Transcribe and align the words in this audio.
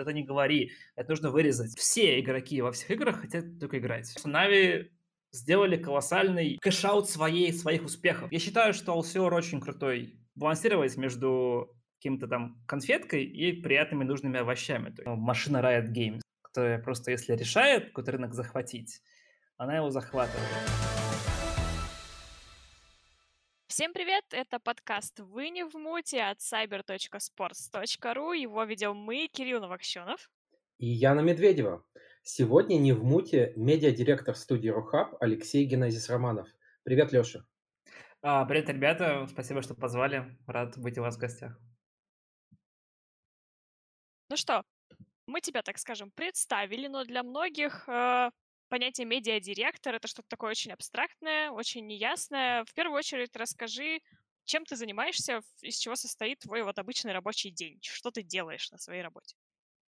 это 0.00 0.12
не 0.12 0.22
говори, 0.22 0.72
это 0.96 1.10
нужно 1.10 1.30
вырезать. 1.30 1.76
Все 1.78 2.20
игроки 2.20 2.60
во 2.62 2.72
всех 2.72 2.90
играх 2.90 3.20
хотят 3.20 3.58
только 3.58 3.78
играть. 3.78 4.14
NAVI 4.24 4.90
сделали 5.32 5.76
колоссальный 5.76 6.58
cash-out 6.60 7.08
своей, 7.08 7.52
своих 7.52 7.84
успехов. 7.84 8.32
Я 8.32 8.38
считаю, 8.38 8.74
что 8.74 8.98
Алсиор 8.98 9.32
очень 9.34 9.60
крутой. 9.60 10.18
Балансировать 10.34 10.96
между 10.96 11.74
каким-то 11.98 12.28
там 12.28 12.62
конфеткой 12.66 13.24
и 13.24 13.52
приятными 13.60 14.04
нужными 14.04 14.38
овощами. 14.38 14.86
То 14.86 15.02
есть, 15.02 15.06
ну, 15.06 15.16
машина 15.16 15.58
Riot 15.58 15.92
Games, 15.92 16.20
которая 16.42 16.78
просто 16.78 17.10
если 17.10 17.34
решает 17.34 17.88
какой-то 17.88 18.12
рынок 18.12 18.34
захватить, 18.34 19.02
она 19.56 19.76
его 19.76 19.90
захватывает. 19.90 20.99
Всем 23.70 23.92
привет! 23.92 24.24
Это 24.32 24.58
подкаст 24.58 25.20
«Вы 25.20 25.50
не 25.50 25.62
в 25.62 25.74
муте» 25.74 26.24
от 26.24 26.40
cyber.sports.ru. 26.40 28.36
Его 28.36 28.64
ведем 28.64 28.96
мы, 28.96 29.28
Кирилл 29.28 29.60
Новокщенов. 29.60 30.28
И 30.78 30.88
Яна 30.88 31.20
Медведева. 31.20 31.86
Сегодня 32.24 32.78
не 32.78 32.92
в 32.92 33.04
муте 33.04 33.52
медиадиректор 33.54 34.34
студии 34.34 34.70
Рухаб 34.70 35.14
Алексей 35.20 35.64
Геннадьевич 35.66 36.08
Романов. 36.08 36.48
Привет, 36.82 37.12
Леша. 37.12 37.46
А, 38.22 38.44
привет, 38.44 38.68
ребята. 38.70 39.28
Спасибо, 39.30 39.62
что 39.62 39.76
позвали. 39.76 40.36
Рад 40.48 40.76
быть 40.76 40.98
у 40.98 41.02
вас 41.02 41.14
в 41.14 41.20
гостях. 41.20 41.56
Ну 44.30 44.36
что, 44.36 44.64
мы 45.26 45.40
тебя, 45.40 45.62
так 45.62 45.78
скажем, 45.78 46.10
представили, 46.10 46.88
но 46.88 47.04
для 47.04 47.22
многих 47.22 47.88
э, 47.88 48.30
понятие 48.70 49.06
медиадиректор— 49.06 49.94
это 49.96 50.08
что-то 50.08 50.28
такое 50.28 50.52
очень 50.52 50.72
абстрактное, 50.72 51.50
очень 51.50 51.86
неясное. 51.86 52.64
В 52.64 52.72
первую 52.72 52.96
очередь 52.96 53.36
расскажи, 53.36 54.00
чем 54.44 54.64
ты 54.64 54.76
занимаешься, 54.76 55.40
из 55.60 55.76
чего 55.76 55.96
состоит 55.96 56.38
твой 56.38 56.62
вот 56.62 56.78
обычный 56.78 57.12
рабочий 57.12 57.50
день, 57.50 57.78
что 57.82 58.10
ты 58.10 58.22
делаешь 58.22 58.70
на 58.70 58.78
своей 58.78 59.02
работе. 59.02 59.36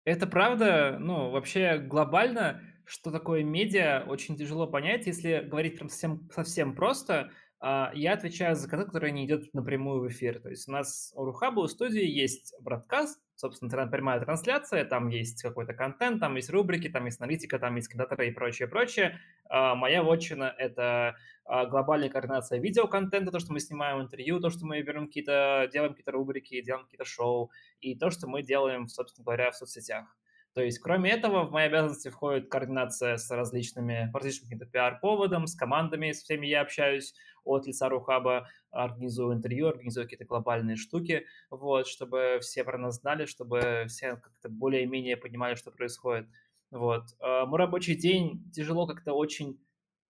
Это 0.05 0.25
правда, 0.25 0.97
ну, 0.99 1.29
вообще 1.29 1.77
глобально, 1.77 2.61
что 2.85 3.11
такое 3.11 3.43
медиа, 3.43 4.05
очень 4.07 4.35
тяжело 4.37 4.65
понять. 4.65 5.05
Если 5.05 5.41
говорить 5.45 5.75
прям 5.75 5.89
совсем, 5.89 6.29
совсем 6.33 6.75
просто, 6.75 7.31
а, 7.59 7.91
я 7.93 8.13
отвечаю 8.13 8.55
за 8.55 8.67
контент, 8.67 8.91
который 8.91 9.11
не 9.11 9.25
идет 9.25 9.53
напрямую 9.53 10.01
в 10.01 10.07
эфир. 10.07 10.39
То 10.39 10.49
есть 10.49 10.67
у 10.67 10.71
нас 10.71 11.11
у 11.15 11.25
Рухаба, 11.25 11.59
у 11.59 11.67
студии 11.67 12.03
есть 12.03 12.55
бродкаст, 12.61 13.21
собственно, 13.39 13.87
прямая 13.87 14.19
трансляция, 14.19 14.83
там 14.83 15.07
есть 15.07 15.41
какой-то 15.41 15.73
контент, 15.73 16.19
там 16.19 16.35
есть 16.35 16.49
рубрики, 16.49 16.89
там 16.89 17.05
есть 17.05 17.21
аналитика, 17.21 17.57
там 17.57 17.77
есть 17.77 17.87
комментаторы 17.87 18.27
и 18.27 18.31
прочее, 18.31 18.67
прочее. 18.67 19.17
А, 19.47 19.75
моя 19.75 20.03
вотчина— 20.03 20.53
это 20.57 21.15
а, 21.45 21.65
глобальная 21.65 22.09
координация 22.09 22.59
видеоконтента, 22.59 23.31
то, 23.31 23.39
что 23.39 23.53
мы 23.53 23.61
снимаем 23.61 24.01
интервью, 24.01 24.41
то, 24.41 24.49
что 24.49 24.65
мы 24.65 24.81
берем 24.81 25.07
какие-то, 25.07 25.69
делаем 25.71 25.93
какие-то 25.93 26.11
рубрики, 26.11 26.61
делаем 26.61 26.83
какие-то 26.83 27.05
шоу, 27.05 27.49
и 27.79 27.95
то, 27.95 28.09
что 28.09 28.27
мы 28.27 28.43
делаем, 28.43 28.89
собственно 28.89 29.23
говоря, 29.23 29.51
в 29.51 29.55
соцсетях. 29.55 30.17
То 30.53 30.63
есть, 30.63 30.79
кроме 30.79 31.11
этого, 31.11 31.43
в 31.43 31.51
мои 31.51 31.65
обязанности 31.65 32.09
входит 32.09 32.49
координация 32.49 33.17
с 33.17 33.29
различными, 33.29 34.09
по 34.11 34.19
различным 34.19 34.49
каким-то 34.49 34.65
пиар-поводам, 34.65 35.45
с 35.47 35.55
командами, 35.55 36.11
с 36.11 36.23
всеми 36.23 36.47
я 36.47 36.61
общаюсь 36.61 37.13
от 37.43 37.67
лица 37.67 37.87
Рухаба, 37.87 38.47
организую 38.71 39.35
интервью, 39.35 39.67
организую 39.67 40.05
какие-то 40.05 40.25
глобальные 40.25 40.75
штуки, 40.75 41.25
вот, 41.49 41.87
чтобы 41.87 42.39
все 42.41 42.63
про 42.63 42.77
нас 42.77 42.99
знали, 42.99 43.25
чтобы 43.25 43.85
все 43.87 44.15
как-то 44.17 44.49
более-менее 44.49 45.17
понимали, 45.17 45.55
что 45.55 45.71
происходит. 45.71 46.27
Вот. 46.71 47.03
А, 47.19 47.45
мой 47.45 47.59
рабочий 47.59 47.95
день 47.95 48.51
тяжело 48.51 48.87
как-то 48.87 49.13
очень 49.13 49.59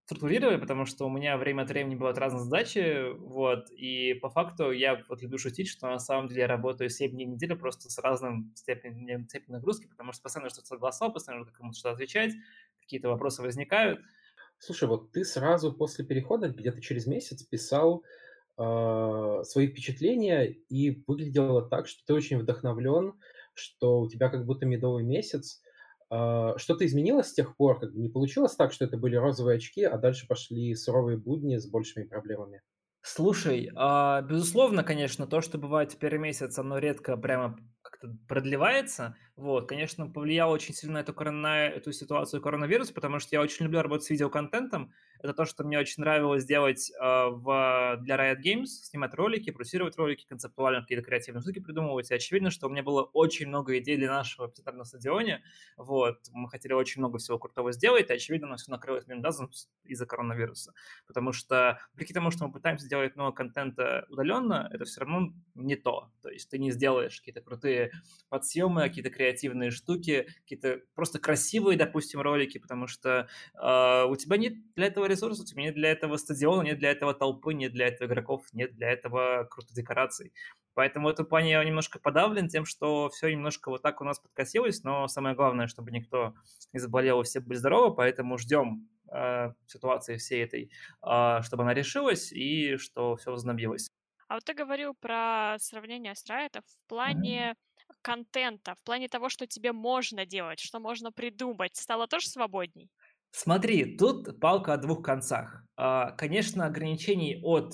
структурировали, 0.10 0.58
потому 0.58 0.86
что 0.86 1.06
у 1.06 1.10
меня 1.10 1.38
время 1.38 1.62
от 1.62 1.70
времени 1.70 1.94
бывают 1.94 2.18
разные 2.18 2.44
задачи, 2.44 3.12
вот, 3.16 3.70
и 3.70 4.16
по 4.16 4.32
факту 4.32 4.72
я 4.72 5.04
вот 5.08 5.22
люблю 5.22 5.38
шутить, 5.38 5.68
что 5.68 5.88
на 5.88 6.00
самом 6.00 6.28
деле 6.28 6.42
я 6.42 6.48
работаю 6.48 6.90
7 6.90 7.12
дней 7.12 7.28
в 7.28 7.30
неделю 7.30 7.56
просто 7.56 7.92
с 7.92 7.98
разным 8.00 8.52
степенем, 8.56 9.28
степенью 9.30 9.60
нагрузки, 9.60 9.86
потому 9.86 10.12
что 10.12 10.24
постоянно 10.24 10.50
что-то 10.50 10.66
согласовал, 10.66 11.14
постоянно 11.14 11.44
нужно 11.44 11.56
кому-то 11.56 11.78
что-то 11.78 11.94
отвечать, 11.94 12.32
какие-то 12.82 13.10
вопросы 13.10 13.44
возникают. 13.44 14.00
Слушай, 14.58 14.90
вот 14.90 15.12
ты 15.12 15.24
сразу 15.24 15.74
после 15.74 16.04
перехода, 16.04 16.50
где-то 16.50 16.82
через 16.82 17.06
месяц, 17.06 17.44
писал 17.44 18.04
э, 18.58 19.42
свои 19.44 19.68
впечатления, 19.68 20.46
и 20.46 21.04
выглядело 21.06 21.62
так, 21.62 21.88
что 21.88 22.04
ты 22.08 22.16
очень 22.16 22.40
вдохновлен, 22.40 23.14
что 23.54 24.00
у 24.00 24.10
тебя 24.10 24.30
как 24.30 24.48
будто 24.48 24.66
медовый 24.66 25.04
месяц, 25.04 25.62
что-то 26.10 26.86
изменилось 26.86 27.28
с 27.28 27.34
тех 27.34 27.56
пор? 27.56 27.80
Как 27.80 27.94
не 27.94 28.10
получилось 28.10 28.56
так, 28.56 28.74
что 28.74 28.86
это 28.86 28.98
были 28.98 29.16
розовые 29.16 29.58
очки, 29.58 29.84
а 29.84 29.98
дальше 29.98 30.28
пошли 30.28 30.74
суровые 30.76 31.18
будни 31.18 31.58
с 31.58 31.68
большими 31.70 32.06
проблемами? 32.06 32.62
Слушай, 33.02 33.72
а, 33.76 34.22
безусловно, 34.22 34.84
конечно, 34.84 35.26
то, 35.26 35.42
что 35.42 35.58
бывает 35.58 35.94
в 35.94 35.98
первый 35.98 36.20
месяц, 36.20 36.60
оно 36.60 36.80
редко 36.80 37.16
прямо 37.18 37.58
как-то 37.82 38.10
продлевается. 38.28 39.16
Вот, 39.40 39.70
конечно, 39.70 40.06
повлияло 40.06 40.52
очень 40.52 40.74
сильно 40.74 40.98
эту, 40.98 41.14
корона, 41.14 41.68
эту 41.68 41.94
ситуацию 41.94 42.42
коронавирус, 42.42 42.92
потому 42.92 43.20
что 43.20 43.30
я 43.38 43.42
очень 43.42 43.64
люблю 43.64 43.82
работать 43.82 44.04
с 44.06 44.10
видеоконтентом. 44.10 44.92
Это 45.22 45.34
то, 45.34 45.46
что 45.46 45.64
мне 45.64 45.80
очень 45.80 46.02
нравилось 46.02 46.44
делать 46.44 46.92
э, 46.92 46.96
в, 47.02 47.98
для 48.02 48.18
Riot 48.18 48.42
Games, 48.44 48.66
снимать 48.66 49.14
ролики, 49.14 49.50
продюсировать 49.52 49.96
ролики, 49.98 50.26
концептуально 50.28 50.82
какие-то 50.82 51.06
креативные 51.06 51.42
штуки 51.42 51.60
придумывать. 51.60 52.12
И 52.12 52.14
очевидно, 52.14 52.52
что 52.52 52.68
у 52.68 52.70
меня 52.70 52.84
было 52.84 53.04
очень 53.04 53.48
много 53.48 53.78
идей 53.78 53.96
для 53.96 54.10
нашего 54.10 54.48
эпицентра 54.48 54.74
на 54.74 54.84
стадионе. 54.84 55.42
Вот, 55.78 56.18
мы 56.34 56.50
хотели 56.50 56.74
очень 56.74 57.00
много 57.00 57.18
всего 57.18 57.40
крутого 57.40 57.72
сделать, 57.72 58.10
и 58.10 58.14
очевидно, 58.14 58.48
нас 58.48 58.64
все 58.64 58.72
накрылось 58.72 59.08
миндазом 59.08 59.52
из-за 59.86 60.06
коронавируса. 60.06 60.74
Потому 61.08 61.32
что, 61.32 61.80
вопреки 61.94 62.14
тому, 62.14 62.32
что 62.32 62.46
мы 62.46 62.52
пытаемся 62.52 62.90
делать 62.90 63.16
много 63.16 63.32
контента 63.32 64.06
удаленно, 64.10 64.70
это 64.74 64.84
все 64.84 65.00
равно 65.00 65.34
не 65.56 65.78
то. 65.78 66.12
То 66.22 66.30
есть 66.30 66.50
ты 66.50 66.58
не 66.58 66.72
сделаешь 66.72 67.20
какие-то 67.20 67.40
крутые 67.40 67.92
подсъемы, 68.28 68.82
какие-то 68.82 69.10
креативные 69.10 69.29
штуки, 69.72 70.28
какие-то 70.42 70.82
просто 70.96 71.20
красивые, 71.20 71.78
допустим, 71.78 72.22
ролики, 72.22 72.58
потому 72.58 72.88
что 72.88 73.28
э, 73.54 74.06
у 74.06 74.16
тебя 74.16 74.38
нет 74.38 74.54
для 74.76 74.88
этого 74.88 75.06
ресурсов, 75.06 75.46
у 75.46 75.48
тебя 75.48 75.64
нет 75.64 75.76
для 75.76 75.92
этого 75.92 76.18
стадиона, 76.18 76.64
нет 76.64 76.80
для 76.80 76.92
этого 76.92 77.14
толпы, 77.14 77.54
нет 77.54 77.74
для 77.74 77.88
этого 77.88 78.08
игроков, 78.08 78.46
нет 78.54 78.76
для 78.76 78.92
этого 78.92 79.48
крутых 79.50 79.76
декораций. 79.76 80.34
Поэтому 80.74 81.08
в 81.08 81.12
этом 81.12 81.26
плане 81.26 81.52
я 81.52 81.64
немножко 81.64 82.00
подавлен 82.00 82.48
тем, 82.48 82.66
что 82.66 83.10
все 83.10 83.30
немножко 83.30 83.70
вот 83.70 83.82
так 83.82 84.02
у 84.02 84.06
нас 84.06 84.20
подкосилось, 84.20 84.84
но 84.84 85.08
самое 85.08 85.36
главное, 85.36 85.68
чтобы 85.68 85.92
никто 85.92 86.34
не 86.74 86.80
заболел, 86.80 87.22
все 87.24 87.42
были 87.42 87.58
здоровы, 87.58 87.96
поэтому 87.96 88.38
ждем 88.38 88.88
э, 89.12 89.52
ситуации 89.68 90.18
всей 90.18 90.44
этой, 90.44 90.72
э, 91.04 91.42
чтобы 91.42 91.64
она 91.64 91.74
решилась 91.74 92.32
и 92.32 92.78
что 92.78 93.18
все 93.18 93.32
возобновилось. 93.32 93.90
А 94.30 94.36
вот 94.36 94.46
ты 94.46 94.54
говорил 94.54 94.94
про 94.94 95.56
сравнение 95.60 96.14
с 96.14 96.24
Riot 96.30 96.62
в 96.62 96.88
плане 96.88 97.52
mm-hmm. 97.52 97.69
Контента, 98.02 98.76
в 98.76 98.84
плане 98.84 99.08
того, 99.10 99.30
что 99.30 99.48
тебе 99.48 99.72
можно 99.74 100.26
делать, 100.26 100.60
что 100.60 100.80
можно 100.80 101.12
придумать, 101.12 101.76
стало 101.76 102.08
тоже 102.08 102.28
свободней? 102.30 102.90
Смотри, 103.32 103.96
тут 103.98 104.40
палка 104.40 104.74
о 104.74 104.78
двух 104.78 105.04
концах. 105.04 105.64
А, 105.76 106.12
конечно, 106.12 106.66
ограничений 106.66 107.40
от 107.44 107.74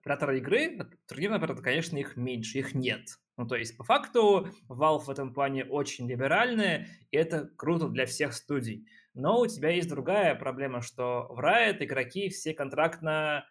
оператора 0.00 0.38
игры, 0.38 0.78
от 0.78 0.88
других 1.08 1.30
операторов, 1.30 1.62
конечно, 1.62 1.98
их 1.98 2.16
меньше, 2.16 2.58
их 2.58 2.74
нет. 2.74 3.08
Ну, 3.36 3.46
то 3.46 3.56
есть, 3.56 3.76
по 3.76 3.84
факту, 3.84 4.48
Valve 4.68 5.00
в 5.04 5.10
этом 5.10 5.34
плане 5.34 5.64
очень 5.64 6.08
либеральная, 6.08 6.88
и 7.10 7.16
это 7.16 7.50
круто 7.56 7.88
для 7.88 8.06
всех 8.06 8.32
студий. 8.32 8.88
Но 9.14 9.40
у 9.40 9.46
тебя 9.46 9.70
есть 9.70 9.88
другая 9.88 10.34
проблема, 10.34 10.80
что 10.80 11.26
в 11.30 11.38
Riot 11.40 11.84
игроки 11.84 12.30
все 12.30 12.54
контрактно 12.54 13.46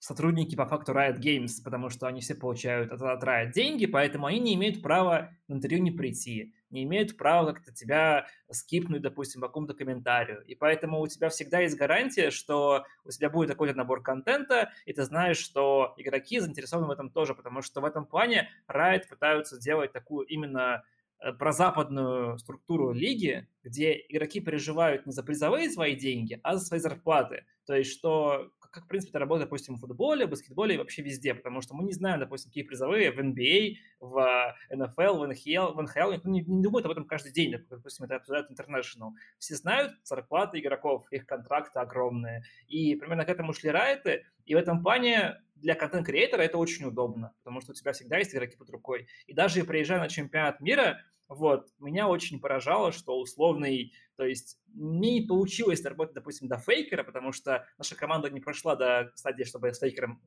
сотрудники 0.00 0.56
по 0.56 0.66
факту 0.66 0.92
Riot 0.92 1.20
Games, 1.20 1.62
потому 1.62 1.90
что 1.90 2.06
они 2.06 2.22
все 2.22 2.34
получают 2.34 2.90
от, 2.90 3.02
от 3.02 3.22
Riot 3.22 3.52
деньги, 3.52 3.86
поэтому 3.86 4.26
они 4.26 4.40
не 4.40 4.54
имеют 4.54 4.82
права 4.82 5.30
на 5.46 5.54
интервью 5.54 5.82
не 5.82 5.90
прийти, 5.90 6.54
не 6.70 6.84
имеют 6.84 7.18
права 7.18 7.52
как-то 7.52 7.72
тебя 7.72 8.26
скипнуть, 8.50 9.02
допустим, 9.02 9.42
по 9.42 9.48
какому-то 9.48 9.74
комментарию. 9.74 10.42
И 10.46 10.54
поэтому 10.54 11.00
у 11.00 11.06
тебя 11.06 11.28
всегда 11.28 11.60
есть 11.60 11.76
гарантия, 11.76 12.30
что 12.30 12.86
у 13.04 13.10
тебя 13.10 13.28
будет 13.28 13.50
такой 13.50 13.72
набор 13.74 14.02
контента, 14.02 14.72
и 14.86 14.92
ты 14.94 15.04
знаешь, 15.04 15.36
что 15.36 15.94
игроки 15.98 16.40
заинтересованы 16.40 16.86
в 16.86 16.90
этом 16.90 17.10
тоже, 17.10 17.34
потому 17.34 17.60
что 17.60 17.82
в 17.82 17.84
этом 17.84 18.06
плане 18.06 18.48
Riot 18.68 19.06
пытаются 19.06 19.56
сделать 19.56 19.92
такую 19.92 20.26
именно 20.26 20.82
э, 21.18 21.34
про 21.34 21.52
западную 21.52 22.38
структуру 22.38 22.92
лиги, 22.92 23.46
где 23.62 24.02
игроки 24.08 24.40
переживают 24.40 25.04
не 25.04 25.12
за 25.12 25.22
призовые 25.22 25.68
свои 25.68 25.94
деньги, 25.94 26.40
а 26.42 26.56
за 26.56 26.64
свои 26.64 26.80
зарплаты. 26.80 27.44
То 27.66 27.74
есть, 27.74 27.92
что 27.92 28.50
как, 28.70 28.84
в 28.84 28.86
принципе, 28.86 29.10
это 29.10 29.18
работает, 29.20 29.48
допустим, 29.48 29.76
в 29.76 29.80
футболе, 29.80 30.26
баскетболе 30.26 30.74
и 30.74 30.78
вообще 30.78 31.02
везде, 31.02 31.34
потому 31.34 31.60
что 31.60 31.74
мы 31.74 31.84
не 31.84 31.92
знаем, 31.92 32.20
допустим, 32.20 32.50
какие 32.50 32.64
призовые 32.64 33.10
в 33.10 33.18
NBA, 33.18 33.74
в 34.00 34.56
NFL, 34.70 35.18
в 35.18 35.30
NHL, 35.30 35.74
в 35.74 35.80
NHL, 35.80 36.12
никто 36.12 36.28
не, 36.28 36.42
не 36.42 36.62
думает 36.62 36.86
об 36.86 36.92
этом 36.92 37.04
каждый 37.04 37.32
день, 37.32 37.56
допустим, 37.68 38.04
это 38.04 38.16
обсуждают 38.16 38.50
International. 38.50 39.10
Все 39.38 39.56
знают 39.56 39.94
зарплаты 40.04 40.60
игроков, 40.60 41.06
их 41.10 41.26
контракты 41.26 41.78
огромные, 41.78 42.44
и 42.68 42.94
примерно 42.94 43.24
к 43.24 43.28
этому 43.28 43.52
шли 43.52 43.70
райты, 43.70 44.24
и 44.46 44.54
в 44.54 44.58
этом 44.58 44.82
плане 44.82 45.40
для 45.60 45.74
контент-креатора 45.74 46.42
это 46.42 46.58
очень 46.58 46.86
удобно, 46.86 47.34
потому 47.42 47.60
что 47.60 47.72
у 47.72 47.74
тебя 47.74 47.92
всегда 47.92 48.18
есть 48.18 48.34
игроки 48.34 48.56
под 48.56 48.70
рукой. 48.70 49.06
И 49.26 49.32
даже 49.32 49.64
приезжая 49.64 50.00
на 50.00 50.08
чемпионат 50.08 50.60
мира, 50.60 51.00
вот, 51.28 51.68
меня 51.78 52.08
очень 52.08 52.40
поражало, 52.40 52.90
что 52.90 53.18
условный, 53.20 53.92
то 54.16 54.24
есть 54.24 54.58
не 54.74 55.20
получилось 55.20 55.84
работать, 55.84 56.14
допустим, 56.14 56.48
до 56.48 56.58
фейкера, 56.58 57.04
потому 57.04 57.30
что 57.30 57.66
наша 57.78 57.94
команда 57.94 58.30
не 58.30 58.40
прошла 58.40 58.74
до 58.74 59.12
стадии, 59.14 59.44
чтобы 59.44 59.72
с 59.72 59.78
фейкером 59.78 60.20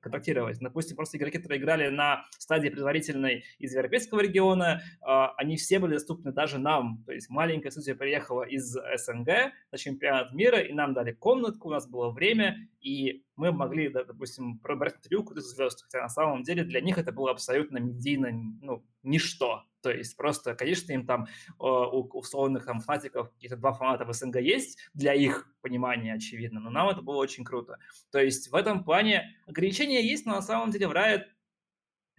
контактировать. 0.00 0.58
Допустим, 0.58 0.96
просто 0.96 1.16
игроки, 1.16 1.38
которые 1.38 1.60
играли 1.60 1.88
на 1.88 2.24
стадии 2.38 2.68
предварительной 2.68 3.44
из 3.58 3.74
европейского 3.74 4.20
региона, 4.20 4.82
а, 5.00 5.32
они 5.36 5.56
все 5.56 5.78
были 5.78 5.94
доступны 5.94 6.32
даже 6.32 6.58
нам. 6.58 7.02
То 7.06 7.12
есть 7.12 7.30
маленькая 7.30 7.70
студия 7.70 7.94
приехала 7.94 8.42
из 8.42 8.72
СНГ 8.72 9.28
на 9.70 9.78
чемпионат 9.78 10.32
мира, 10.32 10.60
и 10.60 10.72
нам 10.72 10.92
дали 10.92 11.12
комнатку, 11.12 11.68
у 11.68 11.72
нас 11.72 11.86
было 11.86 12.10
время, 12.10 12.68
и 12.80 13.24
мы 13.40 13.52
могли, 13.52 13.88
допустим, 13.88 14.58
пробрать 14.58 14.96
интервью 14.96 15.22
какую-то 15.22 15.40
звезд, 15.40 15.82
хотя 15.82 16.02
на 16.02 16.10
самом 16.10 16.42
деле 16.42 16.62
для 16.62 16.82
них 16.82 16.98
это 16.98 17.10
было 17.10 17.30
абсолютно 17.30 17.78
медийно, 17.78 18.30
ну, 18.60 18.84
ничто. 19.02 19.64
То 19.80 19.90
есть 19.90 20.14
просто, 20.14 20.54
конечно, 20.54 20.92
им 20.92 21.06
там 21.06 21.26
у 21.58 22.18
условных 22.18 22.66
там 22.66 22.80
фанатиков 22.80 23.30
какие-то 23.30 23.56
два 23.56 23.72
фаната 23.72 24.04
в 24.04 24.12
СНГ 24.12 24.36
есть, 24.36 24.78
для 24.92 25.14
их 25.14 25.48
понимания, 25.62 26.12
очевидно, 26.12 26.60
но 26.60 26.68
нам 26.68 26.90
это 26.90 27.00
было 27.00 27.16
очень 27.16 27.44
круто. 27.44 27.78
То 28.12 28.20
есть 28.20 28.52
в 28.52 28.54
этом 28.54 28.84
плане 28.84 29.34
ограничения 29.46 30.06
есть, 30.06 30.26
но 30.26 30.34
на 30.34 30.42
самом 30.42 30.70
деле 30.70 30.86
в 30.86 30.92
Riot 30.92 31.22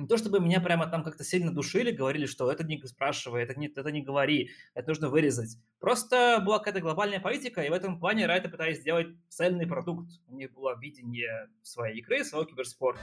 не 0.02 0.08
то 0.08 0.18
чтобы 0.18 0.40
меня 0.40 0.60
прямо 0.60 0.88
там 0.88 1.04
как-то 1.04 1.24
сильно 1.24 1.54
душили, 1.54 1.92
говорили, 1.92 2.26
что 2.26 2.52
это 2.52 2.64
не 2.64 2.82
спрашивай, 2.86 3.44
это 3.44 3.58
не, 3.60 3.68
это 3.68 3.92
не 3.92 4.02
говори, 4.02 4.50
это 4.74 4.90
нужно 4.90 5.10
вырезать. 5.10 5.58
Просто 5.80 6.42
была 6.44 6.58
какая-то 6.58 6.82
глобальная 6.82 7.20
политика, 7.20 7.62
и 7.62 7.70
в 7.70 7.74
этом 7.74 8.00
плане 8.00 8.26
Райты 8.26 8.50
пытались 8.50 8.80
сделать 8.80 9.08
цельный 9.30 9.68
продукт. 9.68 10.10
У 10.28 10.36
них 10.36 10.52
было 10.54 10.76
видение 10.80 11.50
своей 11.62 12.00
игры, 12.00 12.24
своего 12.24 12.46
киберспорта. 12.46 13.02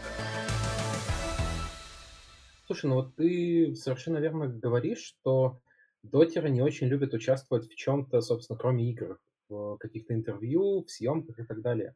Слушай, 2.67 2.87
ну 2.87 2.97
вот 2.97 3.15
ты 3.15 3.75
совершенно 3.77 4.19
верно 4.19 4.49
говоришь, 4.49 5.03
что 5.03 5.61
дотеры 6.03 6.51
не 6.51 6.63
очень 6.63 6.89
любят 6.89 7.15
участвовать 7.15 7.71
в 7.71 7.75
чем-то, 7.75 8.21
собственно, 8.21 8.59
кроме 8.59 8.91
игр, 8.91 9.19
в 9.49 9.77
каких-то 9.79 10.15
интервью, 10.15 10.85
в 10.85 10.91
съемках 10.91 11.39
и 11.39 11.45
так 11.45 11.63
далее. 11.63 11.95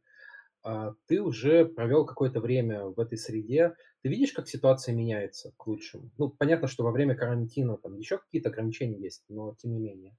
А 0.64 0.94
ты 1.06 1.20
уже 1.20 1.66
провел 1.66 2.06
какое-то 2.06 2.40
время 2.40 2.84
в 2.84 2.98
этой 3.00 3.18
среде. 3.18 3.74
Ты 4.02 4.08
видишь, 4.08 4.32
как 4.32 4.48
ситуация 4.48 4.94
меняется 4.94 5.52
к 5.56 5.66
лучшему? 5.66 6.10
Ну, 6.18 6.28
понятно, 6.30 6.68
что 6.68 6.84
во 6.84 6.92
время 6.92 7.14
карантина 7.16 7.76
там 7.76 7.96
еще 7.98 8.18
какие-то 8.18 8.50
ограничения 8.50 8.98
есть, 8.98 9.24
но 9.28 9.54
тем 9.54 9.72
не 9.72 9.80
менее. 9.80 10.16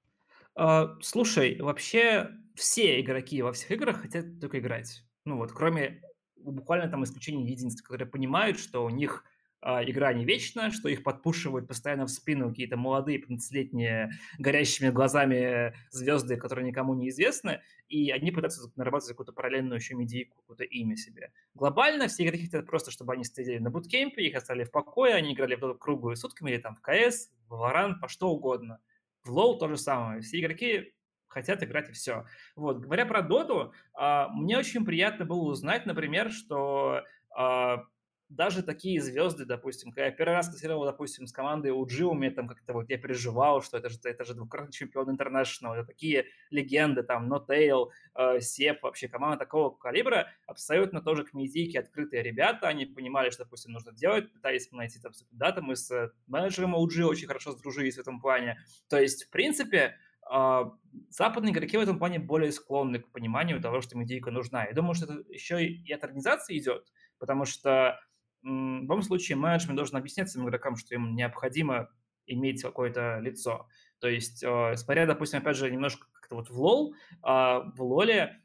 А, 0.56 0.98
слушай, 1.02 1.60
вообще 1.60 2.30
все 2.56 3.02
игроки 3.02 3.42
во 3.42 3.54
всех 3.54 3.72
играх 3.72 4.02
хотят 4.02 4.40
только 4.40 4.60
играть. 4.60 5.04
Ну 5.26 5.38
вот, 5.38 5.52
кроме 5.52 6.02
буквально 6.36 6.90
там 6.90 7.04
исключения 7.04 7.50
единиц, 7.50 7.82
которые 7.82 8.08
понимают, 8.08 8.60
что 8.60 8.84
у 8.84 8.90
них 8.90 9.24
игра 9.64 10.14
не 10.14 10.26
вечна, 10.26 10.72
что 10.72 10.90
их 10.90 11.04
подпушивают 11.04 11.68
постоянно 11.68 12.06
в 12.06 12.10
спину 12.10 12.50
какие-то 12.50 12.78
молодые 12.78 13.20
15-летние 13.20 14.12
горящими 14.38 14.90
глазами 14.90 15.74
звезды, 15.92 16.38
которые 16.38 16.68
никому 16.68 16.94
не 16.94 17.10
известны, 17.10 17.62
и 17.88 18.12
они 18.12 18.32
пытаются 18.32 18.72
нарабатывать 18.76 19.12
какую-то 19.12 19.34
параллельную 19.34 19.80
еще 19.80 19.96
медийку, 19.96 20.38
какое-то 20.42 20.64
имя 20.64 20.96
себе. 20.96 21.32
Глобально 21.54 22.08
все 22.08 22.26
игроки 22.26 22.46
хотят 22.46 22.66
просто, 22.66 22.92
чтобы 22.92 23.14
они 23.14 23.24
сидели 23.24 23.60
на 23.60 23.70
буткемпе, 23.70 24.24
их 24.24 24.36
оставили 24.36 24.66
в 24.66 24.72
покое, 24.72 25.16
они 25.16 25.34
играли 25.34 25.56
в 25.56 25.76
круглые 25.76 26.16
сутками 26.16 26.52
или 26.52 26.60
там 26.60 26.76
в 26.76 26.82
КС, 26.82 27.30
в 27.48 27.54
Valorant, 27.54 28.00
по 28.02 28.08
что 28.08 28.30
угодно. 28.30 28.80
В 29.24 29.30
LoL 29.30 29.58
то 29.58 29.70
же 29.70 29.78
самое. 29.78 30.22
Все 30.22 30.40
игроки 30.40 30.94
хотят 31.28 31.64
играть 31.64 31.90
и 31.90 31.94
все. 31.94 32.26
Вот, 32.56 32.80
говоря 32.80 33.06
про 33.06 33.22
доту, 33.22 33.74
а, 33.94 34.30
мне 34.30 34.58
очень 34.58 34.86
приятно 34.86 35.26
было 35.26 35.44
узнать, 35.44 35.86
например, 35.86 36.32
что 36.32 37.04
а, 37.36 37.86
даже 38.36 38.64
такие 38.64 39.02
звезды, 39.02 39.46
допустим, 39.46 39.92
когда 39.92 40.06
я 40.06 40.12
первый 40.12 40.34
раз 40.34 40.48
консультировал, 40.48 40.86
допустим, 40.86 41.28
с 41.28 41.32
командой 41.32 41.72
UG, 41.72 42.04
у 42.04 42.14
меня 42.14 42.32
там 42.32 42.48
как-то 42.48 42.74
вот 42.74 42.90
я 42.90 42.98
переживал, 42.98 43.62
что 43.62 43.78
это 43.78 43.90
же, 43.90 43.98
это 44.04 44.26
же 44.26 44.34
двукратный 44.34 44.72
чемпион 44.72 45.12
интернешнл, 45.12 45.74
это 45.74 45.86
такие 45.86 46.26
легенды, 46.50 47.04
там, 47.04 47.28
Нотейл, 47.28 47.92
э, 48.16 48.40
Сеп, 48.40 48.82
вообще 48.82 49.08
команда 49.08 49.38
такого 49.38 49.70
калибра, 49.70 50.30
абсолютно 50.48 51.02
тоже 51.02 51.24
к 51.24 51.34
медийке 51.34 51.80
открытые 51.80 52.24
ребята, 52.24 52.68
они 52.68 52.86
понимали, 52.86 53.30
что, 53.30 53.44
допустим, 53.44 53.74
нужно 53.74 53.92
делать, 53.92 54.32
пытались 54.34 54.72
найти 54.72 55.00
там 55.00 55.12
даты, 55.32 55.62
мы 55.62 55.76
с 55.76 55.92
э, 55.92 56.12
менеджером 56.28 56.76
UG 56.76 57.04
очень 57.04 57.28
хорошо 57.28 57.52
сдружились 57.52 57.98
в 57.98 58.02
этом 58.02 58.20
плане, 58.20 58.58
то 58.90 59.00
есть, 59.00 59.26
в 59.26 59.30
принципе, 59.30 59.96
Uh, 60.32 60.72
западные 61.10 61.52
игроки 61.52 61.76
в 61.76 61.82
этом 61.82 62.00
плане 62.00 62.18
более 62.18 62.54
склонны 62.54 63.00
к 63.00 63.12
пониманию 63.12 63.60
того, 63.60 63.82
что 63.82 63.98
медийка 63.98 64.32
нужна. 64.32 64.64
Я 64.64 64.74
думаю, 64.74 64.94
что 64.94 65.06
это 65.06 65.22
еще 65.30 65.66
и 65.66 65.92
от 65.92 66.02
организации 66.02 66.58
идет, 66.58 66.88
потому 67.20 67.44
что 67.44 68.00
в 68.44 68.82
любом 68.82 69.02
случае 69.02 69.38
менеджмент 69.38 69.78
должен 69.78 69.98
объяснять 69.98 70.30
своим 70.30 70.48
игрокам, 70.48 70.76
что 70.76 70.94
им 70.94 71.16
необходимо 71.16 71.90
иметь 72.28 72.62
какое-то 72.62 73.20
лицо. 73.20 73.68
То 74.00 74.08
есть, 74.08 74.44
э, 74.44 74.76
смотря, 74.76 75.06
допустим, 75.06 75.40
опять 75.40 75.58
же, 75.58 75.72
немножко 75.72 76.08
как-то 76.14 76.36
вот 76.36 76.50
в 76.50 76.60
лол, 76.60 76.96
а 77.22 77.62
в 77.76 77.82
лоле 77.82 78.40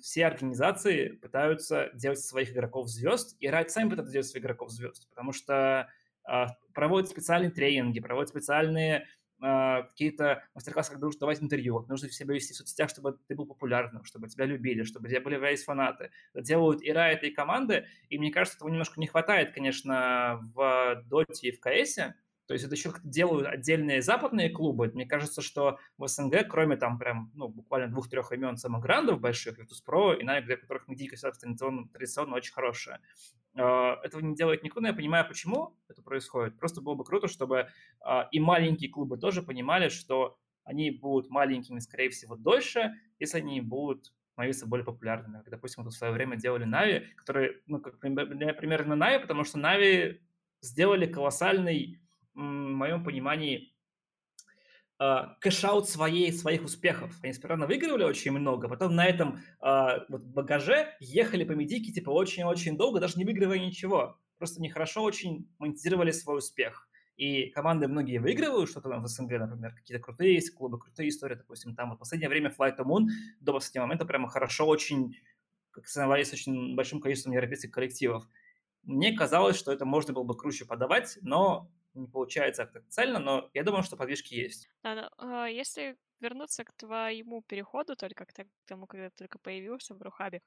все 0.00 0.26
организации 0.26 1.08
пытаются 1.08 1.90
делать 1.94 2.20
своих 2.20 2.52
игроков 2.52 2.88
звезд, 2.88 3.36
и 3.38 3.46
Riot 3.48 3.68
сами 3.68 3.90
пытаются 3.90 4.12
делать 4.12 4.26
своих 4.26 4.44
игроков 4.44 4.70
звезд, 4.70 5.08
потому 5.10 5.32
что 5.32 5.88
а, 6.24 6.48
проводят 6.72 7.10
специальные 7.10 7.50
тренинги, 7.50 8.00
проводят 8.00 8.30
специальные 8.30 9.06
а, 9.42 9.82
какие-то 9.82 10.44
мастер-классы, 10.54 10.92
как 10.92 11.00
нужно 11.00 11.20
давать 11.20 11.42
интервью, 11.42 11.84
нужно 11.88 12.08
себя 12.08 12.34
вести 12.34 12.52
в 12.54 12.56
соцсетях, 12.56 12.90
чтобы 12.90 13.18
ты 13.26 13.34
был 13.34 13.46
популярным, 13.46 14.04
чтобы 14.04 14.28
тебя 14.28 14.46
любили, 14.46 14.84
чтобы 14.84 15.08
тебя 15.08 15.20
были 15.20 15.34
появлялись 15.34 15.64
фанаты. 15.64 16.10
Это 16.32 16.44
делают 16.44 16.80
и 16.80 16.90
Riot, 16.90 17.20
и 17.22 17.30
команды, 17.30 17.86
и 18.08 18.18
мне 18.18 18.30
кажется, 18.30 18.56
этого 18.56 18.68
немножко 18.68 19.00
не 19.00 19.08
хватает, 19.08 19.52
конечно, 19.52 20.40
в 20.54 21.02
Доте 21.06 21.48
и 21.48 21.52
в 21.52 21.60
КСе, 21.60 22.14
то 22.46 22.54
есть 22.54 22.64
это 22.64 22.74
еще 22.74 22.92
делают 23.02 23.46
отдельные 23.46 24.02
западные 24.02 24.50
клубы. 24.50 24.90
Мне 24.92 25.06
кажется, 25.06 25.42
что 25.42 25.78
в 25.96 26.06
СНГ, 26.06 26.48
кроме 26.48 26.76
там 26.76 26.98
прям, 26.98 27.30
ну, 27.34 27.48
буквально 27.48 27.88
двух-трех 27.88 28.30
имен 28.32 28.56
самых 28.56 28.82
грандов 28.82 29.20
больших, 29.20 29.58
Virtus.pro 29.58 30.18
и 30.18 30.24
Nike, 30.24 30.42
для 30.42 30.56
которых 30.56 30.86
медийка 30.86 31.16
традиционно, 31.16 31.88
традиционно 31.88 32.36
очень 32.36 32.52
хорошая, 32.52 33.00
этого 33.54 34.20
не 34.22 34.34
делает 34.34 34.62
никто, 34.62 34.80
но 34.80 34.88
я 34.88 34.94
понимаю, 34.94 35.26
почему 35.28 35.76
это 35.88 36.02
происходит. 36.02 36.58
Просто 36.58 36.80
было 36.80 36.94
бы 36.94 37.04
круто, 37.04 37.28
чтобы 37.28 37.68
а, 38.00 38.28
и 38.30 38.40
маленькие 38.40 38.90
клубы 38.90 39.18
тоже 39.18 39.42
понимали, 39.42 39.88
что 39.88 40.38
они 40.64 40.90
будут 40.90 41.28
маленькими, 41.30 41.78
скорее 41.80 42.08
всего, 42.10 42.36
дольше, 42.36 42.94
если 43.18 43.38
они 43.38 43.60
будут 43.60 44.12
становиться 44.32 44.66
более 44.66 44.84
популярными. 44.84 45.38
Как, 45.38 45.50
допустим, 45.50 45.84
вот 45.84 45.92
в 45.92 45.96
свое 45.96 46.12
время 46.12 46.36
делали 46.36 46.64
NAVI, 46.64 47.06
которые, 47.16 47.60
ну, 47.66 47.80
как 47.80 47.98
примерно 48.00 48.96
NAVI, 48.96 49.20
потому 49.20 49.44
что 49.44 49.58
NAVI 49.58 50.22
сделали 50.60 51.06
колоссальный 51.06 52.00
в 52.34 52.40
моем 52.40 53.04
понимании, 53.04 53.68
а, 53.68 53.71
cash-out 55.40 55.88
своей, 55.88 56.32
своих 56.32 56.64
успехов. 56.64 57.18
Они 57.22 57.32
сперва 57.32 57.66
выигрывали 57.66 58.04
очень 58.04 58.32
много, 58.32 58.68
потом 58.68 58.94
на 58.94 59.06
этом 59.06 59.40
э, 59.60 60.04
вот 60.08 60.22
багаже 60.22 60.94
ехали 61.00 61.44
по 61.44 61.52
медийке 61.52 61.92
типа 61.92 62.10
очень-очень 62.10 62.76
долго, 62.76 63.00
даже 63.00 63.18
не 63.18 63.24
выигрывая 63.24 63.58
ничего. 63.58 64.18
Просто 64.38 64.60
они 64.60 64.71
хорошо 64.71 65.02
очень 65.02 65.48
монетизировали 65.58 66.10
свой 66.10 66.38
успех. 66.38 66.88
И 67.16 67.50
команды 67.50 67.88
многие 67.88 68.18
выигрывают 68.18 68.70
что-то 68.70 68.88
там 68.88 69.02
в 69.02 69.06
СНГ, 69.06 69.32
например, 69.32 69.74
какие-то 69.74 70.02
крутые 70.02 70.34
есть 70.34 70.54
клубы, 70.54 70.78
крутые 70.78 71.10
истории, 71.10 71.34
допустим, 71.34 71.74
там 71.74 71.90
вот 71.90 71.96
в 71.96 72.00
последнее 72.00 72.28
время 72.28 72.50
Flight 72.50 72.76
to 72.78 72.84
Moon 72.84 73.06
до 73.40 73.52
последнего 73.52 73.84
момента 73.84 74.06
прямо 74.06 74.28
хорошо 74.28 74.66
очень, 74.66 75.14
как 75.70 75.86
с 75.86 75.96
очень 76.32 76.74
большим 76.74 77.00
количеством 77.00 77.32
европейских 77.32 77.70
коллективов. 77.70 78.26
Мне 78.82 79.12
казалось, 79.12 79.56
что 79.56 79.72
это 79.72 79.84
можно 79.84 80.12
было 80.12 80.24
бы 80.24 80.36
круче 80.36 80.64
подавать, 80.64 81.18
но 81.22 81.70
не 81.94 82.06
получается 82.06 82.64
как-то 82.64 82.88
цельно, 82.88 83.18
но 83.18 83.50
я 83.54 83.62
думаю, 83.64 83.82
что 83.82 83.96
подвижки 83.96 84.34
есть. 84.34 84.68
Да, 84.82 85.10
но, 85.18 85.46
э, 85.46 85.52
если 85.52 85.96
вернуться 86.22 86.64
к 86.64 86.72
твоему 86.72 87.42
переходу, 87.42 87.96
только 87.96 88.24
к 88.24 88.32
тому, 88.66 88.86
когда 88.86 89.10
ты 89.10 89.16
только 89.16 89.38
появился 89.38 89.94
в 89.94 90.02
Рухабе, 90.02 90.40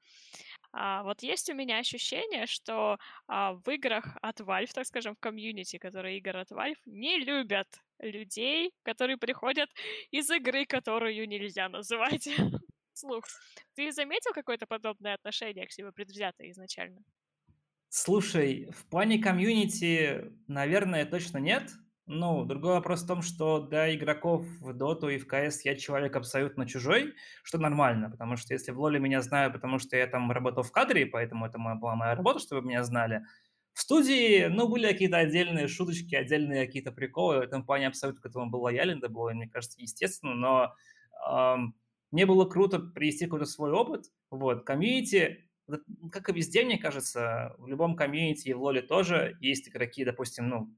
а, 0.72 1.02
вот 1.02 1.22
есть 1.22 1.50
у 1.50 1.54
меня 1.54 1.78
ощущение, 1.78 2.46
что 2.46 2.98
а, 3.28 3.52
в 3.52 3.68
играх 3.70 4.16
от 4.22 4.40
Valve, 4.40 4.72
так 4.72 4.86
скажем, 4.86 5.14
в 5.14 5.20
комьюнити, 5.20 5.78
которые 5.78 6.18
игры 6.18 6.40
от 6.40 6.50
Valve, 6.50 6.80
не 6.86 7.18
любят 7.18 7.68
людей, 8.00 8.72
которые 8.82 9.16
приходят 9.18 9.68
из 10.10 10.30
игры, 10.30 10.66
которую 10.66 11.28
нельзя 11.28 11.68
называть 11.68 12.26
слух. 12.92 13.24
Ты 13.74 13.92
заметил 13.92 14.32
какое-то 14.32 14.66
подобное 14.66 15.14
отношение 15.14 15.66
к 15.66 15.72
себе 15.72 15.92
предвзятое 15.92 16.50
изначально? 16.50 17.02
Слушай, 17.88 18.68
в 18.72 18.86
плане 18.86 19.18
комьюнити, 19.18 20.32
наверное, 20.48 21.06
точно 21.06 21.38
нет. 21.38 21.70
Ну, 22.08 22.44
другой 22.44 22.74
вопрос 22.74 23.02
в 23.02 23.06
том, 23.08 23.22
что 23.22 23.60
для 23.60 23.92
игроков 23.94 24.44
в 24.60 24.72
Доту 24.74 25.08
и 25.08 25.18
в 25.18 25.26
КС 25.26 25.64
я 25.64 25.74
человек 25.74 26.14
абсолютно 26.14 26.66
чужой, 26.66 27.14
что 27.42 27.58
нормально, 27.58 28.10
потому 28.10 28.36
что 28.36 28.54
если 28.54 28.70
в 28.70 28.78
Лоле 28.80 29.00
меня 29.00 29.22
знают, 29.22 29.54
потому 29.54 29.78
что 29.80 29.96
я 29.96 30.06
там 30.06 30.30
работал 30.30 30.62
в 30.62 30.70
кадре, 30.70 31.06
поэтому 31.06 31.46
это 31.46 31.58
была 31.58 31.96
моя 31.96 32.14
работа, 32.14 32.38
чтобы 32.38 32.62
меня 32.68 32.84
знали, 32.84 33.22
в 33.72 33.80
студии, 33.80 34.46
ну, 34.46 34.68
были 34.68 34.86
какие-то 34.86 35.18
отдельные 35.18 35.66
шуточки, 35.68 36.14
отдельные 36.14 36.66
какие-то 36.66 36.92
приколы, 36.92 37.38
в 37.38 37.40
этом 37.40 37.64
плане 37.64 37.88
абсолютно 37.88 38.22
к 38.22 38.26
этому 38.26 38.50
был 38.50 38.60
лоялен, 38.62 38.98
это 38.98 39.08
было, 39.08 39.30
мне 39.32 39.48
кажется, 39.48 39.80
естественно, 39.80 40.34
но 40.34 40.74
эм, 41.28 41.74
мне 42.12 42.24
было 42.24 42.44
круто 42.48 42.78
привести 42.78 43.24
какой-то 43.24 43.46
свой 43.46 43.72
опыт, 43.72 44.06
вот, 44.30 44.64
комьюнити, 44.64 45.45
как 46.12 46.28
и 46.28 46.32
везде, 46.32 46.64
мне 46.64 46.78
кажется, 46.78 47.54
в 47.58 47.66
любом 47.66 47.96
комьюнити 47.96 48.48
и 48.48 48.52
в 48.54 48.62
лоле 48.62 48.82
тоже 48.82 49.36
есть 49.40 49.68
игроки, 49.68 50.04
допустим, 50.04 50.48
ну, 50.48 50.74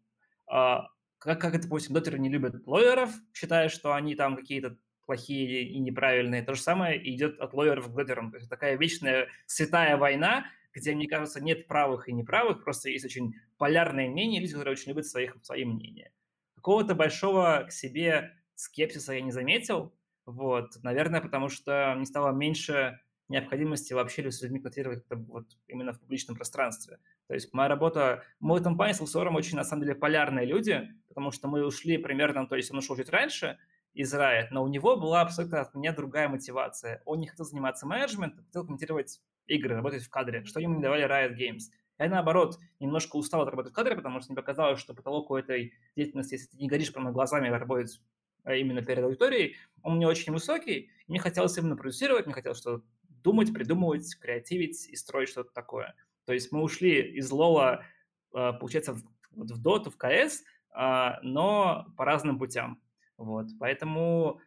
а, 0.46 0.88
как, 1.18 1.40
как 1.40 1.60
допустим, 1.60 1.94
дотеры 1.94 2.18
не 2.18 2.28
любят 2.28 2.66
лоеров, 2.66 3.10
считая, 3.34 3.68
что 3.68 3.94
они 3.94 4.14
там 4.14 4.36
какие-то 4.36 4.78
плохие 5.04 5.64
и 5.64 5.78
неправильные. 5.78 6.42
То 6.42 6.54
же 6.54 6.60
самое 6.60 6.98
идет 7.10 7.40
от 7.40 7.54
лоеров 7.54 7.88
к 7.88 7.94
дотерам. 7.94 8.30
То 8.30 8.36
есть 8.36 8.50
такая 8.50 8.76
вечная 8.76 9.28
святая 9.46 9.96
война, 9.96 10.46
где, 10.72 10.94
мне 10.94 11.08
кажется, 11.08 11.42
нет 11.42 11.66
правых 11.66 12.08
и 12.08 12.12
неправых, 12.12 12.62
просто 12.62 12.90
есть 12.90 13.04
очень 13.04 13.34
полярные 13.56 14.08
мнения, 14.08 14.38
люди, 14.40 14.52
которые 14.52 14.72
очень 14.72 14.90
любят 14.90 15.06
своих, 15.06 15.36
свои 15.42 15.64
мнения. 15.64 16.12
Какого-то 16.56 16.94
большого 16.94 17.64
к 17.68 17.72
себе 17.72 18.34
скепсиса 18.54 19.14
я 19.14 19.22
не 19.22 19.32
заметил, 19.32 19.94
вот, 20.26 20.72
наверное, 20.82 21.22
потому 21.22 21.48
что 21.48 21.94
не 21.98 22.04
стало 22.04 22.32
меньше 22.32 23.00
необходимости 23.28 23.92
вообще 23.92 24.30
с 24.30 24.42
людьми 24.42 24.58
контактировать 24.58 25.04
вот 25.10 25.46
именно 25.66 25.92
в 25.92 26.00
публичном 26.00 26.36
пространстве. 26.36 26.98
То 27.26 27.34
есть 27.34 27.52
моя 27.52 27.68
работа, 27.68 28.24
мы 28.40 28.58
в 28.58 28.92
с 28.92 29.00
Лусором 29.00 29.36
очень, 29.36 29.56
на 29.56 29.64
самом 29.64 29.82
деле, 29.82 29.94
полярные 29.94 30.46
люди, 30.46 30.88
потому 31.08 31.30
что 31.30 31.48
мы 31.48 31.64
ушли 31.64 31.98
примерно, 31.98 32.46
то 32.46 32.56
есть 32.56 32.70
он 32.70 32.78
ушел 32.78 32.96
чуть 32.96 33.10
раньше 33.10 33.58
из 33.92 34.14
Riot, 34.14 34.48
но 34.50 34.62
у 34.62 34.68
него 34.68 34.96
была 34.96 35.22
абсолютно 35.22 35.60
от 35.60 35.74
меня 35.74 35.92
другая 35.92 36.28
мотивация. 36.28 37.02
Он 37.04 37.18
не 37.18 37.26
хотел 37.26 37.44
заниматься 37.44 37.86
менеджментом, 37.86 38.44
хотел 38.44 38.64
комментировать 38.64 39.20
игры, 39.46 39.74
работать 39.74 40.04
в 40.04 40.10
кадре, 40.10 40.44
что 40.44 40.60
ему 40.60 40.76
не 40.76 40.82
давали 40.82 41.04
Riot 41.06 41.36
Games. 41.36 41.64
Я, 41.98 42.08
наоборот, 42.08 42.58
немножко 42.78 43.16
устал 43.16 43.42
от 43.42 43.48
работы 43.48 43.70
в 43.70 43.72
кадре, 43.72 43.96
потому 43.96 44.20
что 44.20 44.30
мне 44.30 44.36
показалось, 44.36 44.78
что 44.78 44.94
потолок 44.94 45.30
у 45.30 45.36
этой 45.36 45.74
деятельности, 45.96 46.34
если 46.34 46.46
ты 46.46 46.56
не 46.58 46.68
горишь 46.68 46.92
прямо 46.92 47.10
глазами 47.10 47.48
работать 47.48 48.00
а 48.44 48.54
именно 48.54 48.82
перед 48.82 49.04
аудиторией, 49.04 49.56
он 49.82 49.96
мне 49.96 50.06
очень 50.06 50.32
высокий, 50.32 50.90
мне 51.06 51.18
хотелось 51.18 51.58
именно 51.58 51.76
продюсировать, 51.76 52.24
мне 52.24 52.34
хотелось 52.34 52.58
что 52.58 52.82
думать, 53.22 53.52
придумывать, 53.52 54.14
креативить 54.20 54.88
и 54.88 54.96
строить 54.96 55.28
что-то 55.28 55.52
такое. 55.52 55.94
То 56.24 56.32
есть 56.32 56.52
мы 56.52 56.62
ушли 56.62 57.00
из 57.00 57.30
Лола, 57.30 57.84
а, 58.32 58.52
получается, 58.52 58.94
в, 58.94 59.02
в 59.30 59.66
Dota, 59.66 59.90
в 59.90 59.96
CS, 59.96 60.40
а, 60.70 61.18
но 61.22 61.86
по 61.96 62.04
разным 62.04 62.38
путям. 62.38 62.82
Вот, 63.16 63.46
поэтому 63.58 64.40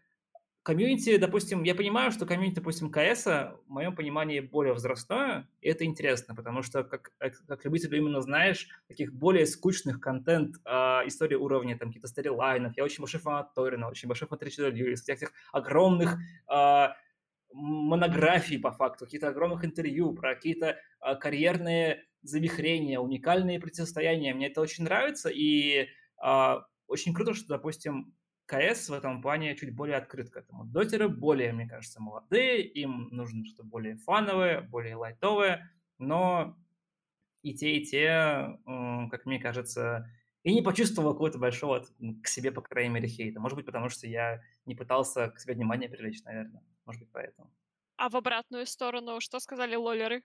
комьюнити, 0.63 1.17
допустим, 1.17 1.63
я 1.63 1.75
понимаю, 1.75 2.11
что 2.11 2.25
комьюнити, 2.25 2.55
допустим, 2.55 2.91
КС, 2.91 3.25
в 3.25 3.59
моем 3.67 3.95
понимании, 3.95 4.39
более 4.39 4.73
возрастное, 4.73 5.49
и 5.59 5.69
это 5.69 5.85
интересно, 5.85 6.35
потому 6.35 6.61
что, 6.61 6.83
как, 6.83 7.11
как 7.17 7.65
любитель 7.65 7.95
именно 7.95 8.21
знаешь, 8.21 8.67
таких 8.87 9.13
более 9.13 9.45
скучных 9.45 9.99
контент, 9.99 10.57
э, 10.65 10.71
истории 11.07 11.35
уровня, 11.35 11.77
там, 11.77 11.89
каких-то 11.89 12.07
сторилайнов, 12.07 12.77
я 12.77 12.83
очень 12.83 12.99
большой 12.99 13.19
фанат 13.19 13.53
Торина, 13.53 13.89
очень 13.89 14.07
большой 14.07 14.27
фанат 14.27 14.43
Ричарда 14.43 14.69
Льюиса, 14.69 15.03
всех 15.03 15.17
этих 15.17 15.33
огромных 15.51 16.17
э, 16.47 16.87
монографий, 17.53 18.59
по 18.59 18.71
факту, 18.71 19.05
каких-то 19.05 19.29
огромных 19.29 19.65
интервью 19.65 20.13
про 20.13 20.35
какие-то 20.35 20.77
э, 21.01 21.15
карьерные 21.15 22.05
завихрения, 22.21 22.99
уникальные 22.99 23.59
противостояния. 23.59 24.33
Мне 24.33 24.47
это 24.47 24.61
очень 24.61 24.83
нравится, 24.83 25.29
и 25.29 25.87
э, 26.23 26.55
очень 26.87 27.13
круто, 27.13 27.33
что, 27.33 27.47
допустим, 27.49 28.13
КС 28.45 28.89
в 28.89 28.93
этом 28.93 29.21
плане 29.21 29.55
чуть 29.55 29.73
более 29.73 29.97
открыт 29.97 30.29
к 30.29 30.35
этому. 30.35 30.65
Дотеры 30.65 31.07
более, 31.07 31.53
мне 31.53 31.67
кажется, 31.67 32.01
молодые, 32.01 32.61
им 32.61 33.07
нужно 33.11 33.45
что-то 33.45 33.63
более 33.63 33.95
фановое, 33.95 34.61
более 34.61 34.95
лайтовое, 34.95 35.71
но 35.97 36.57
и 37.43 37.53
те, 37.53 37.77
и 37.77 37.85
те, 37.85 38.59
как 39.09 39.25
мне 39.25 39.39
кажется, 39.39 40.09
и 40.43 40.53
не 40.53 40.61
почувствовал 40.61 41.13
какого-то 41.13 41.37
большого 41.37 41.85
к 42.23 42.27
себе, 42.27 42.51
по 42.51 42.61
крайней 42.61 42.93
мере, 42.93 43.07
хейта. 43.07 43.39
Может 43.39 43.55
быть, 43.55 43.65
потому 43.65 43.89
что 43.89 44.07
я 44.07 44.41
не 44.65 44.75
пытался 44.75 45.29
к 45.29 45.39
себе 45.39 45.53
внимание 45.53 45.89
привлечь, 45.89 46.23
наверное. 46.23 46.63
Может 46.85 47.01
быть, 47.01 47.11
поэтому. 47.11 47.51
А 47.97 48.09
в 48.09 48.15
обратную 48.15 48.65
сторону 48.65 49.19
что 49.21 49.39
сказали 49.39 49.75
лолеры 49.75 50.23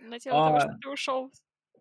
на 0.00 0.18
тему 0.18 0.36
а, 0.36 0.48
того, 0.48 0.60
что 0.60 0.78
ты 0.80 0.88
ушел? 0.88 1.32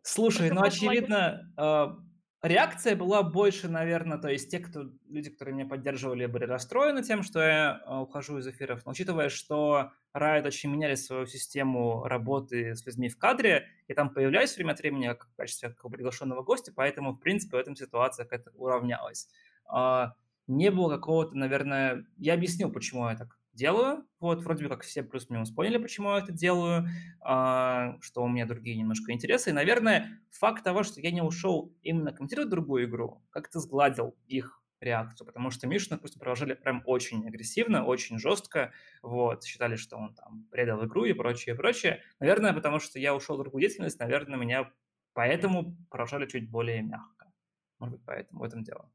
Слушай, 0.04 0.52
ну, 0.52 0.62
очевидно, 0.62 1.52
а, 1.58 1.98
реакция 2.44 2.96
была 2.96 3.24
больше, 3.24 3.70
наверное, 3.70 4.18
то 4.18 4.28
есть 4.28 4.52
те, 4.52 4.60
кто, 4.60 4.92
люди, 5.10 5.30
которые 5.30 5.56
меня 5.56 5.66
поддерживали, 5.66 6.26
были 6.26 6.44
расстроены 6.44 7.02
тем, 7.02 7.24
что 7.24 7.40
я 7.40 7.82
э, 7.86 7.96
ухожу 7.96 8.38
из 8.38 8.48
эфиров. 8.48 8.86
Но 8.86 8.92
учитывая, 8.92 9.30
что 9.30 9.92
Riot 10.16 10.46
очень 10.46 10.70
меняли 10.70 10.96
свою 10.96 11.26
систему 11.26 12.04
работы 12.04 12.76
с 12.76 12.86
людьми 12.86 13.10
в 13.10 13.18
кадре, 13.18 13.70
и 13.88 13.94
там 13.94 14.10
появляюсь 14.14 14.56
время 14.56 14.74
от 14.74 14.80
времени 14.80 15.08
как, 15.08 15.30
в 15.30 15.36
качестве 15.36 15.70
как 15.70 15.90
приглашенного 15.90 16.44
гостя, 16.44 16.74
поэтому, 16.76 17.14
в 17.14 17.20
принципе, 17.20 17.58
в 17.58 17.60
этом 17.60 17.76
ситуация 17.76 18.26
как-то 18.26 18.52
уравнялась. 18.56 19.30
А, 19.66 20.14
не 20.48 20.70
было 20.70 20.90
какого-то, 20.90 21.36
наверное... 21.36 22.06
Я 22.18 22.34
объяснил, 22.34 22.72
почему 22.72 23.08
я 23.08 23.16
так 23.16 23.40
делаю. 23.54 24.06
Вот, 24.20 24.42
вроде 24.44 24.64
бы 24.64 24.70
как 24.70 24.84
все 24.84 25.04
плюс-минус 25.04 25.52
поняли, 25.52 25.78
почему 25.78 26.12
я 26.12 26.20
это 26.20 26.32
делаю, 26.32 26.88
а, 27.22 27.98
что 28.02 28.24
у 28.24 28.28
меня 28.28 28.46
другие 28.46 28.78
немножко 28.78 29.12
интересы. 29.12 29.52
И, 29.52 29.54
наверное, 29.54 30.20
факт 30.32 30.64
того, 30.64 30.84
что 30.84 31.02
я 31.02 31.12
не 31.12 31.22
ушел 31.22 31.74
именно 31.82 32.12
комментировать 32.12 32.50
другую 32.50 32.86
игру, 32.86 33.24
как-то 33.30 33.60
сгладил 33.60 34.16
их 34.28 34.62
реакцию, 34.84 35.26
потому 35.28 35.50
что 35.50 35.68
Мишу, 35.68 35.90
допустим, 35.90 36.20
провожали 36.20 36.54
прям 36.56 36.84
очень 36.86 37.26
агрессивно, 37.28 37.86
очень 37.86 38.20
жестко, 38.20 38.74
вот, 39.02 39.44
считали, 39.44 39.76
что 39.76 39.98
он 39.98 40.14
там 40.14 40.46
предал 40.52 40.86
игру 40.86 41.06
и 41.06 41.14
прочее, 41.14 41.56
прочее. 41.56 42.02
Наверное, 42.20 42.54
потому 42.54 42.80
что 42.80 43.00
я 43.00 43.16
ушел 43.16 43.38
в 43.38 43.40
другую 43.40 43.62
деятельность, 43.62 44.00
наверное, 44.00 44.38
меня 44.38 44.72
поэтому 45.14 45.78
провожали 45.90 46.28
чуть 46.28 46.50
более 46.50 46.82
мягко. 46.82 47.32
Может 47.80 47.98
быть, 47.98 48.06
поэтому 48.06 48.42
в 48.42 48.44
этом 48.44 48.64
дело. 48.64 48.92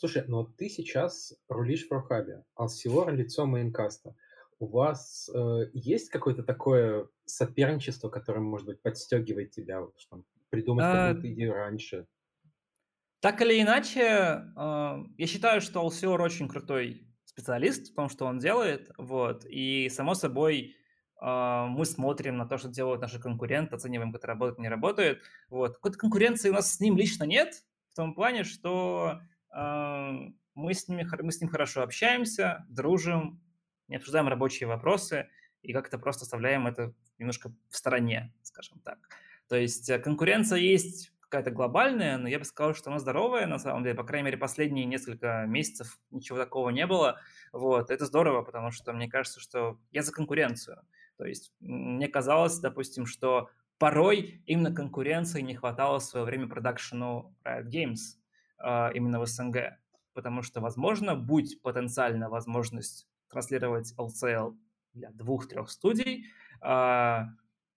Слушай, 0.00 0.24
ну 0.28 0.44
ты 0.46 0.70
сейчас 0.70 1.34
рулишь 1.46 1.86
в 1.86 1.92
RuHub 1.92 2.28
е, 2.28 2.42
Алсиор— 2.54 3.12
лицо 3.14 3.44
Maincast 3.44 4.02
а. 4.02 4.16
У 4.58 4.66
вас 4.66 5.28
э, 5.28 5.66
есть 5.74 6.08
какое-то 6.08 6.42
такое 6.42 7.06
соперничество, 7.26 8.08
которое, 8.08 8.40
может 8.40 8.66
быть, 8.66 8.80
подстегивает 8.80 9.50
тебя, 9.50 9.82
вот, 9.82 10.00
что, 10.00 10.22
придумать 10.48 10.86
а... 10.86 11.08
какую-то 11.08 11.34
идею 11.34 11.52
раньше? 11.52 12.06
Так 13.20 13.42
или 13.42 13.60
иначе, 13.60 14.00
э, 14.00 14.96
я 15.18 15.26
считаю, 15.26 15.60
что 15.60 15.80
Алсиор 15.80 16.22
очень 16.22 16.48
крутой 16.48 17.06
специалист 17.26 17.92
в 17.92 17.94
том, 17.94 18.08
что 18.08 18.24
он 18.24 18.38
делает, 18.38 18.90
вот, 18.96 19.44
и, 19.44 19.90
само 19.90 20.14
собой, 20.14 20.76
э, 21.20 21.66
мы 21.68 21.84
смотрим 21.84 22.38
на 22.38 22.46
то, 22.46 22.56
что 22.56 22.70
делают 22.70 23.02
наши 23.02 23.20
конкуренты, 23.20 23.76
оцениваем, 23.76 24.12
как 24.12 24.20
это 24.20 24.28
работает, 24.28 24.60
не 24.60 24.70
работает, 24.70 25.20
вот. 25.50 25.74
Какой-то 25.74 25.98
конкуренции 25.98 26.48
у 26.48 26.54
нас 26.54 26.72
с 26.72 26.80
ним 26.80 26.96
лично 26.96 27.24
нет, 27.24 27.52
в 27.90 27.96
том 27.96 28.14
плане, 28.14 28.44
что 28.44 29.20
мы 29.52 30.74
с, 30.74 30.88
ними, 30.88 31.06
мы 31.22 31.32
с 31.32 31.40
ним 31.40 31.50
хорошо 31.50 31.82
общаемся, 31.82 32.64
дружим, 32.68 33.40
не 33.88 33.96
обсуждаем 33.96 34.28
рабочие 34.28 34.68
вопросы 34.68 35.28
и 35.62 35.72
как-то 35.72 35.98
просто 35.98 36.24
оставляем 36.24 36.66
это 36.66 36.94
немножко 37.18 37.52
в 37.68 37.76
стороне, 37.76 38.32
скажем 38.42 38.80
так. 38.80 38.98
То 39.48 39.56
есть 39.56 39.88
э, 39.90 39.98
конкуренция 39.98 40.58
есть 40.58 41.12
какая-то 41.22 41.50
глобальная, 41.50 42.18
но 42.18 42.28
я 42.28 42.38
бы 42.38 42.44
сказал, 42.44 42.74
что 42.74 42.90
она 42.90 42.98
здоровая, 42.98 43.46
на 43.46 43.58
самом 43.58 43.84
деле, 43.84 43.94
по 43.94 44.04
крайней 44.04 44.26
мере, 44.26 44.38
последние 44.38 44.84
несколько 44.84 45.44
месяцев 45.46 45.98
ничего 46.10 46.38
такого 46.38 46.70
не 46.70 46.86
было. 46.86 47.20
Вот, 47.52 47.90
это 47.90 48.06
здорово, 48.06 48.42
потому 48.42 48.70
что 48.70 48.92
мне 48.92 49.08
кажется, 49.08 49.40
что 49.40 49.78
я 49.92 50.02
за 50.02 50.12
конкуренцию. 50.12 50.82
То 51.16 51.24
есть 51.24 51.52
мне 51.60 52.08
казалось, 52.08 52.58
допустим, 52.58 53.06
что 53.06 53.50
порой 53.78 54.42
именно 54.46 54.74
конкуренции 54.74 55.40
не 55.40 55.54
хватало 55.54 55.98
в 55.98 56.04
свое 56.04 56.24
время 56.24 56.48
продакшену 56.48 57.36
Riot 57.44 57.68
Games, 57.68 58.19
именно 58.62 59.20
в 59.20 59.26
СНГ. 59.26 59.78
Потому 60.12 60.42
что, 60.42 60.60
возможно, 60.60 61.14
будь 61.14 61.62
потенциально 61.62 62.28
возможность 62.28 63.08
транслировать 63.28 63.94
LCL 63.96 64.56
для 64.92 65.10
двух-трех 65.12 65.70
студий, 65.70 66.26
а, 66.60 67.28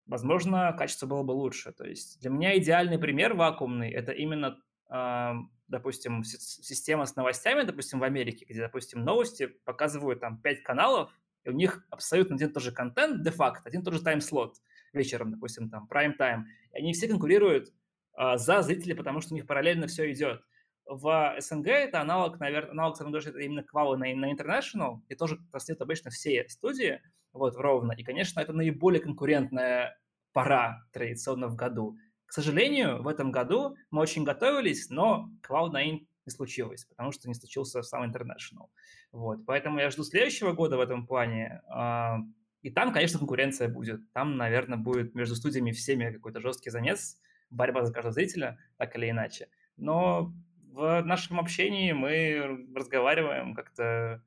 возможно, 0.07 0.73
качество 0.73 1.05
было 1.05 1.23
бы 1.23 1.31
лучше. 1.31 1.71
То 1.71 1.85
есть 1.85 2.19
для 2.19 2.31
меня 2.31 2.57
идеальный 2.57 2.97
пример 2.97 3.35
вакуумный– 3.35 3.91
это 3.91 4.11
именно, 4.11 4.59
а, 4.89 5.35
допустим, 5.67 6.23
система 6.23 7.05
с 7.05 7.15
новостями, 7.15 7.61
допустим, 7.61 7.99
в 7.99 8.03
Америке, 8.03 8.45
где, 8.49 8.61
допустим, 8.61 9.03
новости 9.03 9.45
показывают 9.45 10.19
там 10.19 10.41
пять 10.41 10.63
каналов, 10.63 11.11
и 11.43 11.49
у 11.49 11.53
них 11.53 11.85
абсолютно 11.91 12.35
один 12.35 12.49
и 12.49 12.51
тот 12.51 12.63
же 12.63 12.71
контент, 12.71 13.21
де-факто, 13.21 13.69
один 13.69 13.81
и 13.81 13.83
тот 13.83 13.93
же 13.93 14.01
тайм-слот 14.01 14.57
вечером, 14.91 15.31
допустим, 15.31 15.69
там, 15.69 15.87
прайм-тайм. 15.87 16.45
И 16.73 16.77
они 16.77 16.93
все 16.93 17.07
конкурируют 17.07 17.71
за 18.15 18.61
зрителей, 18.61 18.95
потому 18.95 19.21
что 19.21 19.33
у 19.33 19.35
них 19.35 19.45
параллельно 19.45 19.87
все 19.87 20.11
идет. 20.11 20.43
В 20.85 21.35
СНГ 21.39 21.67
это 21.67 22.01
аналог, 22.01 22.39
наверное, 22.39 22.71
аналог 22.71 22.97
самый 22.97 23.17
это 23.17 23.39
именно 23.39 23.63
квалы 23.63 23.97
на, 23.97 24.13
на 24.13 24.31
International, 24.31 24.99
и 25.07 25.15
тоже 25.15 25.37
транслируют 25.51 25.81
обычно 25.81 26.11
все 26.11 26.47
студии, 26.49 27.01
вот, 27.31 27.55
ровно. 27.55 27.93
И, 27.93 28.03
конечно, 28.03 28.39
это 28.39 28.53
наиболее 28.53 29.01
конкурентная 29.01 29.97
пора 30.33 30.83
традиционно 30.91 31.47
в 31.47 31.55
году. 31.55 31.97
К 32.25 32.33
сожалению, 32.33 33.01
в 33.01 33.07
этом 33.07 33.31
году 33.31 33.75
мы 33.91 34.01
очень 34.01 34.23
готовились, 34.23 34.89
но 34.89 35.29
Cloud9 35.47 36.05
не 36.25 36.31
случилось, 36.31 36.85
потому 36.85 37.11
что 37.11 37.27
не 37.27 37.35
случился 37.35 37.81
сам 37.83 38.09
International. 38.09 38.69
Вот, 39.11 39.45
поэтому 39.45 39.79
я 39.79 39.89
жду 39.89 40.03
следующего 40.03 40.53
года 40.53 40.77
в 40.77 40.81
этом 40.81 41.05
плане. 41.05 41.61
А, 41.67 42.17
и 42.61 42.71
там, 42.71 42.93
конечно, 42.93 43.19
конкуренция 43.19 43.67
будет. 43.67 44.01
Там, 44.13 44.37
наверное, 44.37 44.77
будет 44.77 45.15
между 45.15 45.35
студиями 45.35 45.71
всеми 45.71 46.11
какой-то 46.11 46.39
жесткий 46.39 46.71
замес, 46.71 47.19
борьба 47.49 47.85
за 47.85 47.93
каждого 47.93 48.13
зрителя, 48.13 48.57
так 48.77 48.95
или 48.95 49.09
иначе. 49.09 49.49
Но 49.77 50.33
в 50.73 51.01
нашем 51.03 51.39
общении 51.39 51.91
мы 51.91 52.67
разговариваем 52.75 53.53
как-то 53.53 54.23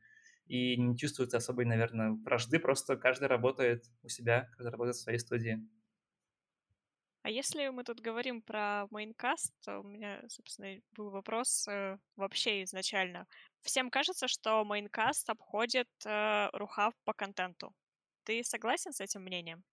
и 0.47 0.77
не 0.77 0.97
чувствуется 0.97 1.39
особой, 1.39 1.65
наверное, 1.65 2.13
вражды, 2.13 2.61
просто 2.61 2.97
каждый 2.97 3.27
работает 3.29 3.85
у 4.03 4.09
себя, 4.09 4.49
каждый 4.57 4.71
работает 4.71 4.97
в 4.97 5.01
своей 5.01 5.19
студии. 5.19 5.61
А 7.23 7.31
если 7.31 7.67
мы 7.71 7.83
тут 7.83 8.01
говорим 8.01 8.41
про 8.41 8.87
Maincast, 8.93 9.53
то 9.65 9.81
у 9.81 9.83
меня, 9.83 10.23
собственно, 10.29 10.81
был 10.93 11.11
вопрос 11.11 11.67
э, 11.67 11.99
вообще 12.15 12.63
изначально. 12.63 13.27
Всем 13.63 13.91
кажется, 13.91 14.29
что 14.29 14.65
Maincast 14.65 15.29
обходит 15.29 15.89
э, 16.05 16.49
RuHub 16.53 16.95
по 17.05 17.13
контенту. 17.13 17.75
Ты 18.23 18.45
согласен 18.45 18.93
с 18.93 19.01
этим 19.01 19.23
мнением? 19.23 19.65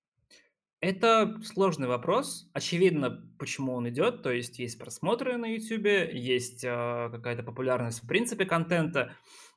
Это 0.84 1.40
сложный 1.46 1.88
вопрос. 1.88 2.50
Очевидно, 2.52 3.26
почему 3.40 3.74
он 3.74 3.88
идет. 3.88 4.22
То 4.22 4.32
есть 4.32 4.60
есть 4.60 4.78
просмотры 4.78 5.38
на 5.38 5.46
YouTube, 5.46 6.12
есть 6.14 6.66
э, 6.66 7.10
какая-то 7.10 7.42
популярность 7.42 8.04
в 8.04 8.08
принципе 8.08 8.44
контента. 8.44 9.14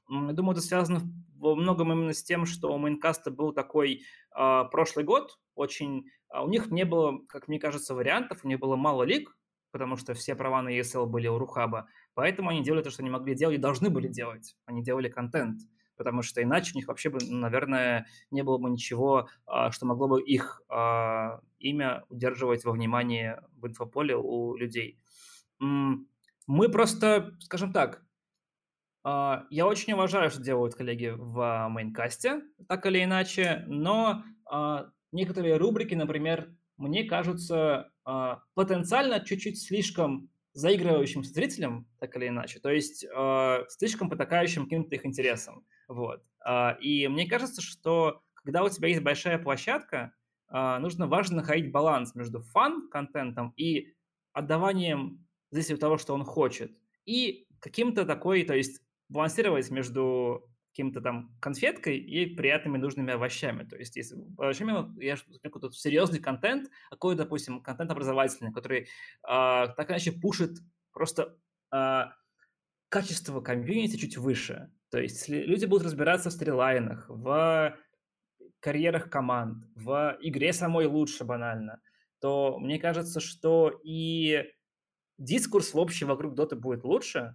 Думаю, 0.08 0.52
это 0.52 0.60
связано 0.60 1.00
во 1.34 1.56
многом 1.56 1.92
именно 1.92 2.12
с 2.12 2.22
тем, 2.22 2.46
что 2.46 2.72
у 2.72 2.78
Майнкаста 2.78 3.32
был 3.32 3.52
такой 3.52 4.02
э, 4.38 4.64
прошлый 4.70 5.04
год. 5.04 5.36
Очень 5.56 6.04
э, 6.32 6.40
у 6.40 6.48
них 6.48 6.70
не 6.70 6.84
было, 6.84 7.18
как 7.26 7.48
мне 7.48 7.58
кажется, 7.58 7.96
вариантов, 7.96 8.44
у 8.44 8.48
них 8.48 8.60
было 8.60 8.76
мало 8.76 9.02
лиг, 9.02 9.36
потому 9.72 9.96
что 9.96 10.14
все 10.14 10.36
права 10.36 10.62
на 10.62 10.78
ESL 10.78 11.06
были 11.06 11.26
у 11.26 11.38
Рухаба. 11.38 11.88
Поэтому 12.14 12.50
они 12.50 12.62
делали 12.62 12.84
то, 12.84 12.90
что 12.90 13.02
они 13.02 13.10
могли 13.10 13.34
делать 13.34 13.56
и 13.56 13.60
должны 13.60 13.90
были 13.90 14.06
делать. 14.06 14.54
Они 14.64 14.80
делали 14.80 15.08
контент 15.08 15.58
потому 15.96 16.22
что 16.22 16.42
иначе 16.42 16.72
у 16.74 16.76
них 16.76 16.88
вообще 16.88 17.10
бы, 17.10 17.18
наверное, 17.28 18.06
не 18.30 18.42
было 18.42 18.58
бы 18.58 18.70
ничего, 18.70 19.28
а, 19.46 19.70
что 19.70 19.86
могло 19.86 20.08
бы 20.08 20.22
их 20.22 20.62
а, 20.68 21.40
имя 21.58 22.04
удерживать 22.08 22.64
во 22.64 22.72
внимании 22.72 23.36
в 23.52 23.66
инфополе 23.66 24.16
у 24.16 24.56
людей. 24.56 24.98
Мы 25.58 26.68
просто, 26.70 27.36
скажем 27.40 27.72
так, 27.72 28.04
а, 29.04 29.46
я 29.50 29.66
очень 29.66 29.92
уважаю, 29.94 30.30
что 30.30 30.42
делают 30.42 30.74
коллеги 30.74 31.12
в 31.16 31.68
мейнкасте, 31.68 32.42
так 32.68 32.86
или 32.86 33.02
иначе, 33.02 33.64
но 33.66 34.22
некоторые 35.12 35.56
рубрики, 35.56 35.94
например, 35.94 36.54
мне 36.76 37.04
кажутся 37.04 37.90
потенциально 38.54 39.18
чуть-чуть 39.20 39.60
слишком 39.60 40.30
заигрывающим 40.56 41.22
с 41.22 41.28
зрителем, 41.28 41.86
так 41.98 42.16
или 42.16 42.28
иначе, 42.28 42.60
то 42.60 42.70
есть 42.70 43.04
э, 43.04 43.64
слишком 43.68 44.08
потакающим 44.08 44.64
каким-то 44.64 44.94
их 44.94 45.04
интересам. 45.04 45.66
Вот. 45.86 46.22
А, 46.40 46.78
и 46.80 47.08
мне 47.08 47.28
кажется, 47.28 47.60
что 47.60 48.22
когда 48.32 48.64
у 48.64 48.68
тебя 48.70 48.88
есть 48.88 49.02
большая 49.02 49.38
площадка, 49.38 50.14
а, 50.48 50.78
нужно 50.78 51.06
важно 51.06 51.36
находить 51.36 51.70
баланс 51.70 52.14
между 52.14 52.40
фан-контентом 52.40 53.52
и 53.58 53.92
отдаванием 54.32 55.26
зависит 55.50 55.74
от 55.74 55.80
того, 55.80 55.98
что 55.98 56.14
он 56.14 56.24
хочет, 56.24 56.72
и 57.04 57.46
каким-то 57.60 58.06
такой, 58.06 58.42
то 58.44 58.54
есть 58.54 58.80
балансировать 59.10 59.70
между 59.70 60.48
каким-то 60.76 61.00
там 61.00 61.34
конфеткой 61.40 61.96
и 61.96 62.26
приятными 62.26 62.76
нужными 62.76 63.14
овощами. 63.14 63.64
То 63.64 63.76
есть, 63.76 63.96
если 63.96 64.18
овощами 64.36 65.02
я 65.02 65.16
какой-то 65.42 65.70
серьезный 65.72 66.18
контент, 66.20 66.70
какой, 66.90 67.16
допустим, 67.16 67.62
контент 67.62 67.90
образовательный, 67.90 68.52
который 68.52 68.80
э, 68.80 68.86
так 69.22 69.90
иначе 69.90 70.12
пушит 70.12 70.58
просто 70.92 71.38
э, 71.72 72.02
качество 72.90 73.40
комьюнити 73.40 73.96
чуть 73.96 74.18
выше. 74.18 74.70
То 74.90 75.00
есть 75.00 75.30
люди 75.30 75.64
будут 75.64 75.86
разбираться 75.86 76.28
в 76.28 76.34
стрелайнах, 76.34 77.06
в 77.08 77.74
карьерах 78.60 79.08
команд, 79.08 79.64
в 79.74 80.18
игре 80.20 80.52
самой 80.52 80.84
лучше 80.84 81.24
банально, 81.24 81.80
то 82.20 82.58
мне 82.58 82.78
кажется, 82.78 83.20
что 83.20 83.80
и 83.82 84.44
дискурс 85.16 85.72
в 85.72 85.78
общем 85.78 86.08
вокруг 86.08 86.34
доты 86.34 86.56
будет 86.56 86.84
лучше, 86.84 87.34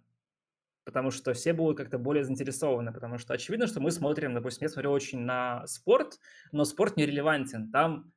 потому 0.83 1.11
что 1.11 1.33
все 1.33 1.53
будут 1.53 1.77
как-то 1.77 1.97
более 1.97 2.23
заинтересованы, 2.23 2.91
потому 2.91 3.17
что 3.17 3.33
очевидно, 3.33 3.67
что 3.67 3.79
мы 3.79 3.91
смотрим, 3.91 4.33
допустим, 4.33 4.63
я 4.65 4.69
смотрю 4.69 4.91
очень 4.91 5.19
на 5.19 5.65
спорт, 5.67 6.19
но 6.51 6.65
спорт 6.65 6.97
нерелевантен, 6.97 7.71
там 7.71 8.11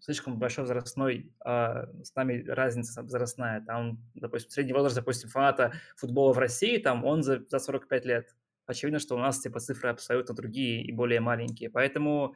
слишком 0.00 0.38
большой 0.38 0.64
возрастной, 0.64 1.32
а, 1.44 1.86
с 2.02 2.14
нами 2.14 2.44
разница 2.46 3.02
возрастная, 3.02 3.60
там, 3.60 3.98
допустим, 4.14 4.50
средний 4.50 4.72
возраст, 4.72 4.96
допустим, 4.96 5.28
фаната 5.28 5.72
футбола 5.96 6.32
в 6.32 6.38
России, 6.38 6.78
там 6.78 7.04
он 7.04 7.22
за, 7.22 7.44
за 7.48 7.58
45 7.58 8.04
лет, 8.06 8.34
очевидно, 8.66 8.98
что 8.98 9.14
у 9.14 9.18
нас 9.18 9.40
типа 9.40 9.60
цифры 9.60 9.90
абсолютно 9.90 10.34
другие 10.34 10.82
и 10.82 10.92
более 10.92 11.20
маленькие. 11.20 11.70
Поэтому, 11.70 12.34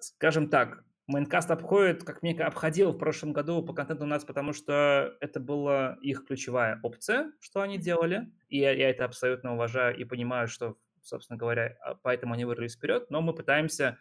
скажем 0.00 0.48
так, 0.48 0.84
Майнкаст 1.06 1.50
обходит, 1.50 2.02
как 2.02 2.22
мне 2.22 2.32
обходил 2.32 2.92
в 2.92 2.98
прошлом 2.98 3.34
году 3.34 3.62
по 3.62 3.74
контенту 3.74 4.04
у 4.04 4.06
нас, 4.06 4.24
потому 4.24 4.54
что 4.54 5.16
это 5.20 5.38
была 5.38 5.98
их 6.00 6.24
ключевая 6.24 6.80
опция, 6.82 7.30
что 7.40 7.60
они 7.60 7.76
делали. 7.76 8.32
И 8.48 8.58
я, 8.58 8.72
я 8.72 8.88
это 8.88 9.04
абсолютно 9.04 9.52
уважаю 9.52 9.94
и 9.94 10.04
понимаю, 10.04 10.48
что, 10.48 10.78
собственно 11.02 11.36
говоря, 11.36 11.76
а, 11.82 11.94
поэтому 11.94 12.32
они 12.32 12.46
вырвались 12.46 12.76
вперед. 12.76 13.10
Но 13.10 13.20
мы 13.20 13.34
пытаемся, 13.34 13.98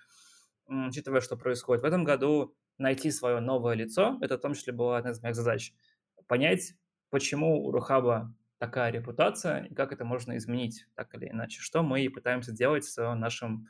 учитывая, 0.66 1.20
что 1.20 1.36
происходит 1.36 1.84
в 1.84 1.86
этом 1.86 2.06
году, 2.06 2.56
найти 2.78 3.12
свое 3.12 3.42
новое 3.42 3.76
лицо. 3.76 4.18
Это 4.22 4.38
в 4.38 4.42
том 4.42 4.54
числе 4.54 4.72
была 4.72 4.98
одна 4.98 5.12
из 5.12 5.22
моих 5.22 5.36
задач. 5.36 5.74
Понять, 6.28 6.74
почему 7.10 7.66
у 7.66 7.72
Рухаба 7.72 8.34
такая 8.60 8.94
репутация, 8.94 9.66
и 9.66 9.74
как 9.76 9.92
это 9.92 10.06
можно 10.06 10.38
изменить 10.38 10.86
так 10.96 11.14
или 11.16 11.28
иначе. 11.28 11.60
Что 11.60 11.84
мы 11.84 12.02
и 12.02 12.08
пытаемся 12.08 12.54
делать 12.54 12.86
с 12.86 13.14
нашим, 13.16 13.68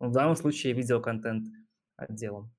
ну, 0.00 0.10
в 0.10 0.12
данном 0.12 0.36
случае, 0.36 0.74
видеоконтент 0.74 1.46
отделом. 1.96 2.52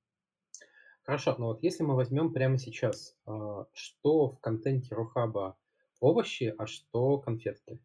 Хорошо, 1.09 1.33
но 1.39 1.47
вот 1.47 1.63
если 1.63 1.81
мы 1.81 1.95
возьмем 1.95 2.31
прямо 2.31 2.59
сейчас, 2.59 3.17
а, 3.25 3.65
что 3.73 4.29
в 4.29 4.39
контенте 4.41 4.93
Рухаба 4.93 5.57
овощи, 5.99 6.53
а 6.55 6.67
что 6.67 7.17
конфетки? 7.17 7.81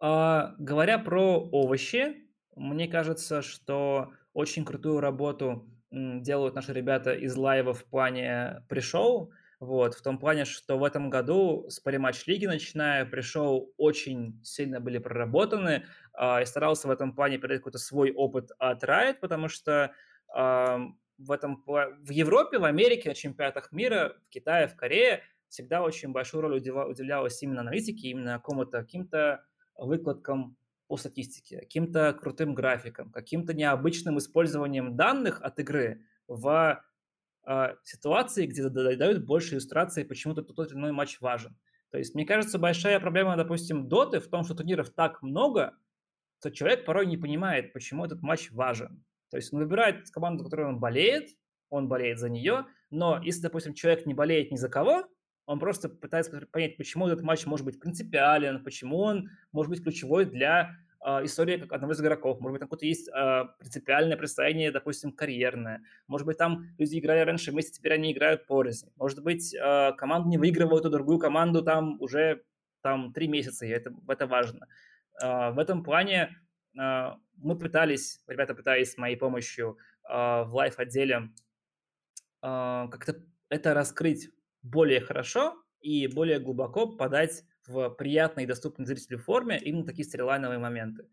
А, 0.00 0.54
говоря 0.58 0.98
про 0.98 1.38
овощи, 1.38 2.16
мне 2.54 2.88
кажется, 2.88 3.42
что 3.42 4.10
очень 4.32 4.64
крутую 4.64 5.00
работу 5.00 5.68
делают 5.90 6.54
наши 6.54 6.72
ребята 6.72 7.12
из 7.12 7.36
лайва 7.36 7.74
в 7.74 7.84
плане 7.84 8.64
пришел. 8.70 9.32
Вот, 9.60 9.92
в 9.92 10.00
том 10.00 10.18
плане, 10.18 10.46
что 10.46 10.78
в 10.78 10.84
этом 10.84 11.10
году 11.10 11.66
с 11.68 11.78
париматч 11.78 12.26
лиги 12.26 12.46
начиная 12.46 13.04
пришел 13.04 13.70
очень 13.76 14.40
сильно 14.42 14.80
были 14.80 14.96
проработаны. 14.96 15.84
Э, 16.18 16.40
и 16.40 16.46
старался 16.46 16.88
в 16.88 16.90
этом 16.90 17.14
плане 17.14 17.36
передать 17.36 17.58
какой-то 17.58 17.78
свой 17.78 18.12
опыт 18.12 18.50
от 18.58 18.82
Riot, 18.82 19.16
потому 19.20 19.48
что 19.48 19.92
э, 20.34 20.78
в, 21.18 21.32
этом, 21.32 21.62
в 21.66 22.10
Европе, 22.10 22.58
в 22.58 22.64
Америке, 22.64 23.08
на 23.08 23.14
чемпионатах 23.14 23.72
мира, 23.72 24.16
в 24.26 24.28
Китае, 24.28 24.68
в 24.68 24.76
Корее 24.76 25.22
всегда 25.48 25.82
очень 25.82 26.12
большую 26.12 26.42
роль 26.42 26.56
уделялась 26.56 27.42
именно 27.42 27.60
аналитике, 27.60 28.08
именно 28.08 28.34
какому-то 28.34 28.80
каким-то 28.80 29.44
выкладкам 29.76 30.56
по 30.88 30.96
статистике, 30.96 31.60
каким-то 31.60 32.12
крутым 32.12 32.54
графикам, 32.54 33.10
каким-то 33.10 33.54
необычным 33.54 34.18
использованием 34.18 34.96
данных 34.96 35.40
от 35.42 35.58
игры 35.58 36.02
в 36.28 36.82
э, 37.46 37.74
ситуации, 37.82 38.46
где 38.46 38.68
дают 38.68 39.24
больше 39.24 39.54
иллюстрации, 39.54 40.04
почему 40.04 40.34
тот, 40.34 40.54
тот 40.54 40.70
или 40.70 40.78
иной 40.78 40.92
матч 40.92 41.20
важен. 41.20 41.56
То 41.90 41.98
есть, 41.98 42.14
мне 42.14 42.26
кажется, 42.26 42.58
большая 42.58 43.00
проблема, 43.00 43.36
допустим, 43.36 43.88
доты 43.88 44.20
в 44.20 44.28
том, 44.28 44.44
что 44.44 44.54
турниров 44.54 44.90
так 44.90 45.22
много, 45.22 45.76
что 46.40 46.50
человек 46.50 46.84
порой 46.84 47.06
не 47.06 47.16
понимает, 47.16 47.72
почему 47.72 48.04
этот 48.04 48.22
матч 48.22 48.50
важен. 48.50 49.04
То 49.30 49.36
есть 49.36 49.52
он 49.52 49.60
выбирает 49.60 50.08
команду, 50.10 50.44
которую 50.44 50.68
он 50.68 50.78
болеет, 50.78 51.30
он 51.68 51.88
болеет 51.88 52.18
за 52.18 52.28
нее, 52.28 52.66
но 52.90 53.20
если, 53.22 53.42
допустим, 53.42 53.74
человек 53.74 54.06
не 54.06 54.14
болеет 54.14 54.52
ни 54.52 54.56
за 54.56 54.68
кого, 54.68 55.06
он 55.46 55.60
просто 55.60 55.88
пытается 55.88 56.46
понять, 56.50 56.76
почему 56.76 57.06
этот 57.06 57.22
матч 57.22 57.46
может 57.46 57.64
быть 57.64 57.80
принципиален, 57.80 58.64
почему 58.64 58.98
он 58.98 59.30
может 59.52 59.70
быть 59.70 59.82
ключевой 59.82 60.24
для 60.24 60.76
э, 61.04 61.24
истории 61.24 61.56
как 61.56 61.72
одного 61.72 61.92
из 61.92 62.00
игроков. 62.00 62.40
Может 62.40 62.52
быть, 62.54 62.60
там 62.60 62.68
какое-то 62.68 62.86
есть 62.86 63.08
э, 63.08 63.44
принципиальное 63.58 64.16
представление, 64.16 64.72
допустим, 64.72 65.12
карьерное. 65.12 65.82
Может 66.08 66.26
быть, 66.26 66.36
там 66.36 66.64
люди 66.78 66.98
играли 66.98 67.20
раньше 67.20 67.52
вместе, 67.52 67.72
теперь 67.72 67.92
они 67.92 68.12
играют 68.12 68.46
порознь. 68.46 68.90
Может 68.96 69.22
быть, 69.22 69.54
э, 69.54 69.92
команда 69.96 70.28
не 70.28 70.38
выигрывает 70.38 70.80
эту 70.80 70.90
другую 70.90 71.20
команду 71.20 71.62
там 71.62 72.00
уже 72.00 72.42
там 72.82 73.12
три 73.12 73.28
месяца, 73.28 73.66
и 73.66 73.70
это, 73.70 73.92
это 74.08 74.26
важно. 74.26 74.66
Э, 75.22 75.52
в 75.52 75.60
этом 75.60 75.84
плане 75.84 76.36
мы 76.76 77.58
пытались, 77.58 78.20
ребята 78.26 78.54
пытались 78.54 78.92
с 78.92 78.98
моей 78.98 79.16
помощью 79.16 79.78
э, 80.08 80.12
в 80.12 80.50
лайф-отделе 80.52 81.30
э, 82.42 82.88
как-то 82.90 83.22
это 83.48 83.74
раскрыть 83.74 84.30
более 84.62 85.00
хорошо 85.00 85.54
и 85.80 86.06
более 86.06 86.38
глубоко 86.38 86.86
подать 86.96 87.44
в 87.66 87.90
приятной 87.90 88.44
и 88.44 88.46
доступной 88.46 88.86
зрителю 88.86 89.18
форме 89.18 89.58
именно 89.58 89.84
такие 89.84 90.04
стрелайновые 90.04 90.58
моменты. 90.58 91.08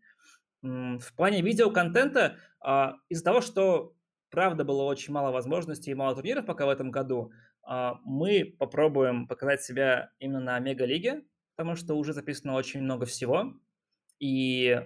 В 0.62 1.14
плане 1.16 1.42
видеоконтента, 1.42 2.38
из-за 3.08 3.24
того, 3.24 3.40
что 3.42 3.94
правда 4.30 4.64
было 4.64 4.82
очень 4.84 5.12
мало 5.12 5.30
возможностей 5.30 5.90
и 5.90 5.94
мало 5.94 6.14
турниров 6.14 6.46
пока 6.46 6.64
в 6.66 6.70
этом 6.70 6.90
году, 6.90 7.32
мы 8.04 8.56
попробуем 8.58 9.28
показать 9.28 9.62
себя 9.62 10.10
именно 10.18 10.40
на 10.40 10.58
Мега-лиге, 10.58 11.24
потому 11.56 11.76
что 11.76 11.94
уже 11.94 12.12
записано 12.12 12.54
очень 12.54 12.82
много 12.82 13.04
всего. 13.04 13.54
И 14.18 14.80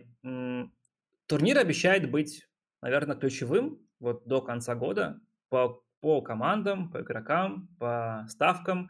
турнир 1.26 1.58
обещает 1.58 2.10
быть, 2.10 2.48
наверное, 2.82 3.16
ключевым 3.16 3.80
вот 4.00 4.26
до 4.26 4.40
конца 4.40 4.74
года 4.74 5.20
по, 5.48 5.82
по 6.00 6.20
командам, 6.22 6.90
по 6.90 7.00
игрокам, 7.00 7.68
по 7.78 8.26
ставкам. 8.28 8.88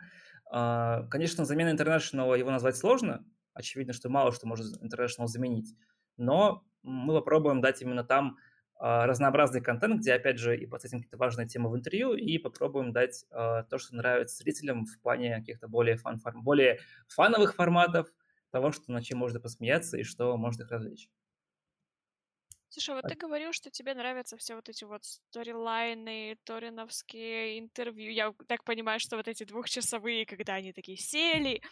А, 0.51 1.05
конечно, 1.11 1.44
замена 1.44 1.74
International 1.74 2.38
его 2.38 2.51
назвать 2.51 2.77
сложно. 2.77 3.24
Очевидно, 3.55 3.92
что 3.92 4.09
мало 4.09 4.33
что 4.33 4.46
может 4.46 4.83
International 4.83 5.27
заменить. 5.27 5.74
Но 6.16 6.64
мы 6.83 7.14
попробуем 7.14 7.61
дать 7.61 7.83
именно 7.83 8.05
там 8.05 8.37
а, 8.77 9.07
разнообразный 9.07 9.61
контент, 9.61 10.01
где, 10.01 10.14
опять 10.14 10.38
же, 10.38 10.57
и 10.57 10.66
подсветим 10.66 10.98
какие-то 10.98 11.16
важные 11.16 11.48
темы 11.48 11.70
в 11.70 11.77
интервью, 11.77 12.14
и 12.14 12.38
попробуем 12.38 12.92
дать 12.92 13.24
а, 13.31 13.64
то, 13.64 13.79
что 13.79 13.96
нравится 13.96 14.37
зрителям 14.37 14.87
в 14.87 15.01
плане 15.01 15.37
каких-то 15.37 15.68
более, 15.68 15.96
фан 15.96 16.20
более 16.37 16.79
фановых 17.09 17.55
форматов, 17.57 18.09
того, 18.51 18.73
что 18.73 18.93
над 18.93 19.05
чем 19.05 19.19
можно 19.19 19.41
посмеяться 19.41 19.97
и 19.99 20.03
что 20.05 20.37
может 20.37 20.61
их 20.61 20.71
развлечь. 20.71 21.11
Слушай, 22.71 22.95
вот 22.97 23.07
ты 23.07 23.15
говорил, 23.15 23.53
что 23.53 23.71
тебе 23.71 23.95
нравятся 23.95 24.37
все 24.37 24.55
вот 24.55 24.69
эти 24.69 24.85
вот 24.85 25.03
сторилайны, 25.05 26.37
ториновские 26.45 27.59
интервью. 27.59 28.11
Я 28.13 28.35
так 28.47 28.63
понимаю, 28.65 29.01
что 29.01 29.17
вот 29.17 29.27
эти 29.27 29.45
двухчасовые, 29.45 30.27
когда 30.27 30.55
они 30.55 30.73
такие 30.75 30.99
сели, 30.99 31.63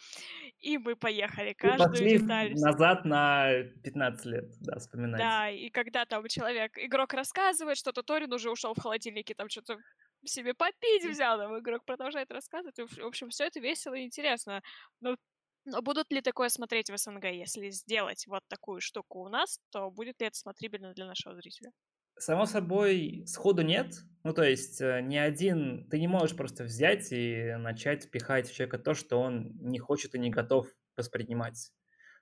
и 0.59 0.79
мы 0.79 0.97
поехали 0.97 1.53
И 1.62 1.69
каждую 1.69 1.77
пошли 1.77 2.19
деталь. 2.19 2.55
назад 2.55 3.05
на 3.05 3.62
15 3.83 4.25
лет, 4.27 4.53
да, 4.61 4.79
вспоминать. 4.79 5.21
Да, 5.21 5.51
и 5.51 5.71
когда 5.71 6.05
там 6.05 6.27
человек, 6.29 6.79
игрок 6.79 7.15
рассказывает 7.15 7.79
что-то, 7.79 8.03
Торин 8.03 8.33
уже 8.33 8.51
ушел 8.51 8.75
в 8.75 8.81
холодильнике, 8.81 9.35
там 9.35 9.49
что-то 9.49 9.79
себе 10.25 10.55
попить 10.55 11.05
взял, 11.05 11.39
там 11.39 11.59
игрок 11.59 11.85
продолжает 11.85 12.31
рассказывать. 12.31 12.79
В 12.79 13.07
общем, 13.07 13.31
все 13.31 13.45
это 13.45 13.61
весело 13.61 13.95
и 13.95 14.05
интересно. 14.05 14.62
Но 15.01 15.17
но 15.66 15.83
будут 15.83 16.11
ли 16.12 16.22
такое 16.22 16.48
смотреть 16.48 16.90
в 16.90 16.96
СНГ? 16.96 17.24
Если 17.24 17.70
сделать 17.70 18.26
вот 18.26 18.42
такую 18.48 18.81
штуку 18.81 19.24
у 19.24 19.29
нас, 19.29 19.59
то 19.70 19.90
будет 19.90 20.20
ли 20.20 20.29
это 20.29 20.37
смотрибельно 20.37 20.94
для 20.94 21.07
нашего 21.07 21.35
зрителя? 21.35 21.72
Само 22.18 22.46
собой, 22.46 23.24
сходу 23.26 23.62
нет. 23.62 23.94
Ну, 24.22 24.33
то 24.33 24.42
есть, 24.42 24.81
э, 24.81 25.02
ни 25.02 25.16
один... 25.16 25.87
Ты 25.90 26.00
не 26.00 26.09
можешь 26.09 26.35
просто 26.35 26.64
взять 26.64 27.09
и 27.11 27.55
начать 27.59 28.11
пихать 28.11 28.48
в 28.48 28.55
человека 28.55 28.79
то, 28.79 28.94
что 28.94 29.20
он 29.20 29.52
не 29.61 29.79
хочет 29.79 30.14
и 30.14 30.18
не 30.18 30.31
готов 30.31 30.68
воспринимать. 30.96 31.72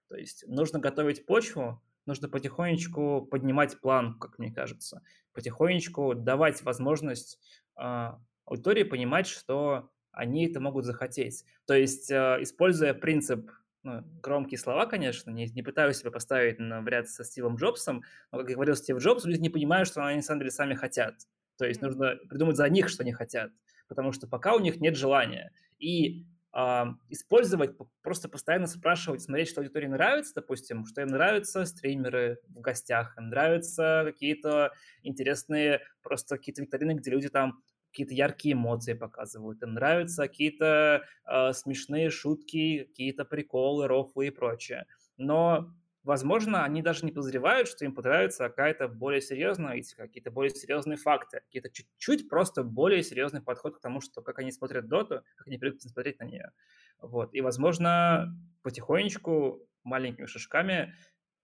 То 0.09 0.17
есть, 0.17 0.45
нужно 0.49 0.81
готовить 0.81 1.27
почву, 1.27 1.81
нужно 2.07 2.29
потихонечку 2.29 3.29
поднимать 3.31 3.81
план, 3.81 4.19
как 4.19 4.39
мне 4.39 4.53
кажется. 4.53 5.03
Потихонечку 5.33 6.15
давать 6.15 6.63
возможность 6.63 7.39
а, 7.77 8.19
аудитории 8.47 8.83
понимать, 8.83 9.29
что 9.29 9.91
они 10.15 10.47
это 10.47 10.61
могут 10.61 10.85
захотеть. 10.85 11.45
То 11.67 11.75
есть, 11.75 12.11
э, 12.11 12.39
используя 12.41 12.95
принцип, 12.95 13.51
ну, 13.83 14.03
громкие 14.23 14.59
слова, 14.59 14.87
конечно, 14.87 15.31
не, 15.31 15.47
не 15.47 15.63
пытаюсь 15.63 15.99
себя 15.99 16.11
поставить 16.11 16.59
на, 16.59 16.83
ряд 16.87 17.09
со 17.09 17.23
Стивом 17.25 17.57
Джобсом, 17.57 18.03
но, 18.33 18.39
как 18.39 18.49
говорил 18.49 18.77
Стив 18.77 18.97
Джобс, 18.99 19.25
люди 19.25 19.41
не 19.41 19.51
понимают, 19.51 19.89
что 19.89 20.05
они 20.05 20.17
на 20.17 20.23
самом 20.23 20.41
деле 20.41 20.51
сами 20.51 20.75
хотят. 20.75 21.15
То 21.57 21.67
есть 21.67 21.83
нужно 21.83 22.17
придумать 22.29 22.57
за 22.57 22.69
них, 22.69 22.89
что 22.89 23.03
они 23.03 23.13
хотят, 23.13 23.53
потому 23.89 24.13
что 24.13 24.27
пока 24.27 24.55
у 24.55 24.61
них 24.61 24.81
нет 24.81 24.97
желания. 24.97 25.53
И 25.79 26.25
а, 26.57 26.95
использовать, 27.09 27.73
просто 28.01 28.29
постоянно 28.29 28.69
спрашивать, 28.69 29.21
смотреть, 29.23 29.49
что 29.49 29.61
аудитории 29.61 29.89
нравится, 29.89 30.35
допустим, 30.37 30.87
что 30.87 31.01
им 31.01 31.09
нравятся 31.09 31.65
стримеры 31.65 32.39
в 32.49 32.61
гостях, 32.61 33.19
им 33.19 33.29
нравятся 33.29 34.03
какие-то 34.05 34.73
интересные 35.03 35.81
просто 36.03 36.37
какие-то 36.37 36.63
викторины, 36.63 36.93
где 36.93 37.11
люди 37.11 37.29
там 37.29 37.61
какие-то 37.95 38.15
яркие 38.15 38.55
эмоции 38.55 38.95
показывают, 38.95 39.63
им 39.63 39.75
нравятся 39.75 40.27
какие-то 40.27 41.05
э, 41.25 41.53
смешные 41.53 42.11
шутки, 42.11 42.87
какие-то 42.89 43.25
приколы, 43.25 43.87
рофлы 43.87 44.27
и 44.27 44.31
прочее. 44.31 44.87
Но, 45.17 45.73
возможно, 46.03 46.65
они 46.65 46.83
даже 46.83 47.07
не 47.07 47.13
подозревают, 47.13 47.69
что 47.69 47.85
им 47.85 47.95
понравится 47.95 48.49
какая-то 48.49 48.89
более 48.89 49.21
серьезная 49.21 49.67
аналитика, 49.67 50.03
какие-то 50.09 50.33
более 50.33 50.51
серьезные 50.51 50.97
факты, 50.97 51.43
какие-то 51.47 51.71
чуть-чуть 51.71 52.29
просто 52.29 52.65
более 52.65 53.05
серьезный 53.05 53.41
подход 53.41 53.77
к 53.77 53.81
тому, 53.81 54.01
что 54.01 54.23
как 54.23 54.41
они 54.41 54.51
смотрят 54.51 54.89
доту, 54.89 55.23
как 55.37 55.47
они 55.47 55.57
привыкли 55.57 55.87
смотреть 55.87 56.19
на 56.19 56.25
нее. 56.25 56.51
Вот. 56.99 57.33
И, 57.33 57.41
возможно, 57.43 58.37
потихонечку, 58.63 59.69
маленькими 59.85 60.27
шажками 60.27 60.95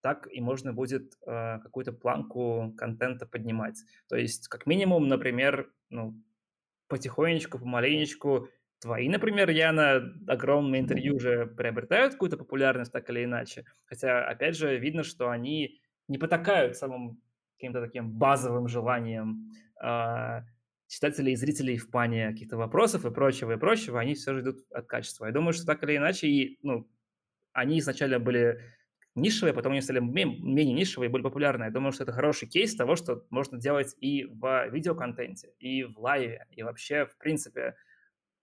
так 0.02 0.26
и 0.32 0.40
можно 0.40 0.72
будет 0.72 1.12
э, 1.26 1.58
какую-то 1.58 1.92
планку 1.92 2.74
контента 2.76 3.26
поднимать. 3.26 3.78
То 4.08 4.16
есть, 4.16 4.48
как 4.48 4.66
минимум, 4.66 5.08
например, 5.08 5.70
ну, 5.90 6.18
потихонечку, 6.90 7.58
помаленечку, 7.58 8.48
твои, 8.80 9.08
например, 9.08 9.48
Яна, 9.50 10.02
огромные 10.26 10.82
интервью 10.82 11.16
уже 11.16 11.46
приобретают 11.46 12.14
какую-то 12.14 12.36
популярность 12.36 12.92
так 12.92 13.08
или 13.08 13.24
иначе. 13.24 13.64
Хотя, 13.86 14.26
опять 14.26 14.56
же, 14.56 14.76
видно, 14.78 15.02
что 15.02 15.30
они 15.30 15.80
не 16.08 16.18
потакают 16.18 16.76
самым 16.76 17.22
каким-то 17.56 17.80
таким 17.80 18.10
базовым 18.10 18.68
желанием 18.68 19.52
э, 19.82 20.40
читателей 20.88 21.34
и 21.34 21.36
зрителей 21.36 21.76
в 21.76 21.90
плане 21.90 22.30
каких-то 22.32 22.56
вопросов 22.56 23.04
и 23.04 23.10
прочего, 23.10 23.52
и 23.52 23.58
прочего, 23.58 24.00
они 24.00 24.14
все 24.14 24.34
же 24.34 24.40
идут 24.40 24.58
от 24.72 24.86
качества. 24.86 25.26
Я 25.26 25.32
думаю, 25.32 25.52
что 25.52 25.66
так 25.66 25.82
или 25.84 25.96
иначе, 25.96 26.26
и, 26.26 26.58
ну, 26.62 26.90
они 27.52 27.78
изначально 27.78 28.18
были 28.18 28.60
нишевые, 29.14 29.54
потом 29.54 29.72
они 29.72 29.80
стали 29.80 30.00
менее 30.00 30.74
нишевые 30.74 31.08
и 31.08 31.10
более 31.10 31.24
популярные. 31.24 31.66
Я 31.68 31.72
думаю, 31.72 31.92
что 31.92 32.04
это 32.04 32.12
хороший 32.12 32.48
кейс 32.48 32.74
того, 32.74 32.96
что 32.96 33.26
можно 33.30 33.58
делать 33.58 33.94
и 34.00 34.24
в 34.24 34.68
видеоконтенте, 34.70 35.52
и 35.58 35.84
в 35.84 35.98
лайве, 35.98 36.46
и 36.50 36.62
вообще, 36.62 37.06
в 37.06 37.16
принципе, 37.18 37.76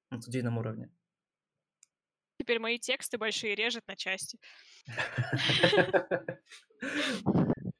на 0.10 0.22
студийном 0.22 0.58
уровне. 0.58 0.90
Теперь 2.40 2.60
мои 2.60 2.78
тексты 2.78 3.18
большие 3.18 3.56
режет 3.56 3.88
на 3.88 3.96
части. 3.96 4.40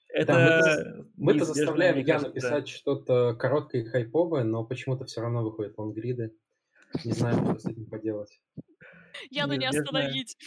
Это 0.10 1.06
Мы-то 1.16 1.46
заставляем 1.46 2.00
Яну 2.00 2.32
писать 2.32 2.68
что-то 2.68 3.36
короткое 3.36 3.84
и 3.84 3.86
хайповое, 3.86 4.44
но 4.44 4.66
почему-то 4.66 5.06
все 5.06 5.22
равно 5.22 5.44
выходят 5.44 5.78
лонгриды. 5.78 6.34
Не 7.06 7.12
знаю, 7.12 7.38
что 7.44 7.60
с 7.60 7.66
этим 7.66 7.86
поделать. 7.86 8.42
Яну 9.30 9.54
не 9.56 9.68
остановить. 9.68 10.38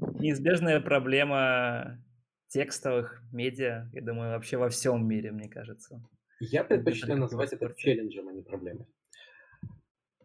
Неизбежная 0.00 0.80
проблема 0.80 2.02
текстовых 2.48 3.22
медиа, 3.32 3.88
я 3.92 4.02
думаю, 4.02 4.30
вообще 4.30 4.56
во 4.56 4.68
всем 4.68 5.06
мире, 5.06 5.32
мне 5.32 5.48
кажется. 5.48 6.02
Я 6.40 6.64
предпочитаю 6.64 7.18
называть 7.18 7.52
это 7.52 7.74
челленджем, 7.74 8.28
а 8.28 8.32
не 8.32 8.42
проблемой. 8.42 8.86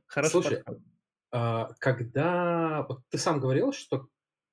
Хороший 0.08 0.32
Слушай, 0.32 0.58
подход. 0.58 0.84
а, 1.32 1.74
когда... 1.80 2.86
Вот 2.88 3.02
ты 3.10 3.18
сам 3.18 3.40
говорил, 3.40 3.72
что 3.72 4.08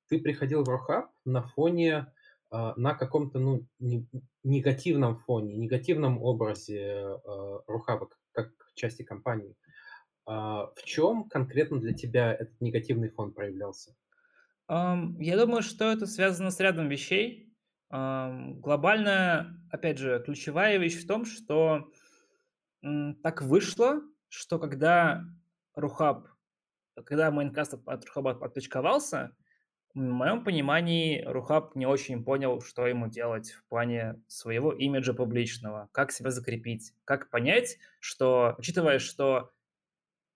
ты 0.09 0.21
приходил 0.21 0.63
в 0.63 0.69
Рохаб 0.69 1.11
на 1.25 1.43
фоне, 1.43 2.13
а, 2.51 2.75
на 2.77 2.95
каком-то, 2.95 3.41
ну, 3.41 3.67
не- 3.81 4.09
негативном 4.45 5.17
фоне, 5.17 5.57
негативном 5.57 6.23
образе 6.23 7.19
а, 7.25 7.63
Рохаба 7.67 8.09
как 8.33 8.53
части 8.75 9.03
компании. 9.03 9.57
В 10.27 10.83
чем 10.85 11.25
конкретно 11.25 11.81
для 11.81 11.95
тебя 11.95 12.35
этот 12.35 12.61
негативный 12.61 13.09
фон 13.09 13.33
проявлялся? 13.33 13.97
Я 14.69 15.37
думаю, 15.37 15.63
что 15.63 15.91
это 15.91 16.07
связано 16.07 16.51
с 16.51 16.61
рядом 16.61 16.89
вещей. 16.89 17.55
Ам, 17.91 18.61
Глобально, 18.61 19.67
опять 19.71 19.99
же, 19.99 20.23
ключевая 20.25 20.77
вещь 20.79 21.03
в 21.03 21.07
том, 21.07 21.25
что 21.25 21.91
так 23.23 23.43
вышло, 23.43 24.01
что 24.29 24.59
когда 24.59 25.25
Рухаб, 25.75 26.29
когда 27.05 27.31
мейнкаст 27.31 27.75
от- 27.75 27.89
от 27.89 28.05
Рухаба 28.07 28.33
отпочковался, 28.33 29.37
в 29.95 30.01
моем 30.01 30.45
понимании 30.45 31.23
Рухаб 31.25 31.75
не 31.77 31.87
очень 31.87 32.25
понял, 32.25 32.61
что 32.61 32.87
ему 32.87 33.09
делать 33.09 33.53
в 33.53 33.65
плане 33.69 34.23
своего 34.29 34.73
имиджа 34.73 35.15
публичного, 35.15 35.89
как 35.93 36.13
себя 36.13 36.31
закрепить, 36.31 36.93
как 37.05 37.31
понять, 37.31 37.79
что, 38.01 38.55
учитывая, 38.59 38.99
что 39.01 39.53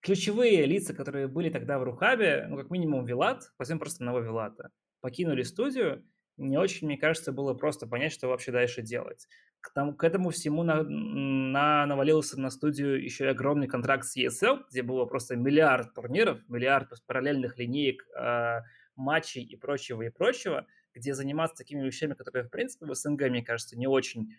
ключевые 0.03 0.65
лица, 0.65 0.93
которые 0.93 1.27
были 1.27 1.49
тогда 1.49 1.79
в 1.79 1.83
Рухабе, 1.83 2.45
ну, 2.49 2.57
как 2.57 2.69
минимум 2.69 3.05
Вилат, 3.05 3.53
возьмем 3.57 3.79
просто 3.79 4.03
одного 4.03 4.19
Вилата, 4.19 4.69
покинули 5.01 5.43
студию, 5.43 6.05
не 6.37 6.57
очень, 6.57 6.87
мне 6.87 6.97
кажется, 6.97 7.31
было 7.31 7.53
просто 7.53 7.87
понять, 7.87 8.11
что 8.11 8.27
вообще 8.27 8.51
дальше 8.51 8.81
делать. 8.81 9.27
К, 9.61 9.71
тому, 9.73 9.95
к 9.95 10.03
этому 10.03 10.31
всему 10.31 10.63
на, 10.63 10.83
на, 10.83 11.85
навалился 11.85 12.39
на 12.39 12.49
студию 12.49 13.01
еще 13.01 13.25
и 13.25 13.29
огромный 13.29 13.67
контракт 13.67 14.03
с 14.05 14.17
ESL, 14.17 14.65
где 14.69 14.81
было 14.81 15.05
просто 15.05 15.37
миллиард 15.37 15.93
турниров, 15.93 16.39
миллиард 16.49 16.89
параллельных 17.05 17.57
линеек, 17.57 18.03
э, 18.19 18.59
матчей 18.95 19.43
и 19.43 19.55
прочего, 19.55 20.01
и 20.01 20.09
прочего, 20.09 20.65
где 20.93 21.13
заниматься 21.13 21.63
такими 21.63 21.85
вещами, 21.85 22.13
которые, 22.13 22.43
в 22.43 22.49
принципе, 22.49 22.85
в 22.85 22.93
СНГ, 22.93 23.29
мне 23.29 23.43
кажется, 23.43 23.77
не 23.77 23.87
очень 23.87 24.35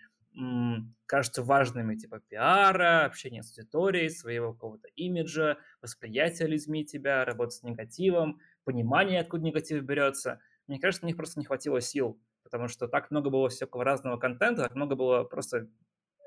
кажутся 1.07 1.43
важными, 1.43 1.95
типа 1.95 2.21
пиара, 2.21 3.05
общения 3.05 3.43
с 3.43 3.57
аудиторией, 3.57 4.11
своего 4.11 4.53
какого-то 4.53 4.89
имиджа, 4.97 5.59
восприятия 5.81 6.47
людьми 6.47 6.85
тебя, 6.85 7.25
работа 7.25 7.51
с 7.51 7.63
негативом, 7.63 8.41
понимание, 8.65 9.21
откуда 9.21 9.45
негатив 9.45 9.83
берется. 9.85 10.41
Мне 10.67 10.81
кажется, 10.81 11.05
у 11.05 11.09
них 11.09 11.17
просто 11.17 11.39
не 11.39 11.45
хватило 11.45 11.81
сил, 11.81 12.21
потому 12.43 12.69
что 12.69 12.89
так 12.89 13.11
много 13.11 13.31
было 13.31 13.49
всякого 13.49 13.85
разного 13.85 14.17
контента, 14.17 14.63
так 14.63 14.75
много 14.75 14.97
было 14.97 15.25
просто 15.25 15.69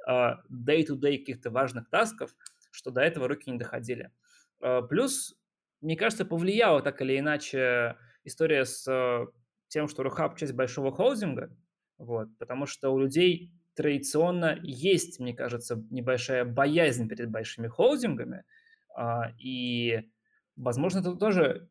а, 0.06 0.42
day-to-day 0.50 1.18
каких-то 1.20 1.50
важных 1.50 1.90
тасков, 1.90 2.34
что 2.72 2.92
до 2.92 3.02
этого 3.02 3.28
руки 3.28 3.52
не 3.52 3.58
доходили. 3.58 4.12
А, 4.62 4.84
плюс, 4.84 5.36
мне 5.82 5.98
кажется, 5.98 6.24
повлияла 6.24 6.82
так 6.82 7.02
или 7.02 7.20
иначе 7.20 7.98
история 8.24 8.64
с 8.66 8.88
а, 8.88 9.26
тем, 9.68 9.90
что 9.90 10.04
Рухаб 10.04 10.38
часть 10.38 10.54
большого 10.54 10.94
холдинга, 10.94 11.54
вот, 11.98 12.30
потому 12.38 12.68
что 12.68 12.92
у 12.92 13.00
людей 13.00 13.52
традиционно 13.78 14.60
есть, 14.64 15.20
мне 15.20 15.34
кажется, 15.34 15.82
небольшая 15.92 16.44
боязнь 16.44 17.08
перед 17.08 17.30
большими 17.30 17.68
холдингами, 17.68 18.44
а, 18.94 19.32
и, 19.38 20.10
возможно, 20.56 21.00
это 21.00 21.16
тоже 21.16 21.70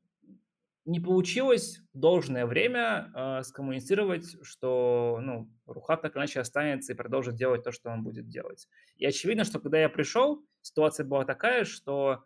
не 0.84 1.00
получилось 1.00 1.80
в 1.92 1.98
должное 1.98 2.46
время 2.46 3.10
э, 3.12 3.42
скоммуницировать, 3.42 4.36
что 4.42 5.18
ну, 5.20 5.50
Рухаб 5.66 6.00
так 6.00 6.16
иначе 6.16 6.38
останется 6.38 6.92
и 6.92 6.96
продолжит 6.96 7.34
делать 7.34 7.64
то, 7.64 7.72
что 7.72 7.90
он 7.90 8.04
будет 8.04 8.28
делать. 8.28 8.68
И 8.94 9.04
очевидно, 9.04 9.42
что 9.42 9.58
когда 9.58 9.80
я 9.80 9.88
пришел, 9.88 10.44
ситуация 10.62 11.04
была 11.04 11.24
такая, 11.24 11.64
что 11.64 12.24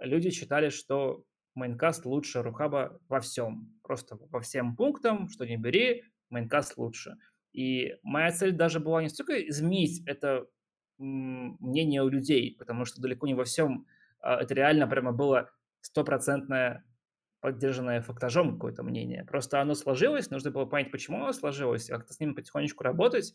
люди 0.00 0.30
считали, 0.30 0.70
что 0.70 1.22
Майнкаст 1.54 2.06
лучше 2.06 2.42
Рухаба 2.42 2.98
во 3.08 3.20
всем. 3.20 3.78
Просто 3.82 4.16
по 4.16 4.40
всем 4.40 4.74
пунктам, 4.74 5.28
что 5.28 5.44
не 5.44 5.58
бери, 5.58 6.02
Майнкаст 6.30 6.78
лучше. 6.78 7.18
И 7.52 7.96
моя 8.02 8.30
цель 8.30 8.52
даже 8.52 8.80
была 8.80 9.02
не 9.02 9.08
столько 9.08 9.34
изменить 9.48 10.02
это 10.06 10.46
мнение 10.98 12.02
у 12.02 12.08
людей, 12.08 12.56
потому 12.58 12.84
что 12.84 13.00
далеко 13.00 13.26
не 13.26 13.34
во 13.34 13.44
всем 13.44 13.86
а, 14.20 14.42
это 14.42 14.54
реально 14.54 14.86
прямо 14.86 15.12
было 15.12 15.50
стопроцентное 15.80 16.84
поддержанное 17.40 18.00
фактажом 18.00 18.54
какое-то 18.54 18.82
мнение. 18.82 19.24
Просто 19.24 19.60
оно 19.60 19.74
сложилось, 19.74 20.30
нужно 20.30 20.50
было 20.50 20.64
понять, 20.64 20.90
почему 20.90 21.18
оно 21.18 21.32
сложилось, 21.32 21.86
как-то 21.86 22.12
с 22.12 22.18
ним 22.18 22.34
потихонечку 22.34 22.82
работать, 22.82 23.32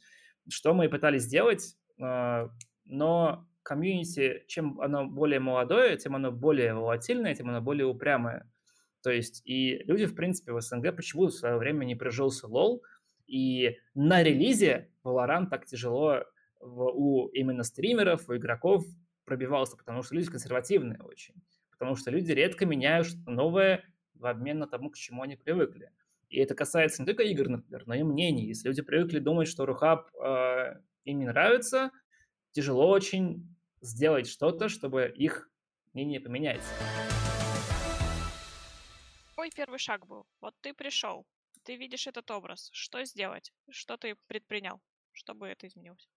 что 0.50 0.74
мы 0.74 0.86
и 0.86 0.90
пытались 0.90 1.24
сделать, 1.24 1.78
а, 2.02 2.50
но 2.86 3.48
комьюнити, 3.64 4.44
чем 4.48 4.80
оно 4.82 5.06
более 5.06 5.40
молодое, 5.40 5.96
тем 5.96 6.16
оно 6.16 6.32
более 6.32 6.74
волатильное, 6.74 7.34
тем 7.34 7.50
оно 7.50 7.62
более 7.62 7.86
упрямое. 7.86 8.52
То 9.02 9.10
есть 9.10 9.42
и 9.46 9.80
люди, 9.86 10.06
в 10.06 10.16
принципе, 10.16 10.52
в 10.52 10.62
СНГ 10.62 10.96
почему 10.96 11.28
в 11.28 11.32
свое 11.32 11.58
время 11.58 11.86
не 11.86 11.96
прижился 11.96 12.48
лол, 12.48 12.84
и 13.28 13.78
на 13.94 14.24
релизе 14.24 14.90
Valorant 15.04 15.48
так 15.50 15.66
тяжело 15.66 16.24
в, 16.60 16.84
у 16.84 17.28
именно 17.28 17.64
стримеров, 17.64 18.30
у 18.30 18.36
игроков 18.36 18.86
пробивался, 19.26 19.78
потому 19.78 20.04
что 20.04 20.16
люди 20.16 20.30
консервативные 20.30 21.00
очень. 21.02 21.36
Потому 21.72 21.96
что 21.96 22.12
люди 22.12 22.32
редко 22.32 22.66
меняют 22.66 23.08
что-то 23.08 23.32
новое 23.32 23.84
в 24.14 24.26
обмен 24.26 24.60
на 24.60 24.68
тому, 24.68 24.90
к 24.90 24.98
чему 24.98 25.24
они 25.24 25.36
привыкли. 25.36 25.92
И 26.30 26.40
это 26.40 26.56
касается 26.56 27.02
не 27.02 27.06
только 27.06 27.24
игр, 27.24 27.48
например, 27.48 27.84
но 27.86 27.94
и 27.94 28.04
мнений. 28.04 28.46
Если 28.48 28.68
люди 28.68 28.82
привыкли 28.82 29.20
думать, 29.20 29.48
что 29.48 29.66
Рухаб 29.66 30.10
э, 30.16 30.80
им 31.06 31.20
не 31.20 31.26
нравится, 31.26 31.92
тяжело 32.52 32.90
очень 32.90 33.48
сделать 33.82 34.28
что-то, 34.28 34.70
чтобы 34.70 35.14
их 35.16 35.50
мнение 35.94 36.20
поменять. 36.20 36.62
Твой 39.34 39.52
первый 39.56 39.78
шаг 39.78 40.08
был. 40.08 40.26
Вот 40.42 40.56
ты 40.62 40.74
пришел, 40.74 41.26
ты 41.64 41.76
видишь 41.76 42.08
этот 42.08 42.30
образ. 42.32 42.70
Что 42.74 43.04
сделать? 43.06 43.54
Что 43.70 43.98
ты 43.98 44.16
предпринял, 44.28 44.82
чтобы 45.12 45.48
это 45.48 45.68
изменилось? 45.68 46.08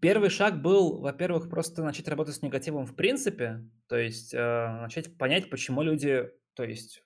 Первый 0.00 0.30
шаг 0.30 0.60
был, 0.60 1.00
во-первых, 1.00 1.48
просто 1.48 1.84
начать 1.84 2.08
работать 2.08 2.34
с 2.34 2.42
негативом 2.42 2.86
в 2.86 2.96
принципе, 2.96 3.64
то 3.86 3.96
есть 3.96 4.34
э, 4.34 4.78
начать 4.80 5.16
понять, 5.16 5.48
почему 5.48 5.82
люди, 5.82 6.28
то 6.54 6.64
есть 6.64 7.04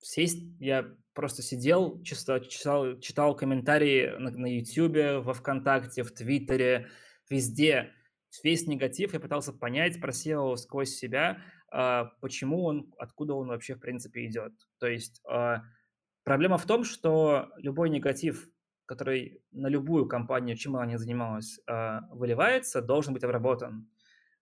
сесть, 0.00 0.42
я 0.60 0.86
просто 1.12 1.42
сидел, 1.42 2.02
читал, 2.02 2.40
читал, 2.40 2.98
читал 3.00 3.36
комментарии 3.36 4.14
на, 4.18 4.46
YouTube, 4.46 5.22
во 5.22 5.34
ВКонтакте, 5.34 6.04
в 6.04 6.12
Твиттере, 6.12 6.88
везде, 7.28 7.92
весь 8.42 8.66
негатив, 8.66 9.12
я 9.12 9.20
пытался 9.20 9.52
понять, 9.52 10.00
просеивал 10.00 10.56
сквозь 10.56 10.94
себя, 10.94 11.42
э, 11.70 12.04
почему 12.22 12.64
он, 12.64 12.94
откуда 12.96 13.34
он 13.34 13.48
вообще 13.48 13.74
в 13.74 13.80
принципе 13.80 14.24
идет. 14.24 14.54
То 14.78 14.86
есть 14.86 15.20
э, 15.30 15.56
проблема 16.28 16.58
в 16.58 16.66
том, 16.66 16.84
что 16.84 17.48
любой 17.56 17.88
негатив 17.88 18.50
который 18.84 19.42
на 19.52 19.68
любую 19.68 20.06
компанию, 20.06 20.56
чем 20.56 20.74
она 20.74 20.86
ни 20.86 20.96
занималась, 20.96 21.60
а, 21.66 22.08
выливается, 22.10 22.80
должен 22.80 23.12
быть 23.12 23.22
обработан. 23.22 23.86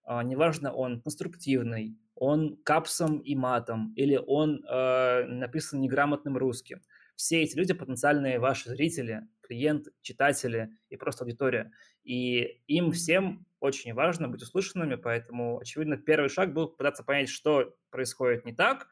А, 0.04 0.22
неважно, 0.22 0.72
он 0.72 1.00
конструктивный, 1.00 1.98
он 2.14 2.56
капсом 2.62 3.18
и 3.18 3.34
матом, 3.34 3.92
или 3.96 4.16
он 4.24 4.64
а, 4.68 5.24
написан 5.26 5.80
неграмотным 5.80 6.36
русским. 6.36 6.80
Все 7.16 7.42
эти 7.42 7.56
люди 7.56 7.74
потенциальные 7.74 8.38
ваши 8.38 8.68
зрители, 8.68 9.22
клиенты, 9.40 9.90
читатели 10.00 10.70
и 10.90 10.96
просто 10.96 11.24
аудитория. 11.24 11.72
И 12.04 12.62
им 12.68 12.92
всем 12.92 13.46
очень 13.58 13.94
важно 13.94 14.28
быть 14.28 14.42
услышанными, 14.42 14.94
поэтому, 14.94 15.58
очевидно, 15.58 15.96
первый 15.96 16.28
шаг 16.28 16.52
был 16.54 16.68
пытаться 16.68 17.02
понять, 17.02 17.28
что 17.30 17.74
происходит 17.90 18.44
не 18.44 18.54
так, 18.54 18.86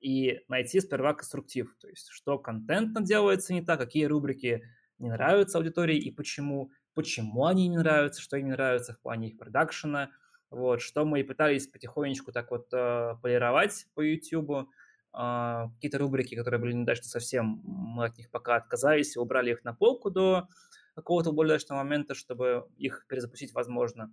и 0.00 0.40
найти 0.48 0.80
сперва 0.80 1.14
конструктив, 1.14 1.74
то 1.78 1.88
есть 1.88 2.08
что 2.10 2.38
контентно 2.38 3.00
делается 3.00 3.52
не 3.52 3.62
так, 3.62 3.78
какие 3.78 4.06
рубрики 4.06 4.62
не 4.98 5.10
нравятся 5.10 5.58
аудитории 5.58 5.96
и 5.96 6.10
почему, 6.10 6.70
почему 6.94 7.46
они 7.46 7.68
не 7.68 7.76
нравятся, 7.76 8.20
что 8.20 8.36
им 8.36 8.46
не 8.46 8.52
нравится 8.52 8.94
в 8.94 9.00
плане 9.00 9.28
их 9.28 9.38
продакшена, 9.38 10.10
вот, 10.50 10.80
что 10.80 11.04
мы 11.04 11.20
и 11.20 11.22
пытались 11.22 11.68
потихонечку 11.68 12.32
так 12.32 12.50
вот 12.50 12.72
э, 12.72 13.14
полировать 13.22 13.86
по 13.94 14.00
YouTube, 14.00 14.50
э, 14.50 14.64
какие-то 15.12 15.98
рубрики, 15.98 16.34
которые 16.34 16.60
были 16.60 16.72
недачны 16.72 17.04
совсем, 17.04 17.60
мы 17.64 18.06
от 18.06 18.18
них 18.18 18.30
пока 18.30 18.56
отказались 18.56 19.16
убрали 19.16 19.52
их 19.52 19.64
на 19.64 19.74
полку 19.74 20.10
до 20.10 20.48
какого-то 20.94 21.32
более 21.32 21.54
удачного 21.54 21.82
момента, 21.82 22.14
чтобы 22.14 22.66
их 22.76 23.06
перезапустить 23.08 23.52
возможно. 23.52 24.12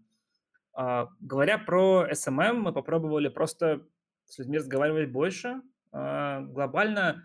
Э, 0.78 1.08
говоря 1.19 1.58
про 1.58 2.08
SMM, 2.12 2.54
мы 2.54 2.73
попробовали 2.73 3.30
просто 3.30 3.88
с 4.26 4.38
людьми 4.38 4.58
разговаривать 4.58 5.12
больше. 5.12 5.62
Э, 5.91 6.41
глобально 6.41 7.23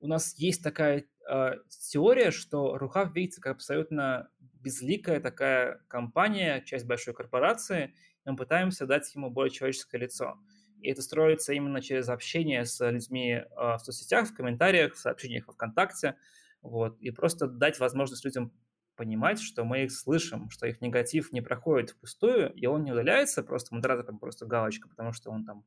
у 0.00 0.06
нас 0.06 0.34
есть 0.38 0.62
такая 0.62 1.04
э, 1.28 1.52
теория, 1.68 2.30
что 2.30 2.78
Рухав 2.78 3.14
видится 3.14 3.40
как 3.40 3.56
абсолютно 3.56 4.30
безликая 4.38 5.20
такая 5.20 5.82
компания, 5.88 6.62
часть 6.62 6.86
большой 6.86 7.14
корпорации, 7.14 7.94
и 8.24 8.30
мы 8.30 8.36
пытаемся 8.36 8.86
дать 8.86 9.14
ему 9.14 9.30
более 9.30 9.50
человеческое 9.50 9.98
лицо. 9.98 10.38
И 10.80 10.90
это 10.90 11.02
строится 11.02 11.52
именно 11.52 11.82
через 11.82 12.08
общение 12.08 12.64
с 12.64 12.88
людьми 12.90 13.32
э, 13.32 13.44
в 13.56 13.78
соцсетях, 13.78 14.28
в 14.28 14.34
комментариях, 14.34 14.94
в 14.94 14.98
сообщениях 14.98 15.46
во 15.46 15.52
ВКонтакте, 15.52 16.16
вот, 16.62 16.98
и 17.00 17.10
просто 17.10 17.46
дать 17.46 17.78
возможность 17.78 18.24
людям 18.24 18.52
понимать, 18.96 19.40
что 19.40 19.64
мы 19.64 19.84
их 19.84 19.92
слышим, 19.92 20.50
что 20.50 20.66
их 20.66 20.82
негатив 20.82 21.32
не 21.32 21.40
проходит 21.40 21.90
впустую, 21.90 22.52
и 22.52 22.66
он 22.66 22.84
не 22.84 22.92
удаляется 22.92 23.42
просто 23.42 23.74
модератором, 23.74 24.18
просто 24.18 24.44
галочка, 24.44 24.88
потому 24.88 25.12
что 25.12 25.30
он 25.30 25.44
там 25.46 25.64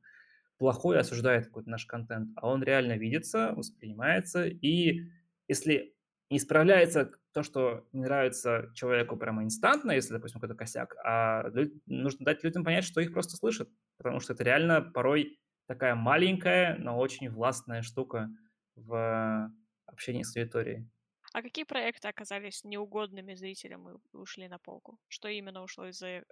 плохой 0.58 0.98
осуждает 0.98 1.46
какой-то 1.46 1.70
наш 1.70 1.86
контент, 1.86 2.30
а 2.36 2.48
он 2.48 2.62
реально 2.62 2.96
видится, 2.96 3.52
воспринимается, 3.56 4.46
и 4.46 5.02
если 5.48 5.94
не 6.30 6.38
справляется 6.38 7.12
то, 7.32 7.42
что 7.42 7.86
не 7.92 8.02
нравится 8.02 8.70
человеку 8.74 9.16
прямо 9.16 9.42
инстантно, 9.44 9.92
если, 9.92 10.14
допустим, 10.14 10.40
какой-то 10.40 10.56
косяк, 10.58 10.96
а 11.04 11.50
нужно 11.86 12.24
дать 12.24 12.44
людям 12.44 12.64
понять, 12.64 12.84
что 12.84 13.00
их 13.00 13.12
просто 13.12 13.36
слышат, 13.36 13.68
потому 13.98 14.20
что 14.20 14.32
это 14.32 14.44
реально 14.44 14.80
порой 14.80 15.38
такая 15.66 15.94
маленькая, 15.94 16.76
но 16.78 16.98
очень 16.98 17.28
властная 17.30 17.82
штука 17.82 18.30
в 18.76 19.50
общении 19.86 20.22
с 20.22 20.36
аудиторией. 20.36 20.88
А 21.32 21.42
какие 21.42 21.64
проекты 21.64 22.08
оказались 22.08 22.64
неугодными 22.64 23.34
зрителям 23.34 23.90
и 23.90 23.98
ушли 24.12 24.48
на 24.48 24.58
полку? 24.58 24.98
Что 25.08 25.28
именно 25.28 25.62
ушло 25.62 25.86
из-за 25.88 26.24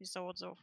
из 0.00 0.16
отзывов 0.16 0.58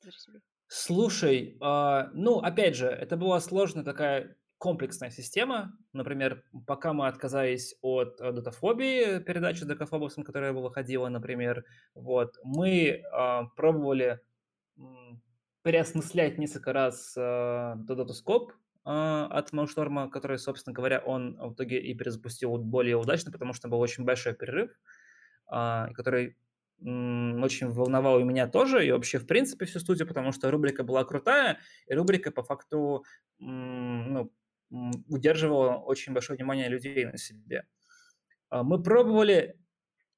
зрителей? 0.00 0.42
Слушай, 0.68 1.56
а, 1.60 2.10
ну, 2.12 2.38
опять 2.38 2.76
же, 2.76 2.86
это 2.88 3.16
была 3.16 3.40
сложная 3.40 3.84
такая 3.84 4.36
комплексная 4.58 5.10
система. 5.10 5.76
Например, 5.92 6.42
пока 6.66 6.92
мы 6.92 7.06
отказались 7.06 7.76
от 7.82 8.20
э, 8.20 8.32
датафобии, 8.32 9.20
передачи 9.20 9.60
с 9.60 9.66
датафобусом, 9.66 10.24
которая 10.24 10.52
была 10.52 10.70
ходила, 10.70 11.08
например, 11.08 11.64
вот, 11.94 12.36
мы 12.42 13.02
а, 13.12 13.44
пробовали 13.56 14.20
переосмыслять 15.62 16.38
несколько 16.38 16.72
раз 16.72 17.14
э, 17.16 17.74
датаскоп 17.76 18.52
а, 18.84 19.26
от 19.26 19.52
Маушторма, 19.52 20.08
который, 20.08 20.38
собственно 20.38 20.74
говоря, 20.74 21.00
он 21.00 21.36
в 21.36 21.54
итоге 21.54 21.80
и 21.80 21.92
перезапустил 21.94 22.56
более 22.56 22.96
удачно, 22.96 23.32
потому 23.32 23.52
что 23.52 23.68
был 23.68 23.80
очень 23.80 24.04
большой 24.04 24.34
перерыв, 24.34 24.70
а, 25.48 25.92
который 25.94 26.36
очень 26.80 27.68
волновал 27.68 28.20
и 28.20 28.24
меня 28.24 28.46
тоже, 28.46 28.86
и 28.86 28.90
вообще, 28.90 29.18
в 29.18 29.26
принципе, 29.26 29.64
всю 29.64 29.80
студию, 29.80 30.06
потому 30.06 30.32
что 30.32 30.50
рубрика 30.50 30.84
была 30.84 31.04
крутая, 31.04 31.58
и 31.86 31.94
рубрика 31.94 32.30
по 32.30 32.42
факту 32.42 33.04
ну, 33.38 34.30
удерживала 34.70 35.76
очень 35.76 36.12
большое 36.12 36.36
внимание 36.36 36.68
людей 36.68 37.04
на 37.04 37.18
себе. 37.18 37.64
А, 38.50 38.62
мы 38.62 38.82
пробовали, 38.82 39.58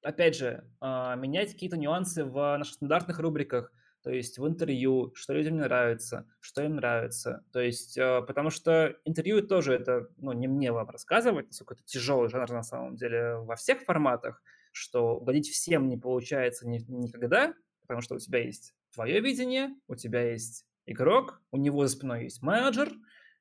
опять 0.03 0.37
же, 0.37 0.65
а, 0.81 1.15
менять 1.17 1.53
какие-то 1.53 1.77
нюансы 1.77 2.25
в 2.25 2.57
наших 2.59 2.75
стандартных 2.75 3.19
рубриках, 3.19 3.73
то 4.03 4.11
есть 4.11 4.39
в 4.39 4.47
интервью, 4.47 5.13
что 5.15 5.35
людям 5.35 5.55
не 5.55 5.61
нравится, 5.61 6.27
что 6.41 6.63
им 6.63 6.77
нравится. 6.77 7.45
То 7.53 7.61
есть, 7.61 7.99
а, 7.99 8.23
потому 8.23 8.51
что 8.51 8.97
интервью 9.05 9.47
тоже 9.47 9.75
это, 9.75 10.09
ну, 10.17 10.33
не 10.33 10.49
мне 10.49 10.73
вам 10.73 10.89
рассказывать, 10.91 11.49
насколько 11.49 11.75
это 11.75 11.83
тяжелый 11.85 12.29
жанр 12.29 12.51
на 12.51 12.63
самом 12.63 12.97
деле 12.97 13.37
во 13.37 13.57
всех 13.57 13.83
форматах, 13.83 14.43
что 14.79 15.17
угодить 15.17 15.49
всем 15.49 15.89
не 15.89 15.97
получается 15.97 16.69
ни, 16.69 16.79
никогда, 16.89 17.55
потому 17.83 18.01
что 18.01 18.15
у 18.15 18.19
тебя 18.19 18.45
есть 18.45 18.75
твое 18.95 19.21
видение, 19.21 19.75
у 19.89 19.95
тебя 19.95 20.31
есть 20.31 20.65
игрок, 20.87 21.43
у 21.51 21.57
него 21.57 21.87
за 21.87 21.97
спиной 21.97 22.25
есть 22.25 22.43
менеджер, 22.43 22.91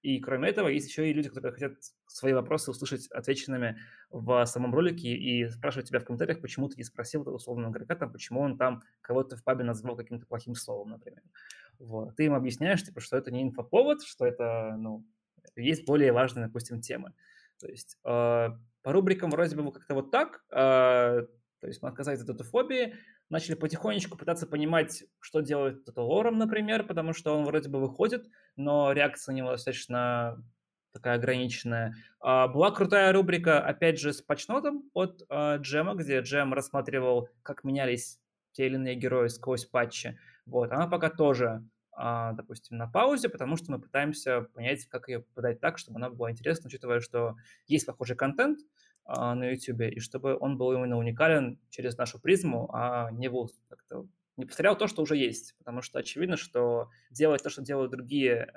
и 0.01 0.19
кроме 0.19 0.49
этого 0.49 0.67
есть 0.67 0.87
еще 0.87 1.09
и 1.09 1.13
люди, 1.13 1.29
которые 1.29 1.51
хотят 1.53 1.73
свои 2.07 2.33
вопросы 2.33 2.71
услышать 2.71 3.07
отвеченными 3.07 3.79
в 4.09 4.45
самом 4.45 4.73
ролике 4.73 5.09
и 5.09 5.49
спрашивают 5.49 5.87
тебя 5.87 5.99
в 5.99 6.05
комментариях, 6.05 6.39
почему 6.41 6.69
ты 6.69 6.77
не 6.77 6.83
спросил 6.83 7.21
этого 7.21 7.35
условного 7.35 7.71
игрока, 7.71 7.95
там, 7.95 8.11
почему 8.11 8.41
он 8.41 8.57
там 8.57 8.83
кого-то 9.01 9.35
в 9.35 9.43
пабе 9.43 9.63
назвал 9.63 9.95
каким-то 9.95 10.25
плохим 10.25 10.55
словом, 10.55 10.91
например. 10.91 11.23
Вот. 11.79 12.15
Ты 12.15 12.25
им 12.25 12.33
объясняешь, 12.33 12.83
типа, 12.83 13.01
что 13.01 13.17
это 13.17 13.31
не 13.31 13.43
инфоповод, 13.43 14.03
что 14.03 14.25
это, 14.25 14.75
ну, 14.77 15.05
есть 15.55 15.85
более 15.85 16.11
важные, 16.11 16.47
допустим, 16.47 16.81
темы. 16.81 17.13
То 17.59 17.67
есть 17.67 17.97
э, 18.03 18.49
по 18.87 18.93
рубрикам 18.93 19.31
вроде 19.31 19.53
бы 19.53 19.69
как-то 19.73 19.95
вот 19.95 20.11
так. 20.11 20.45
Э, 20.49 21.25
то 21.59 21.67
есть 21.67 21.81
мы 21.81 21.89
отказались 21.89 22.21
от 22.21 22.41
фобии, 22.45 22.95
начали 23.29 23.55
потихонечку 23.55 24.17
пытаться 24.17 24.47
понимать, 24.47 25.03
что 25.19 25.41
делает 25.41 25.83
Тоталором, 25.83 26.37
например, 26.37 26.87
потому 26.87 27.11
что 27.11 27.37
он 27.37 27.43
вроде 27.43 27.67
бы 27.67 27.81
выходит, 27.81 28.29
но 28.55 28.93
реакция 28.93 29.33
на 29.33 29.39
него 29.39 29.51
достаточно 29.51 30.41
такая 30.93 31.15
ограниченная. 31.15 31.95
А, 32.21 32.47
была 32.47 32.71
крутая 32.71 33.11
рубрика, 33.11 33.59
опять 33.59 33.99
же, 33.99 34.13
с 34.13 34.21
патчнотом 34.21 34.89
от 34.93 35.21
а, 35.27 35.57
Джема, 35.57 35.95
где 35.95 36.21
Джем 36.21 36.53
рассматривал, 36.53 37.27
как 37.43 37.65
менялись 37.65 38.21
те 38.53 38.67
или 38.67 38.75
иные 38.75 38.95
герои 38.95 39.27
сквозь 39.27 39.65
патчи. 39.65 40.17
Вот, 40.45 40.71
она 40.71 40.87
пока 40.87 41.09
тоже, 41.09 41.61
допустим, 41.97 42.77
на 42.77 42.87
паузе, 42.87 43.27
потому 43.29 43.57
что 43.57 43.71
мы 43.71 43.79
пытаемся 43.79 44.41
понять, 44.53 44.85
как 44.85 45.09
ее 45.09 45.21
подать 45.21 45.59
так, 45.59 45.77
чтобы 45.77 45.97
она 45.97 46.09
была 46.09 46.31
интересна, 46.31 46.67
учитывая, 46.67 46.99
что 46.99 47.35
есть 47.65 47.85
похожий 47.85 48.15
контент 48.15 48.59
на 49.05 49.49
YouTube, 49.49 49.81
и 49.81 49.99
чтобы 49.99 50.37
он 50.37 50.57
был 50.57 50.73
именно 50.73 50.97
уникален 50.97 51.59
через 51.69 51.97
нашу 51.97 52.19
призму, 52.19 52.69
а 52.73 53.09
не 53.11 53.29
был 53.29 53.49
как-то 53.69 54.05
не 54.35 54.45
повторял 54.45 54.77
то, 54.77 54.85
что 54.87 55.01
уже 55.01 55.17
есть, 55.17 55.55
потому 55.57 55.81
что 55.81 55.97
очевидно, 55.97 56.37
что 56.37 56.89
делать 57.09 57.41
то, 57.41 57.49
что 57.49 57.63
делают 57.63 57.91
другие, 57.91 58.53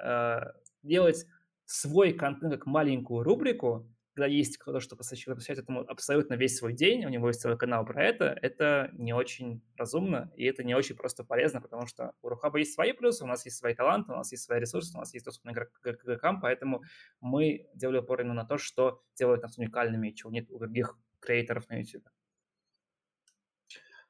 делать 0.83 1.27
свой 1.65 2.13
контент 2.13 2.53
как 2.53 2.67
маленькую 2.67 3.23
рубрику, 3.23 3.89
когда 4.21 4.35
есть 4.35 4.59
кто-то, 4.59 4.81
что 4.81 4.97
посвящает 4.97 5.59
этому 5.59 5.81
абсолютно 5.81 6.35
весь 6.35 6.59
свой 6.59 6.75
день, 6.75 7.07
у 7.07 7.09
него 7.09 7.29
есть 7.29 7.41
целый 7.41 7.57
канал 7.57 7.87
про 7.87 8.05
это, 8.05 8.39
это 8.43 8.91
не 8.93 9.15
очень 9.15 9.63
разумно, 9.79 10.31
и 10.37 10.45
это 10.45 10.63
не 10.63 10.75
очень 10.75 10.95
просто 10.95 11.25
полезно, 11.25 11.63
потому 11.63 11.87
что 11.87 12.13
у 12.21 12.29
Рухаба 12.29 12.59
есть 12.59 12.75
свои 12.75 12.93
плюсы, 12.93 13.25
у 13.25 13.27
нас 13.27 13.47
есть 13.47 13.57
свои 13.57 13.75
таланты, 13.75 14.13
у 14.13 14.17
нас 14.17 14.31
есть 14.31 14.45
свои 14.45 14.61
ресурсы, 14.61 14.95
у 14.95 14.99
нас 14.99 15.15
есть 15.15 15.25
доступ 15.25 15.51
к 15.81 15.89
игрокам, 16.05 16.39
поэтому 16.43 16.83
мы 17.23 17.67
делали 17.73 18.01
упор 18.01 18.21
именно 18.21 18.35
на 18.35 18.45
то, 18.45 18.59
что 18.59 19.03
делает 19.17 19.41
нас 19.41 19.57
уникальными, 19.57 20.11
чего 20.11 20.31
нет 20.31 20.51
у 20.51 20.59
других 20.59 20.99
креаторов 21.21 21.67
на 21.71 21.79
YouTube. 21.79 22.07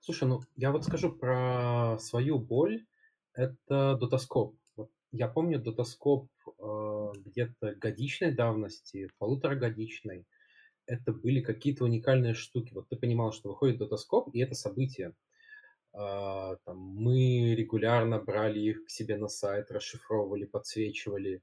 Слушай, 0.01 0.27
ну 0.27 0.41
я 0.57 0.73
вот 0.73 0.85
скажу 0.85 1.13
про 1.13 1.99
свою 2.01 2.41
боль. 2.41 2.85
Это 3.33 3.95
дотоскоп. 3.95 4.57
Вот 4.75 4.91
я 5.13 5.29
помню 5.29 5.61
дотоскоп 5.61 6.27
э, 6.27 6.40
где-то 6.61 7.75
годичной 7.75 8.33
давности, 8.33 9.11
полуторагодичной. 9.19 10.27
Это 10.87 11.13
были 11.13 11.41
какие-то 11.41 11.85
уникальные 11.85 12.35
штуки. 12.35 12.73
Вот 12.75 12.89
ты 12.89 12.97
понимал, 12.97 13.33
что 13.33 13.49
выходит 13.51 13.79
дотоскоп, 13.79 14.35
и 14.35 14.41
это 14.41 14.55
событие. 14.55 15.15
Э, 15.93 16.57
там, 16.65 16.79
мы 16.79 17.55
регулярно 17.55 18.19
брали 18.19 18.61
их 18.61 18.85
к 18.85 18.91
себе 18.91 19.17
на 19.17 19.29
сайт, 19.29 19.71
расшифровывали, 19.71 20.45
подсвечивали. 20.45 21.43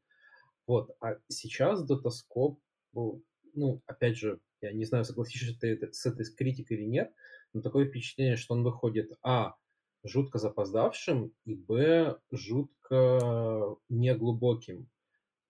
Вот. 0.66 0.96
А 1.00 1.18
сейчас 1.28 1.84
дотоскоп, 1.84 2.60
ну, 2.94 3.24
ну, 3.54 3.82
опять 3.86 4.18
же, 4.18 4.40
я 4.62 4.72
не 4.72 4.86
знаю, 4.86 5.06
согласишься 5.06 5.58
ты 5.60 5.92
с 5.92 6.06
этой 6.06 6.26
критикой 6.26 6.78
или 6.78 6.86
нет, 6.86 7.14
но 7.54 7.62
такое 7.62 7.88
впечатление, 7.88 8.38
что 8.38 8.54
он 8.54 8.64
выходит, 8.64 9.12
а, 9.22 9.56
жутко 10.04 10.40
запоздавшим, 10.40 11.34
и, 11.46 11.56
б, 11.56 12.20
жутко 12.32 13.76
неглубоким. 13.90 14.90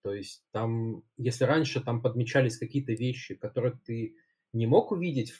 То 0.08 0.14
есть 0.14 0.42
там, 0.52 1.04
если 1.18 1.44
раньше 1.44 1.82
там 1.82 2.00
подмечались 2.00 2.56
какие-то 2.56 2.92
вещи, 2.92 3.34
которые 3.34 3.78
ты 3.84 4.16
не 4.54 4.66
мог 4.66 4.90
увидеть, 4.90 5.34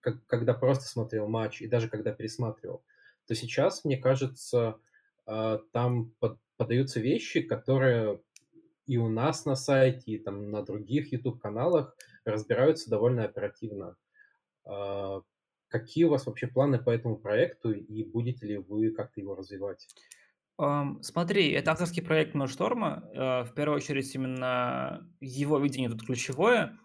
как, 0.00 0.26
когда 0.26 0.54
просто 0.54 0.88
смотрел 0.88 1.28
матч, 1.28 1.62
и 1.62 1.68
даже 1.68 1.88
когда 1.88 2.10
пересматривал, 2.10 2.82
то 3.28 3.36
сейчас, 3.36 3.84
мне 3.84 3.96
кажется, 3.96 4.80
а, 5.24 5.60
там 5.70 6.10
под, 6.18 6.36
подаются 6.56 6.98
вещи, 6.98 7.42
которые 7.42 8.20
и 8.88 8.96
у 8.96 9.08
нас 9.08 9.44
на 9.44 9.54
сайте, 9.54 10.10
и 10.10 10.18
там 10.18 10.50
на 10.50 10.64
других 10.64 11.12
YouTube-каналах 11.12 11.96
разбираются 12.24 12.90
довольно 12.90 13.22
оперативно. 13.22 13.96
А, 14.64 15.22
Какие 15.68 16.04
у 16.04 16.10
вас 16.10 16.26
вообще 16.26 16.48
планы 16.48 16.82
по 16.82 16.90
этому 16.90 17.16
проекту 17.16 17.70
и 17.70 18.02
будете 18.02 18.46
ли 18.46 18.56
вы 18.56 18.90
как-то 18.90 19.20
его 19.20 19.36
развивать? 19.36 19.86
Um, 20.60 21.00
смотри, 21.02 21.52
это 21.52 21.70
авторский 21.70 22.02
проект 22.02 22.34
Ношторма. 22.34 23.08
Uh, 23.14 23.44
в 23.44 23.54
первую 23.54 23.76
очередь 23.76 24.12
именно 24.14 25.08
его 25.20 25.58
видение 25.58 25.88
тут 25.88 26.04
ключевое. 26.04 26.76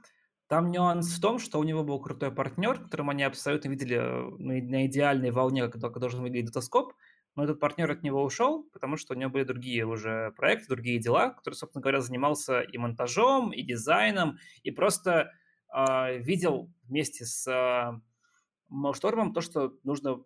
Там 0.48 0.70
нюанс 0.70 1.18
в 1.18 1.22
том, 1.22 1.40
что 1.40 1.60
у 1.60 1.64
него 1.64 1.84
был 1.84 2.00
крутой 2.00 2.32
партнер, 2.32 2.80
которым 2.80 3.10
они 3.10 3.24
абсолютно 3.24 3.70
видели 3.70 3.98
э, 3.98 4.30
на, 4.38 4.86
идеальной 4.86 5.32
волне, 5.32 5.68
как, 5.68 5.98
должен 5.98 6.22
выглядеть 6.22 6.48
датаскоп, 6.48 6.94
но 7.36 7.46
этот 7.46 7.60
партнер 7.60 7.90
от 7.90 8.04
него 8.04 8.22
ушел, 8.22 8.64
потому 8.72 8.96
что 8.96 9.16
у 9.16 9.18
него 9.18 9.32
были 9.32 9.46
другие 9.46 9.86
уже 9.88 10.32
проекты, 10.36 10.68
другие 10.68 11.00
дела, 11.00 11.30
которые, 11.30 11.58
собственно 11.58 11.82
говоря, 11.82 12.02
занимался 12.02 12.62
и 12.62 12.78
монтажом, 12.78 13.52
и 13.52 13.64
дизайном, 13.64 14.38
и 14.62 14.70
просто 14.70 15.32
э, 15.76 16.20
видел 16.20 16.70
вместе 16.84 17.26
с 17.26 17.48
э, 17.48 18.00
Mailstorm 18.72 19.34
то, 19.34 19.42
что 19.42 19.74
нужно 19.84 20.20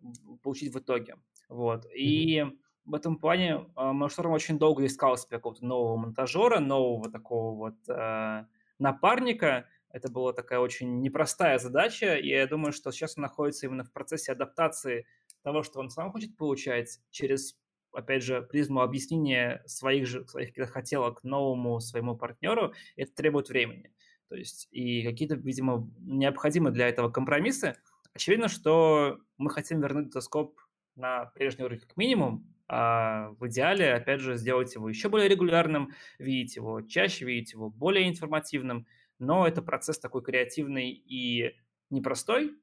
получить 0.44 0.74
в 0.74 0.80
итоге. 0.80 1.16
Вот. 1.48 1.86
И 1.96 2.40
mm-hmm. 2.40 2.58
В 2.88 2.96
этом 2.96 3.18
плане 3.18 3.66
Mailstorm 3.76 4.32
очень 4.32 4.58
долго 4.58 4.86
искал 4.86 5.18
себе 5.18 5.38
какого-то 5.38 5.66
нового 5.66 5.98
монтажера, 5.98 6.60
нового 6.60 7.12
такого 7.12 7.56
вот 7.56 7.76
э, 7.90 8.46
напарника. 8.80 9.68
Это 9.90 10.12
была 10.12 10.34
такая 10.34 10.60
очень 10.60 11.02
непростая 11.02 11.60
задача, 11.60 12.16
и 12.16 12.30
я 12.30 12.48
думаю, 12.48 12.72
что 12.72 12.92
сейчас 12.92 13.18
он 13.18 13.24
находится 13.24 13.66
именно 13.66 13.84
в 13.84 13.92
процессе 13.92 14.32
адаптации 14.32 15.06
того, 15.44 15.64
что 15.64 15.80
он 15.80 15.90
сам 15.90 16.12
хочет 16.12 16.36
получать 16.36 17.00
через 17.12 17.58
опять 17.94 18.22
же, 18.22 18.42
призму 18.42 18.82
объяснения 18.82 19.64
своих 19.66 20.06
же 20.06 20.28
своих 20.28 20.54
хотелок 20.70 21.24
новому 21.24 21.80
своему 21.80 22.16
партнеру, 22.16 22.74
это 22.96 23.14
требует 23.14 23.50
времени. 23.50 23.92
То 24.30 24.36
есть 24.36 24.68
и 24.72 25.04
какие-то, 25.04 25.36
видимо, 25.36 25.90
необходимы 26.00 26.72
для 26.72 26.90
этого 26.90 27.10
компромиссы, 27.10 27.78
Очевидно, 28.18 28.48
что 28.48 29.20
мы 29.38 29.52
хотим 29.52 29.80
вернуть 29.80 30.10
доскоп 30.10 30.60
на 30.96 31.26
прежний 31.36 31.64
уровень 31.64 31.82
как 31.82 31.96
минимум, 31.98 32.52
а 32.68 33.30
в 33.40 33.48
идеале, 33.48 33.94
опять 33.94 34.20
же, 34.22 34.38
сделать 34.38 34.74
его 34.76 34.90
еще 34.90 35.10
более 35.10 35.30
регулярным, 35.30 35.94
видеть 36.20 36.56
его 36.56 36.82
чаще, 36.82 37.26
видеть 37.26 37.54
его 37.54 37.70
более 37.70 38.08
информативным, 38.10 38.88
но 39.20 39.48
это 39.48 39.62
процесс 39.62 40.00
такой 40.00 40.24
креативный 40.24 40.92
и 40.92 41.56
непростой. 41.90 42.58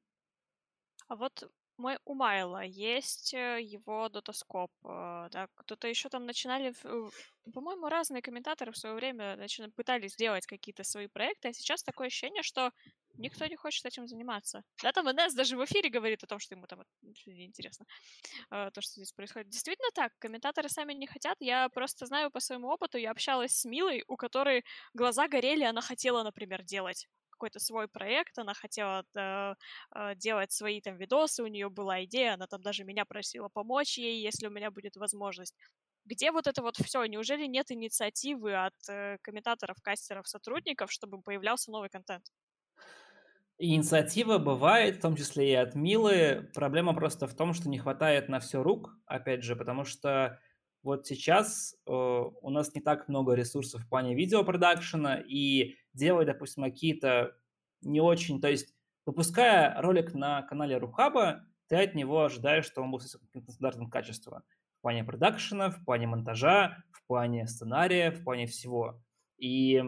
А 1.09 1.17
вот 1.17 1.51
мы 1.77 1.99
у 2.05 2.15
Майла 2.15 2.63
есть 2.65 3.35
э, 3.35 3.61
его 3.61 4.09
дотоскоп, 4.09 4.71
э, 4.85 5.29
да, 5.31 5.49
кто-то 5.55 5.89
еще 5.89 6.09
там 6.09 6.25
начинали, 6.27 6.73
э, 6.85 7.11
по-моему, 7.53 7.89
разные 7.89 8.23
комментаторы 8.23 8.73
в 8.73 8.77
свое 8.77 8.95
время 8.95 9.37
начали, 9.37 9.71
пытались 9.71 10.13
сделать 10.13 10.47
какие-то 10.47 10.85
свои 10.85 11.09
проекты, 11.09 11.49
а 11.49 11.53
сейчас 11.53 11.83
такое 11.83 12.07
ощущение, 12.07 12.43
что 12.43 12.71
никто 13.19 13.47
не 13.47 13.57
хочет 13.57 13.85
этим 13.87 14.07
заниматься. 14.07 14.63
Да, 14.83 14.93
там 14.93 15.11
Инесс 15.11 15.35
даже 15.35 15.57
в 15.57 15.65
эфире 15.65 15.91
говорит 15.91 16.23
о 16.25 16.27
том, 16.27 16.39
что 16.39 16.55
ему 16.55 16.67
там 16.67 16.83
интересно, 17.27 17.87
то, 18.51 18.81
что 18.81 18.93
здесь 18.95 19.13
происходит. 19.13 19.49
Действительно 19.49 19.89
так, 19.95 20.13
комментаторы 20.19 20.69
сами 20.69 20.95
не 20.95 21.07
хотят, 21.07 21.37
я 21.41 21.69
просто 21.69 22.07
знаю 22.07 22.31
по 22.31 22.41
своему 22.41 22.69
опыту, 22.69 22.99
я 22.99 23.11
общалась 23.11 23.53
с 23.53 23.65
Милой, 23.65 24.05
у 24.09 24.17
которой 24.17 24.65
глаза 24.95 25.29
горели, 25.29 25.65
она 25.65 25.81
хотела, 25.81 26.23
например, 26.23 26.63
делать 26.65 27.07
какой-то 27.35 27.61
свой 27.61 27.89
проект, 27.89 28.39
она 28.39 28.55
хотела 28.55 29.05
э, 29.17 29.55
э, 29.95 30.15
делать 30.17 30.53
свои 30.53 30.81
там 30.81 30.97
видосы, 30.97 31.43
у 31.43 31.47
нее 31.49 31.69
была 31.69 32.05
идея, 32.05 32.35
она 32.35 32.47
там 32.47 32.63
даже 32.63 32.85
меня 32.85 33.05
просила 33.05 33.49
помочь 33.49 33.99
ей, 33.99 34.23
если 34.23 34.47
у 34.47 34.51
меня 34.51 34.71
будет 34.71 34.97
возможность. 34.97 35.55
Где 36.07 36.33
вот 36.33 36.47
это 36.47 36.63
вот 36.63 36.77
все? 36.77 37.05
Неужели 37.07 37.47
нет 37.47 37.71
инициативы 37.71 38.55
от 38.55 38.75
э, 38.89 39.19
комментаторов, 39.23 39.77
кастеров, 39.83 40.29
сотрудников, 40.29 40.93
чтобы 40.93 41.21
появлялся 41.23 41.71
новый 41.71 41.89
контент? 41.89 42.25
Инициатива 43.59 44.39
бывает, 44.39 44.97
в 44.97 45.01
том 45.01 45.17
числе 45.17 45.53
и 45.53 45.55
от 45.55 45.75
Милы. 45.75 46.51
Проблема 46.55 46.95
просто 46.95 47.27
в 47.27 47.35
том, 47.35 47.55
что 47.55 47.69
не 47.69 47.79
хватает 47.79 48.29
на 48.29 48.41
все 48.41 48.63
рук, 48.63 48.91
опять 49.07 49.45
же, 49.45 49.55
потому 49.57 49.85
что 49.85 50.41
вот 50.85 51.07
сейчас 51.07 51.77
э, 51.87 51.93
у 51.93 52.51
нас 52.51 52.75
не 52.75 52.81
так 52.81 53.09
много 53.09 53.35
ресурсов 53.35 53.83
в 53.83 53.89
плане 53.89 54.15
видеопродакшена, 54.15 55.17
и 55.27 55.77
делать, 55.95 56.27
допустим, 56.27 56.63
какие-то 56.63 57.37
не 57.81 58.01
очень, 58.01 58.41
то 58.41 58.49
есть 58.49 58.75
выпуская 59.07 59.81
ролик 59.81 60.15
на 60.15 60.43
канале 60.43 60.77
Рухаба, 60.77 61.47
ты 61.69 61.77
от 61.77 61.95
него 61.95 62.25
ожидаешь, 62.25 62.67
что 62.67 62.83
он 62.83 62.91
будет 62.91 63.09
с 63.09 63.19
каким-то 63.19 63.53
стандартным 63.53 63.91
качеством 63.91 64.43
в 64.79 64.83
плане 64.83 65.05
продакшена, 65.05 65.71
в 65.71 65.85
плане 65.85 66.07
монтажа, 66.07 66.85
в 66.93 67.07
плане 67.07 67.47
сценария, 67.47 68.11
в 68.11 68.23
плане 68.23 68.47
всего. 68.47 69.01
И 69.39 69.83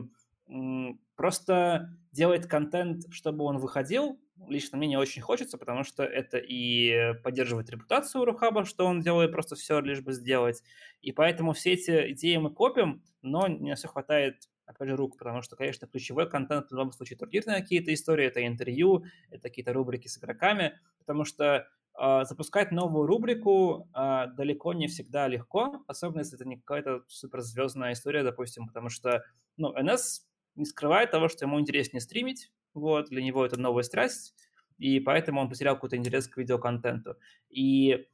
м, 0.48 1.00
просто 1.14 1.90
делать 2.12 2.48
контент, 2.48 3.04
чтобы 3.10 3.44
он 3.44 3.58
выходил, 3.58 4.18
лично 4.48 4.78
мне 4.78 4.88
не 4.88 4.96
очень 4.96 5.22
хочется, 5.22 5.58
потому 5.58 5.84
что 5.84 6.02
это 6.02 6.38
и 6.38 7.14
поддерживает 7.22 7.70
репутацию 7.70 8.24
Рухаба, 8.24 8.64
что 8.64 8.86
он 8.86 9.00
делает 9.00 9.32
просто 9.32 9.56
все, 9.56 9.80
лишь 9.80 10.02
бы 10.02 10.12
сделать. 10.12 10.62
И 11.00 11.12
поэтому 11.12 11.52
все 11.52 11.72
эти 11.72 12.12
идеи 12.12 12.36
мы 12.36 12.50
копим, 12.50 13.02
но 13.22 13.48
не 13.48 13.74
все 13.74 13.88
хватает, 13.88 14.48
опять 14.66 14.88
же, 14.88 14.96
рук, 14.96 15.16
потому 15.18 15.42
что, 15.42 15.56
конечно, 15.56 15.86
ключевой 15.86 16.28
контент 16.28 16.68
в 16.68 16.72
любом 16.72 16.92
случае 16.92 17.18
турнирные 17.18 17.60
какие-то 17.62 17.92
истории, 17.92 18.26
это 18.26 18.46
интервью, 18.46 19.04
это 19.30 19.48
какие-то 19.48 19.72
рубрики 19.72 20.08
с 20.08 20.18
игроками, 20.18 20.78
потому 20.98 21.24
что 21.24 21.66
э, 21.98 22.24
запускать 22.24 22.72
новую 22.72 23.06
рубрику 23.06 23.88
э, 23.94 24.26
далеко 24.36 24.74
не 24.74 24.86
всегда 24.88 25.28
легко, 25.28 25.82
особенно 25.86 26.20
если 26.20 26.36
это 26.36 26.46
не 26.46 26.56
какая-то 26.56 27.02
суперзвездная 27.08 27.92
история, 27.92 28.22
допустим, 28.22 28.66
потому 28.66 28.90
что, 28.90 29.24
ну, 29.56 29.72
НС 29.80 30.26
не 30.56 30.64
скрывает 30.64 31.10
того, 31.10 31.28
что 31.28 31.44
ему 31.44 31.60
интереснее 31.60 32.00
стримить, 32.00 32.50
вот, 32.76 33.08
для 33.08 33.22
него 33.22 33.44
это 33.44 33.58
новая 33.58 33.82
страсть, 33.82 34.34
и 34.78 35.00
поэтому 35.00 35.40
он 35.40 35.48
потерял 35.48 35.74
какой-то 35.74 35.96
интерес 35.96 36.28
к 36.28 36.36
видеоконтенту. 36.36 37.16
И, 37.48 38.06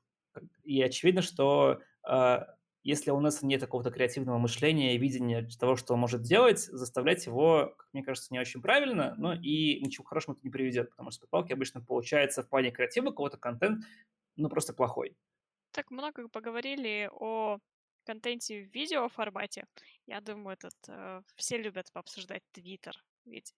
и 0.64 0.82
очевидно, 0.82 1.22
что 1.22 1.80
э, 2.08 2.38
если 2.84 3.10
у 3.10 3.20
нас 3.20 3.42
нет 3.42 3.60
какого-то 3.60 3.90
креативного 3.90 4.38
мышления 4.38 4.94
и 4.94 4.98
видения 4.98 5.48
того, 5.58 5.76
что 5.76 5.94
он 5.94 6.00
может 6.00 6.22
делать, 6.22 6.60
заставлять 6.60 7.26
его, 7.26 7.74
как 7.76 7.88
мне 7.92 8.02
кажется, 8.02 8.32
не 8.32 8.40
очень 8.40 8.60
правильно, 8.60 9.14
но 9.18 9.34
и 9.34 9.80
ничего 9.80 10.04
хорошего 10.04 10.34
это 10.34 10.42
не 10.42 10.50
приведет, 10.50 10.90
потому 10.90 11.10
что 11.10 11.26
палки 11.28 11.52
обычно 11.52 11.80
получается 11.80 12.42
в 12.42 12.48
плане 12.48 12.70
креатива 12.70 13.06
какого-то 13.06 13.36
контент, 13.36 13.84
ну, 14.36 14.48
просто 14.48 14.72
плохой. 14.72 15.16
Так 15.72 15.90
много 15.90 16.28
поговорили 16.28 17.08
о 17.12 17.58
контенте 18.04 18.64
в 18.64 18.74
видео 18.74 19.08
формате. 19.08 19.64
Я 20.06 20.20
думаю, 20.20 20.54
этот 20.54 20.74
э, 20.88 21.22
все 21.36 21.58
любят 21.58 21.92
пообсуждать 21.92 22.42
Твиттер, 22.52 22.94
ведь 23.24 23.54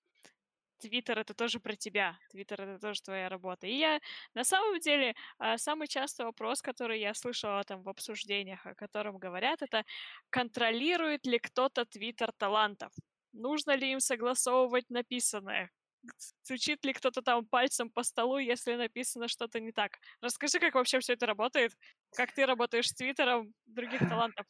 Твиттер 0.85 1.19
это 1.19 1.33
тоже 1.33 1.61
про 1.61 1.77
тебя, 1.77 2.19
Твиттер 2.31 2.61
это 2.61 2.79
тоже 2.79 3.01
твоя 3.01 3.31
работа. 3.31 3.67
И 3.67 3.75
я 3.75 4.01
на 4.35 4.45
самом 4.45 4.79
деле 4.81 5.15
а, 5.39 5.57
самый 5.57 5.89
частый 5.89 6.27
вопрос, 6.27 6.61
который 6.61 7.01
я 7.01 7.15
слышала 7.15 7.65
там 7.65 7.83
в 7.83 7.89
обсуждениях, 7.89 8.67
о 8.67 8.75
котором 8.75 9.17
говорят, 9.17 9.63
это 9.63 9.85
контролирует 10.31 11.27
ли 11.27 11.39
кто-то 11.39 11.87
Твиттер 11.87 12.33
талантов? 12.37 12.93
Нужно 13.33 13.77
ли 13.77 13.93
им 13.93 14.01
согласовывать 14.01 14.91
написанное? 14.91 15.71
Стучит 16.19 16.85
ли 16.85 16.93
кто-то 16.93 17.23
там 17.23 17.47
пальцем 17.47 17.91
по 17.91 18.03
столу, 18.03 18.37
если 18.37 18.75
написано 18.75 19.29
что-то 19.29 19.61
не 19.61 19.73
так? 19.73 19.99
Расскажи, 20.21 20.61
как 20.61 20.75
вообще 20.75 20.99
все 20.99 21.15
это 21.15 21.25
работает? 21.25 21.73
Как 22.15 22.33
ты 22.33 22.45
работаешь 22.45 22.89
с 22.89 22.95
Твиттером 22.95 23.55
других 23.65 24.01
талантов? 24.11 24.47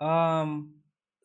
Um, 0.00 0.80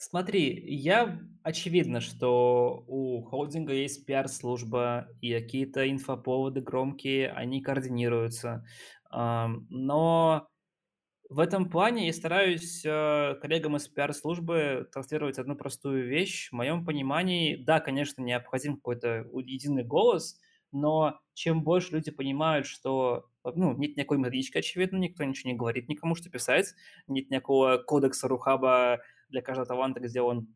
Смотри, 0.07 0.63
я 0.67 1.19
очевидно, 1.41 1.99
что 1.99 2.83
у 2.87 3.23
холдинга 3.23 3.73
есть 3.73 4.05
пиар-служба 4.05 5.07
и 5.19 5.33
какие-то 5.33 5.89
инфоповоды 5.89 6.61
громкие, 6.61 7.31
они 7.31 7.59
координируются. 7.59 8.63
Но 9.11 10.47
в 11.27 11.39
этом 11.39 11.71
плане 11.71 12.05
я 12.05 12.13
стараюсь 12.13 12.85
э, 12.85 13.35
коллегам 13.41 13.77
из 13.77 13.87
пиар-службы 13.87 14.87
транслировать 14.93 15.39
одну 15.39 15.55
простую 15.55 16.07
вещь. 16.07 16.49
В 16.49 16.53
моем 16.53 16.85
понимании, 16.85 17.55
да, 17.55 17.79
конечно, 17.79 18.21
необходим 18.21 18.75
какой-то 18.75 19.25
единый 19.33 19.83
голос, 19.83 20.39
но 20.71 21.19
чем 21.33 21.63
больше 21.63 21.93
люди 21.93 22.11
понимают, 22.11 22.67
что 22.67 23.25
ну, 23.43 23.75
нет 23.75 23.97
никакой 23.97 24.19
методички, 24.19 24.59
очевидно, 24.59 24.97
никто 24.97 25.23
ничего 25.23 25.49
не 25.49 25.57
говорит 25.57 25.89
никому, 25.89 26.13
что 26.13 26.29
писать, 26.29 26.75
нет 27.07 27.31
никакого 27.31 27.77
кодекса 27.77 28.27
Рухаба 28.27 29.01
для 29.29 29.41
каждого 29.41 29.65
таланта, 29.65 29.99
где 29.99 30.21
он 30.21 30.47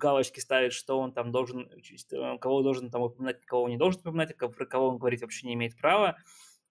галочки 0.00 0.40
ставит, 0.40 0.72
что 0.72 0.98
он 0.98 1.12
там 1.12 1.30
должен, 1.30 1.70
э, 1.70 2.38
кого 2.38 2.62
должен 2.62 2.90
там 2.90 3.02
упоминать, 3.02 3.44
кого 3.44 3.68
не 3.68 3.76
должен 3.76 4.00
упоминать, 4.00 4.36
про 4.36 4.66
кого 4.66 4.88
он 4.88 4.98
говорить 4.98 5.20
вообще 5.20 5.46
не 5.46 5.54
имеет 5.54 5.76
права. 5.76 6.16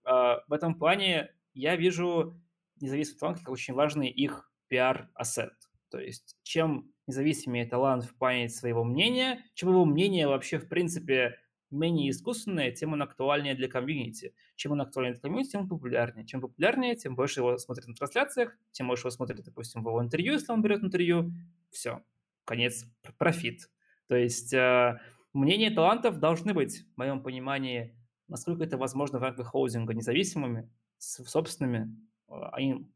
А, 0.04 0.44
в 0.48 0.54
этом 0.54 0.76
плане 0.76 1.34
я 1.54 1.76
вижу 1.76 2.40
независимый 2.82 3.20
талант 3.20 3.40
как 3.40 3.50
очень 3.50 3.74
важный 3.74 4.10
их 4.10 4.52
пиар-ассет. 4.68 5.54
То 5.90 6.00
есть 6.00 6.38
чем 6.44 6.92
независимее 7.08 7.66
талант 7.66 8.06
в 8.06 8.16
плане 8.16 8.50
своего 8.50 8.84
мнения, 8.84 9.44
чем 9.54 9.70
его 9.70 9.86
мнение 9.86 10.28
вообще 10.28 10.60
в 10.60 10.68
принципе 10.68 11.38
менее 11.72 12.10
искусственное, 12.10 12.72
тем 12.72 12.94
он 12.94 13.02
актуальнее 13.02 13.56
для 13.56 13.68
комьюнити. 13.68 14.34
Чем 14.56 14.74
он 14.74 14.82
актуальнее 14.82 15.14
для 15.14 15.22
комьюнити, 15.22 15.52
тем 15.52 15.62
он 15.62 15.70
популярнее. 15.70 16.26
Чем 16.26 16.42
популярнее, 16.42 16.96
тем 16.96 17.16
больше 17.16 17.40
его 17.40 17.58
смотрят 17.58 17.88
на 17.88 17.94
трансляциях, 17.94 18.58
тем 18.72 18.88
больше 18.88 19.04
его 19.04 19.12
смотрят, 19.12 19.44
допустим, 19.44 19.84
в 19.84 19.88
его 19.88 20.02
интервью, 20.02 20.34
если 20.34 20.52
он 20.52 20.62
берет 20.62 20.84
интервью. 20.84 21.32
Все, 21.72 22.04
конец, 22.46 22.86
профит. 23.18 23.70
То 24.08 24.16
есть 24.16 24.54
э, 24.54 25.00
мнения 25.34 25.70
талантов 25.70 26.20
должны 26.20 26.54
быть, 26.54 26.86
в 26.96 26.98
моем 26.98 27.22
понимании, 27.22 27.96
насколько 28.28 28.64
это 28.64 28.78
возможно 28.78 29.20
в 29.20 29.24
рамках 29.24 29.48
хоузинга, 29.48 29.94
независимыми, 29.94 30.70
собственными. 30.98 31.96
Они 32.28 32.88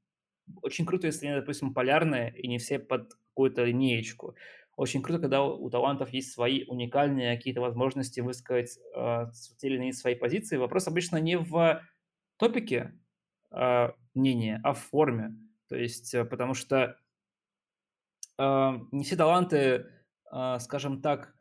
очень 0.62 0.86
круто, 0.86 1.08
если 1.08 1.28
они, 1.28 1.40
допустим, 1.40 1.74
полярные 1.74 2.34
и 2.38 2.48
не 2.48 2.58
все 2.58 2.80
под 2.80 3.14
какую-то 3.30 3.64
линеечку. 3.64 4.36
Очень 4.76 5.04
круто, 5.04 5.22
когда 5.22 5.44
у 5.44 5.70
талантов 5.70 6.10
есть 6.10 6.32
свои 6.32 6.64
уникальные 6.66 7.38
какие-то 7.38 7.62
возможности 7.62 8.22
высказать 8.22 8.80
э, 8.96 9.28
те 9.58 9.68
или 9.68 9.76
иные 9.76 9.94
свои 9.94 10.16
позиции. 10.16 10.58
Вопрос 10.58 10.88
обычно 10.88 11.18
не 11.18 11.38
в 11.38 11.82
топике 12.38 12.94
э, 13.52 13.90
мнения, 14.16 14.60
а 14.64 14.74
в 14.74 14.80
форме. 14.80 15.38
То 15.70 15.76
есть, 15.76 16.14
э, 16.16 16.26
потому 16.26 16.56
что 16.56 16.98
э, 18.40 18.72
не 18.92 19.04
все 19.04 19.16
таланты, 19.16 19.86
э, 20.32 20.58
скажем 20.60 21.02
так, 21.02 21.36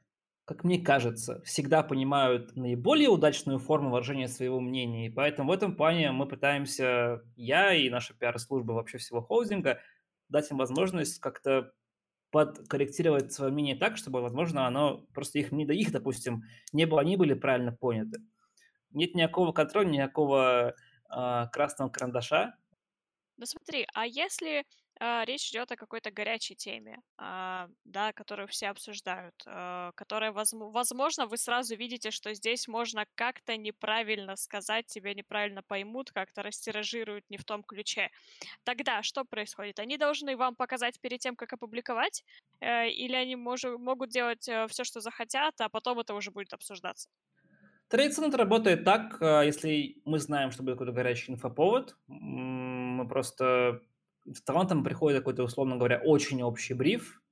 как 0.45 0.65
мне 0.65 0.79
кажется, 0.79 1.41
всегда 1.45 1.83
понимают 1.83 2.55
наиболее 2.57 3.09
удачную 3.09 3.59
форму 3.59 3.91
выражения 3.91 4.29
своего 4.29 4.61
мнения. 4.61 5.07
И 5.07 5.11
поэтому 5.11 5.49
в 5.49 5.53
этом 5.55 5.75
плане 5.75 6.13
мы 6.13 6.27
пытаемся, 6.27 7.23
я 7.37 7.73
и 7.73 7.89
наша 7.89 8.13
пиар-служба 8.13 8.73
вообще 8.73 8.99
всего 8.99 9.23
холдинга, 9.23 9.79
дать 10.29 10.51
им 10.51 10.59
возможность 10.59 11.19
как-то 11.21 11.73
подкорректировать 12.33 13.33
свое 13.33 13.53
мнение 13.53 13.77
так, 13.77 13.97
чтобы, 13.97 14.23
возможно, 14.23 14.67
оно 14.67 15.07
просто 15.15 15.39
их 15.39 15.53
не 15.53 15.67
до 15.67 15.75
их, 15.75 15.93
допустим, 15.93 16.45
не 16.73 16.87
было, 16.87 17.03
они 17.03 17.17
были 17.17 17.35
правильно 17.35 17.73
поняты. 17.73 18.21
Нет 18.91 19.15
никакого 19.15 19.53
контроля, 19.53 19.87
никакого 19.87 20.75
э, 21.15 21.47
красного 21.53 21.91
карандаша. 21.91 22.57
Ну 23.37 23.47
смотри, 23.47 23.87
а 23.95 24.07
если 24.07 24.65
речь 25.25 25.51
идет 25.51 25.73
о 25.73 25.77
какой-то 25.77 26.11
горячей 26.11 26.55
теме, 26.55 26.99
э, 27.19 27.69
да, 27.85 28.13
которую 28.13 28.47
все 28.47 28.69
обсуждают, 28.69 29.35
э, 29.47 29.91
которая, 29.95 30.33
возможно, 30.33 31.27
вы 31.27 31.37
сразу 31.39 31.77
видите, 31.77 32.11
что 32.11 32.33
здесь 32.35 32.69
можно 32.69 33.05
как-то 33.15 33.57
неправильно 33.57 34.37
сказать, 34.37 34.87
тебя 34.87 35.15
неправильно 35.15 35.63
поймут, 35.63 36.13
как-то 36.13 36.43
растиражируют 36.43 37.25
не 37.31 37.37
в 37.37 37.45
том 37.45 37.63
ключе. 37.63 38.11
Тогда 38.65 39.03
что 39.03 39.25
происходит? 39.25 39.81
Они 39.81 39.97
должны 39.97 40.37
вам 40.37 40.55
показать 40.55 41.01
перед 41.01 41.21
тем, 41.21 41.37
как 41.37 41.53
опубликовать, 41.53 42.25
э, 42.61 42.89
или 42.91 43.15
они 43.15 43.37
мож, 43.37 43.65
могут 43.65 44.11
делать 44.11 44.49
э, 44.49 44.67
все, 44.69 44.85
что 44.85 45.01
захотят, 45.01 45.61
а 45.61 45.69
потом 45.69 45.99
это 45.99 46.15
уже 46.15 46.31
будет 46.31 46.53
обсуждаться? 46.53 47.09
Традиционно 47.89 48.29
это 48.29 48.39
работает 48.39 48.85
так, 48.85 49.19
если 49.21 50.01
мы 50.07 50.19
знаем, 50.19 50.51
что 50.51 50.63
будет 50.63 50.77
какой-то 50.77 50.93
горячий 50.93 51.33
инфоповод, 51.33 51.97
мы 52.07 53.07
просто 53.07 53.83
с 54.33 54.43
талантом 54.43 54.85
приходит 54.85 55.19
какой-то, 55.21 55.45
условно 55.45 55.77
говоря, 55.77 55.99
очень 55.99 56.43
общий 56.43 56.75
бриф, 56.75 57.23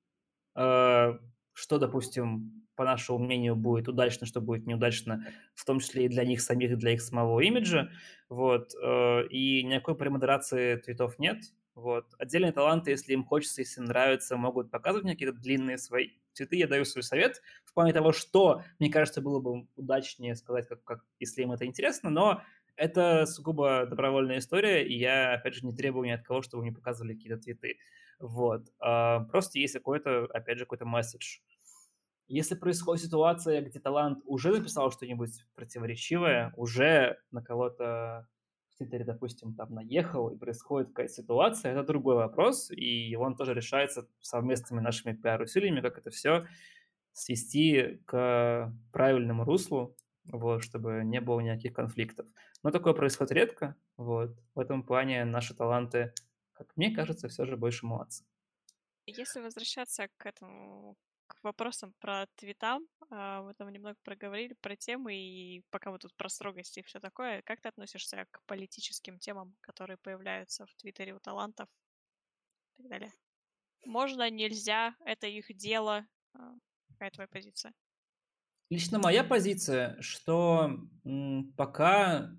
э, 0.57 1.19
что, 1.53 1.79
допустим, 1.79 2.65
по 2.77 2.85
нашему 2.85 3.19
мнению, 3.19 3.57
будет 3.57 3.89
удачно, 3.89 4.27
что 4.27 4.41
будет 4.41 4.67
неудачно, 4.67 5.27
в 5.55 5.65
том 5.65 5.81
числе 5.81 6.07
и 6.07 6.09
для 6.09 6.25
них 6.25 6.41
самих, 6.41 6.73
и 6.73 6.77
для 6.77 6.93
их 6.95 7.03
самого 7.03 7.41
имиджа, 7.41 7.91
вот, 8.29 8.73
э, 8.83 9.27
и 9.29 9.63
никакой 9.65 9.97
премодерации 9.97 10.77
твитов 10.77 11.19
нет, 11.19 11.43
вот. 11.75 12.07
Отдельные 12.19 12.53
таланты, 12.53 12.91
если 12.91 13.13
им 13.15 13.25
хочется, 13.25 13.61
если 13.63 13.81
им 13.81 13.87
нравится, 13.87 14.37
могут 14.37 14.71
показывать 14.71 15.05
мне 15.05 15.15
какие-то 15.15 15.35
длинные 15.39 15.79
свои 15.79 16.11
цветы. 16.33 16.57
Я 16.57 16.67
даю 16.69 16.85
свой 16.85 17.03
совет 17.03 17.43
в 17.65 17.73
плане 17.75 17.93
того, 17.93 18.13
что, 18.13 18.63
мне 18.79 18.91
кажется, 18.91 19.21
было 19.23 19.41
бы 19.41 19.67
удачнее 19.77 20.37
сказать, 20.37 20.69
как, 20.69 20.85
как, 20.85 21.05
если 21.19 21.43
им 21.43 21.53
это 21.53 21.67
интересно, 21.67 22.11
но 22.11 22.43
это 22.77 23.27
сугубо 23.27 23.87
добровольная 23.87 24.39
история, 24.39 24.87
и 24.87 24.99
я, 24.99 25.35
опять 25.35 25.55
же, 25.55 25.67
не 25.67 25.75
требую 25.75 26.07
ни 26.07 26.11
от 26.11 26.23
кого, 26.23 26.43
чтобы 26.43 26.63
мне 26.63 26.73
показывали 26.73 27.15
какие-то 27.15 27.41
цветы. 27.41 27.79
Вот. 28.19 28.67
А, 28.79 29.21
просто 29.25 29.59
есть 29.59 29.75
какой-то, 29.75 30.27
опять 30.27 30.59
же, 30.59 30.65
какой-то 30.65 30.85
месседж. 30.85 31.39
Если 32.29 32.55
происходит 32.55 33.05
ситуация, 33.05 33.61
где 33.61 33.81
талант 33.81 34.23
уже 34.25 34.53
написал 34.53 34.93
что-нибудь 34.93 35.45
противоречивое, 35.57 36.53
уже 36.57 37.19
на 37.33 37.43
кого-то 37.43 38.29
в 38.69 38.77
Твиттере, 38.77 39.05
допустим, 39.05 39.55
там 39.55 39.75
наехал, 39.75 40.29
и 40.29 40.39
происходит 40.39 40.91
какая-то 40.91 41.13
ситуация, 41.13 41.73
это 41.73 41.83
другой 41.83 42.15
вопрос, 42.15 42.71
и 42.71 43.17
он 43.17 43.37
тоже 43.37 43.53
решается 43.53 44.07
совместными 44.21 44.81
нашими 44.81 45.13
пиар-усилиями, 45.13 45.81
как 45.81 45.99
это 45.99 46.11
все 46.11 46.47
свести 47.13 48.01
к 48.07 48.73
правильному 48.93 49.45
руслу, 49.45 49.97
вот, 50.33 50.63
чтобы 50.63 51.03
не 51.05 51.21
было 51.21 51.41
никаких 51.41 51.75
конфликтов. 51.75 52.27
Но 52.63 52.71
такое 52.71 52.95
происходит 52.95 53.33
редко, 53.33 53.77
вот. 53.97 54.39
В 54.55 54.61
этом 54.61 54.83
плане 54.83 55.25
наши 55.25 55.55
таланты, 55.55 56.13
как 56.53 56.77
мне 56.77 56.95
кажется, 56.95 57.29
все 57.29 57.45
же 57.47 57.57
больше 57.57 57.87
молодцы. 57.87 58.25
Если 59.07 59.41
возвращаться 59.41 60.09
к 60.17 60.27
этому, 60.27 60.97
к 61.27 61.43
вопросам 61.43 61.95
про 62.01 62.27
твитам, 62.37 62.87
а, 63.11 63.43
мы 63.43 63.55
там 63.55 63.69
немного 63.71 63.97
проговорили 64.05 64.55
про 64.61 64.77
темы, 64.77 65.15
и 65.15 65.63
пока 65.71 65.91
мы 65.91 65.99
тут 65.99 66.15
про 66.17 66.29
строгость 66.29 66.79
и 66.79 66.83
все 66.83 67.01
такое, 67.01 67.43
как 67.43 67.61
ты 67.61 67.69
относишься 67.69 68.27
к 68.31 68.43
политическим 68.47 69.19
темам, 69.19 69.57
которые 69.61 69.97
появляются 69.99 70.67
в 70.67 70.75
Твиттере 70.77 71.15
у 71.15 71.21
талантов 71.21 71.69
и 72.79 72.83
так 72.83 72.91
далее? 72.91 73.13
Можно, 73.85 74.31
нельзя, 74.31 74.95
это 75.05 75.27
их 75.27 75.55
дело. 75.57 76.07
А, 76.35 76.55
какая 76.89 77.11
твоя 77.11 77.29
позиция? 77.29 77.73
Лично 78.71 79.01
моя 79.01 79.25
позиция, 79.25 79.97
что 80.01 80.71
пока 81.57 82.31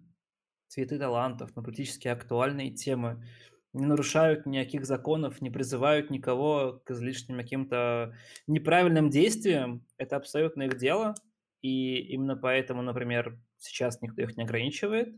цветы 0.67 0.97
талантов 0.97 1.55
на 1.57 1.63
политически 1.63 2.07
актуальные 2.07 2.71
темы 2.71 3.25
не 3.73 3.85
нарушают 3.85 4.45
никаких 4.45 4.85
законов, 4.85 5.41
не 5.41 5.49
призывают 5.49 6.09
никого 6.09 6.81
к 6.85 6.91
излишним 6.91 7.37
каким-то 7.37 8.15
неправильным 8.47 9.09
действиям, 9.09 9.85
это 9.97 10.15
абсолютно 10.15 10.63
их 10.63 10.77
дело, 10.77 11.15
и 11.61 11.97
именно 11.97 12.37
поэтому, 12.37 12.81
например, 12.81 13.37
сейчас 13.57 14.01
никто 14.01 14.21
их 14.21 14.37
не 14.37 14.43
ограничивает 14.43 15.13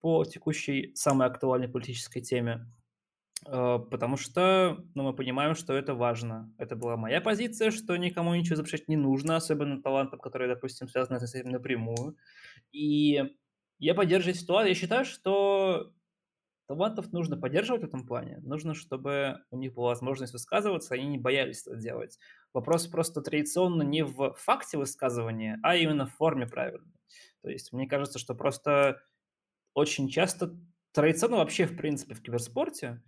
по 0.00 0.24
текущей 0.24 0.92
самой 0.96 1.28
актуальной 1.28 1.68
политической 1.68 2.20
теме. 2.22 2.66
Э, 3.44 3.78
потому 3.90 4.16
что, 4.16 4.84
ну, 4.94 5.02
мы 5.02 5.12
понимаем, 5.14 5.54
что 5.54 5.74
это 5.74 5.94
важно. 5.94 6.52
Это 6.58 6.76
была 6.76 6.96
моя 6.96 7.20
позиция, 7.20 7.70
что 7.70 7.96
никому 7.96 8.34
ничего 8.34 8.56
запрещать 8.56 8.88
не 8.88 8.96
нужно, 8.96 9.36
особенно 9.36 9.82
талантам, 9.82 10.18
которые, 10.20 10.48
допустим, 10.52 10.88
связаны 10.88 11.20
с 11.20 11.34
этим 11.34 11.50
напрямую. 11.50 12.16
И 12.72 13.22
я 13.78 13.94
поддерживаю 13.94 14.34
ситуацию. 14.34 14.70
Я 14.70 14.74
считаю, 14.74 15.04
что 15.04 15.92
талантов 16.66 17.12
нужно 17.12 17.36
поддерживать 17.36 17.82
в 17.82 17.86
этом 17.86 18.06
плане. 18.06 18.38
Нужно, 18.42 18.74
чтобы 18.74 19.40
у 19.50 19.58
них 19.58 19.74
была 19.74 19.88
возможность 19.88 20.32
высказываться, 20.32 20.94
они 20.94 21.06
не 21.06 21.18
боялись 21.18 21.66
это 21.66 21.76
делать. 21.76 22.18
Вопрос 22.52 22.86
просто 22.88 23.20
традиционно 23.22 23.82
не 23.82 24.04
в 24.04 24.34
факте 24.34 24.78
высказывания, 24.78 25.60
а 25.62 25.76
именно 25.76 26.06
в 26.06 26.14
форме 26.14 26.46
правильной. 26.46 26.94
То 27.42 27.50
есть 27.50 27.72
мне 27.72 27.86
кажется, 27.86 28.18
что 28.18 28.34
просто 28.34 29.02
очень 29.74 30.08
часто 30.08 30.56
традиционно 30.92 31.36
вообще, 31.36 31.66
в 31.66 31.76
принципе, 31.76 32.14
в 32.14 32.22
киберспорте 32.22 33.02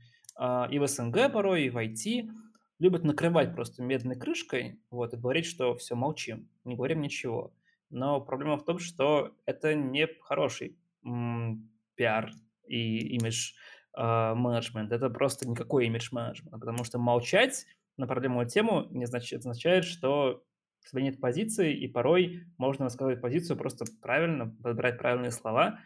и 0.70 0.78
в 0.78 0.86
СНГ 0.86 1.32
порой, 1.32 1.64
и 1.64 1.70
в 1.70 1.76
IT 1.76 2.30
любят 2.78 3.04
накрывать 3.04 3.54
просто 3.54 3.82
медной 3.82 4.16
крышкой 4.16 4.80
вот, 4.90 5.12
и 5.12 5.16
говорить, 5.16 5.46
что 5.46 5.74
все, 5.76 5.94
молчим, 5.94 6.48
не 6.64 6.76
говорим 6.76 7.00
ничего. 7.00 7.52
Но 7.90 8.20
проблема 8.20 8.56
в 8.56 8.64
том, 8.64 8.78
что 8.78 9.34
это 9.46 9.74
не 9.74 10.06
хороший 10.20 10.78
м, 11.04 11.70
пиар 11.94 12.30
и 12.66 13.16
имидж 13.16 13.54
э, 13.96 14.34
менеджмент. 14.34 14.92
Это 14.92 15.10
просто 15.10 15.48
никакой 15.48 15.86
имидж 15.86 16.10
менеджмент, 16.12 16.52
потому 16.52 16.84
что 16.84 16.98
молчать 16.98 17.66
на 17.96 18.06
проблемную 18.06 18.46
тему 18.46 18.86
не 18.90 19.06
значит, 19.06 19.40
означает, 19.40 19.84
что 19.84 20.44
у 20.84 20.88
тебя 20.88 21.02
нет 21.02 21.20
позиции, 21.20 21.74
и 21.74 21.88
порой 21.88 22.44
можно 22.58 22.84
рассказывать 22.84 23.20
позицию 23.20 23.56
просто 23.56 23.86
правильно, 24.00 24.54
подбирать 24.62 24.98
правильные 24.98 25.32
слова 25.32 25.80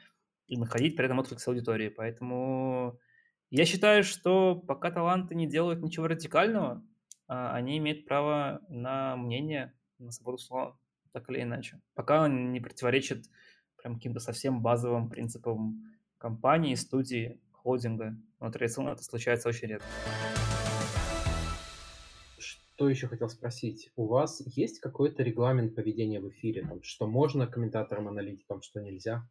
и 0.46 0.57
находить 0.59 0.96
при 0.96 1.07
этом 1.07 1.20
отклик 1.20 1.40
с 1.40 1.48
аудиторией. 1.48 1.90
Поэтому 1.90 3.00
я 3.53 3.66
считаю, 3.66 4.03
что 4.03 4.57
пока 4.57 4.90
таланты 4.90 5.34
не 5.34 5.46
делают 5.46 5.82
ничего 5.82 6.07
радикального, 6.07 6.82
а, 7.28 7.55
они 7.55 7.76
имеют 7.76 8.07
право 8.07 8.62
на 8.70 9.14
мнение, 9.14 9.74
на 9.98 10.11
свободу 10.11 10.38
слова, 10.38 10.78
так 11.12 11.28
или 11.28 11.42
иначе. 11.42 11.78
Пока 11.94 12.22
он 12.22 12.50
не 12.53 12.61
противоречит 12.61 13.26
прям 13.76 13.96
каким-то 13.96 14.20
совсем 14.20 14.62
базовым 14.62 15.11
принципам 15.11 15.84
компании, 16.16 16.74
студии, 16.76 17.42
холдинга. 17.50 18.16
Но 18.40 18.50
традиционно 18.50 18.88
это 18.88 19.05
случается 19.05 19.50
очень 19.50 19.68
редко. 19.68 19.86
Что 22.38 22.88
еще 22.88 23.07
хотел 23.07 23.28
спросить? 23.28 23.92
У 23.96 24.07
вас 24.07 24.42
есть 24.46 24.80
какой-то 24.80 25.22
регламент 25.22 25.74
поведения 25.74 26.20
в 26.20 26.30
эфире? 26.30 26.62
Там, 26.62 26.82
что 26.82 27.07
можно 27.07 27.46
комментаторам, 27.46 28.09
аналитикам, 28.09 28.62
что 28.62 28.80
нельзя? 28.80 29.28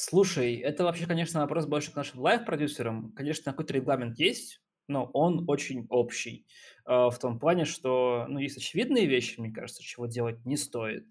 Слушай, 0.00 0.54
это 0.54 0.84
вообще, 0.84 1.08
конечно, 1.08 1.40
вопрос 1.40 1.66
больше 1.66 1.90
к 1.90 1.96
нашим 1.96 2.20
лайв-продюсерам. 2.20 3.10
Конечно, 3.16 3.50
какой-то 3.50 3.74
регламент 3.74 4.16
есть, 4.16 4.62
но 4.86 5.06
он 5.06 5.44
очень 5.50 5.88
общий. 5.90 6.46
Э, 6.86 7.08
в 7.10 7.18
том 7.20 7.40
плане, 7.40 7.64
что 7.64 8.24
ну, 8.28 8.38
есть 8.38 8.56
очевидные 8.56 9.06
вещи, 9.06 9.40
мне 9.40 9.50
кажется, 9.52 9.82
чего 9.82 10.06
делать 10.06 10.46
не 10.46 10.56
стоит. 10.56 11.08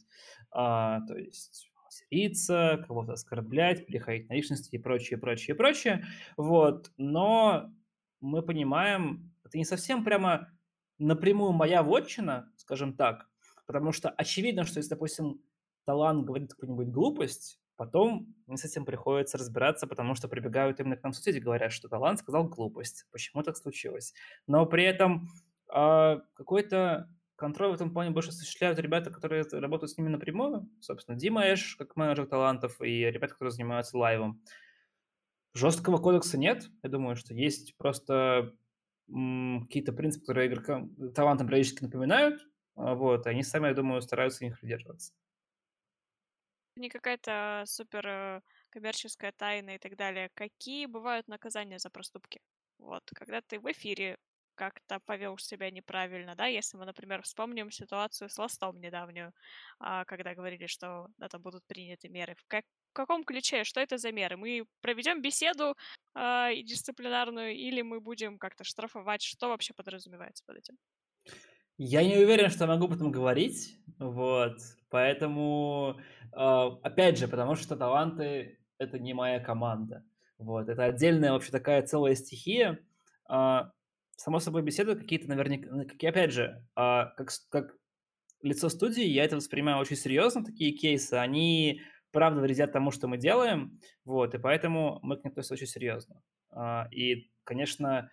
А, 0.52 1.02
то 1.06 1.18
есть 1.18 1.70
материться, 1.84 2.82
кого-то 2.88 3.12
оскорблять, 3.12 3.86
переходить 3.88 4.30
на 4.30 4.36
личности 4.36 4.76
и 4.76 4.80
прочее, 4.80 5.20
прочее, 5.20 5.54
прочее. 5.58 6.06
Вот. 6.38 6.90
Но 6.96 7.70
мы 8.22 8.42
понимаем, 8.42 9.34
это 9.44 9.58
не 9.58 9.66
совсем 9.66 10.06
прямо 10.06 10.50
напрямую 10.98 11.52
моя 11.52 11.84
вотчина, 11.84 12.54
скажем 12.56 12.96
так, 12.96 13.28
потому 13.66 13.92
что 13.92 14.10
очевидно, 14.10 14.64
что 14.64 14.80
если, 14.80 14.92
допустим, 14.92 15.42
талант 15.84 16.24
говорит 16.24 16.54
какую-нибудь 16.54 16.88
глупость, 16.88 17.60
Потом 17.78 18.34
мне 18.48 18.58
с 18.58 18.66
этим 18.66 18.86
приходится 18.86 19.38
разбираться, 19.38 19.86
потому 19.86 20.16
что 20.16 20.28
прибегают 20.28 20.80
именно 20.80 20.98
к 20.98 21.04
нам 21.04 21.14
соцсети 21.14 21.38
говорят, 21.38 21.72
что 21.72 21.88
талант 21.88 22.20
сказал 22.20 22.48
глупость. 22.48 23.06
Почему 23.12 23.44
так 23.44 23.56
случилось? 23.56 24.14
Но 24.48 24.66
при 24.66 24.84
этом 24.84 25.30
э, 25.74 26.20
какой-то 26.34 27.08
контроль 27.36 27.70
в 27.70 27.76
этом 27.76 27.94
плане 27.94 28.10
больше 28.10 28.30
осуществляют 28.30 28.80
ребята, 28.80 29.12
которые 29.12 29.44
работают 29.52 29.92
с 29.92 29.98
ними 29.98 30.10
напрямую. 30.10 30.68
Собственно, 30.82 31.18
Дима 31.18 31.46
Эш, 31.46 31.76
как 31.76 31.96
менеджер 31.96 32.26
талантов, 32.26 32.82
и 32.82 33.06
ребята, 33.06 33.34
которые 33.34 33.52
занимаются 33.52 33.96
лайвом. 33.96 34.42
Жесткого 35.54 35.98
кодекса 35.98 36.38
нет. 36.40 36.68
Я 36.82 36.90
думаю, 36.90 37.16
что 37.16 37.36
есть 37.36 37.78
просто 37.78 38.54
какие-то 39.08 39.94
принципы, 39.94 40.26
которые 40.26 40.48
игрокам, 40.48 41.14
талантам 41.14 41.48
периодически 41.48 41.84
напоминают, 41.84 42.42
а, 42.76 42.94
вот, 42.94 43.26
и 43.26 43.30
они 43.30 43.42
сами, 43.42 43.68
я 43.68 43.74
думаю, 43.74 44.02
стараются 44.02 44.46
их 44.46 44.60
придерживаться 44.60 45.14
не 46.78 46.90
какая-то 46.90 47.64
супер 47.66 48.08
э, 48.08 48.42
коммерческая 48.70 49.32
тайна 49.32 49.76
и 49.76 49.78
так 49.78 49.96
далее. 49.96 50.30
Какие 50.34 50.86
бывают 50.86 51.28
наказания 51.28 51.80
за 51.80 51.90
проступки? 51.90 52.42
Вот, 52.78 53.04
когда 53.16 53.42
ты 53.42 53.60
в 53.60 53.72
эфире 53.72 54.18
как-то 54.56 55.00
повел 55.00 55.38
себя 55.38 55.72
неправильно, 55.72 56.36
да, 56.36 56.48
если 56.48 56.78
мы, 56.78 56.86
например, 56.86 57.22
вспомним 57.22 57.72
ситуацию 57.72 58.30
с 58.30 58.38
Ластом 58.38 58.80
недавнюю, 58.80 59.32
а, 59.80 60.04
когда 60.06 60.34
говорили, 60.34 60.66
что 60.68 61.08
это 61.20 61.40
будут 61.40 61.64
приняты 61.68 62.10
меры. 62.10 62.36
В, 62.36 62.44
как, 62.48 62.66
в 62.92 62.94
каком 62.94 63.24
ключе, 63.24 63.64
что 63.64 63.80
это 63.80 63.98
за 63.98 64.12
меры? 64.12 64.36
Мы 64.36 64.66
проведем 64.82 65.22
беседу 65.22 65.76
э, 66.16 66.64
дисциплинарную 66.64 67.56
или 67.56 67.84
мы 67.84 68.02
будем 68.02 68.38
как-то 68.40 68.64
штрафовать? 68.64 69.22
Что 69.22 69.50
вообще 69.50 69.74
подразумевается 69.74 70.44
под 70.46 70.58
этим? 70.58 70.76
Я 71.78 72.04
не 72.04 72.18
уверен, 72.18 72.50
что 72.50 72.66
могу 72.66 72.86
об 72.86 72.94
этом 72.94 73.12
говорить, 73.12 73.78
вот, 74.00 74.58
поэтому, 74.90 76.00
э, 76.34 76.70
опять 76.84 77.18
же, 77.18 77.28
потому 77.28 77.56
что 77.56 77.76
таланты— 77.76 78.60
это 78.78 79.00
не 79.00 79.14
моя 79.14 79.40
команда, 79.40 80.04
вот, 80.38 80.70
это 80.70 80.86
отдельная 80.86 81.32
вообще 81.32 81.52
такая 81.52 81.82
целая 81.82 82.16
стихия. 82.16 82.80
Э, 83.30 83.62
само 84.16 84.40
собой, 84.40 84.62
беседы 84.62 84.96
какие-то 84.96 85.28
наверняка, 85.28 85.70
ну, 85.72 85.86
как, 85.86 86.04
опять 86.04 86.32
же, 86.32 86.66
э, 86.76 87.06
как, 87.16 87.30
как 87.50 87.76
лицо 88.42 88.70
студии, 88.70 89.06
я 89.06 89.26
это 89.26 89.36
воспринимаю 89.36 89.80
очень 89.80 89.96
серьезно, 89.96 90.44
такие 90.44 90.72
кейсы, 90.72 91.16
они 91.16 91.82
правда 92.12 92.42
вредят 92.42 92.72
тому, 92.72 92.92
что 92.92 93.08
мы 93.08 93.18
делаем, 93.18 93.80
вот, 94.06 94.34
и 94.36 94.38
поэтому 94.38 95.00
мы 95.02 95.18
к 95.18 95.24
ним 95.24 95.32
относимся 95.32 95.54
очень 95.56 95.68
серьезно. 95.68 96.22
И, 96.92 97.30
конечно, 97.44 98.10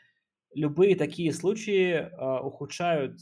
любые 0.54 0.96
такие 0.96 1.32
случаи 1.32 2.10
ухудшают 2.42 3.20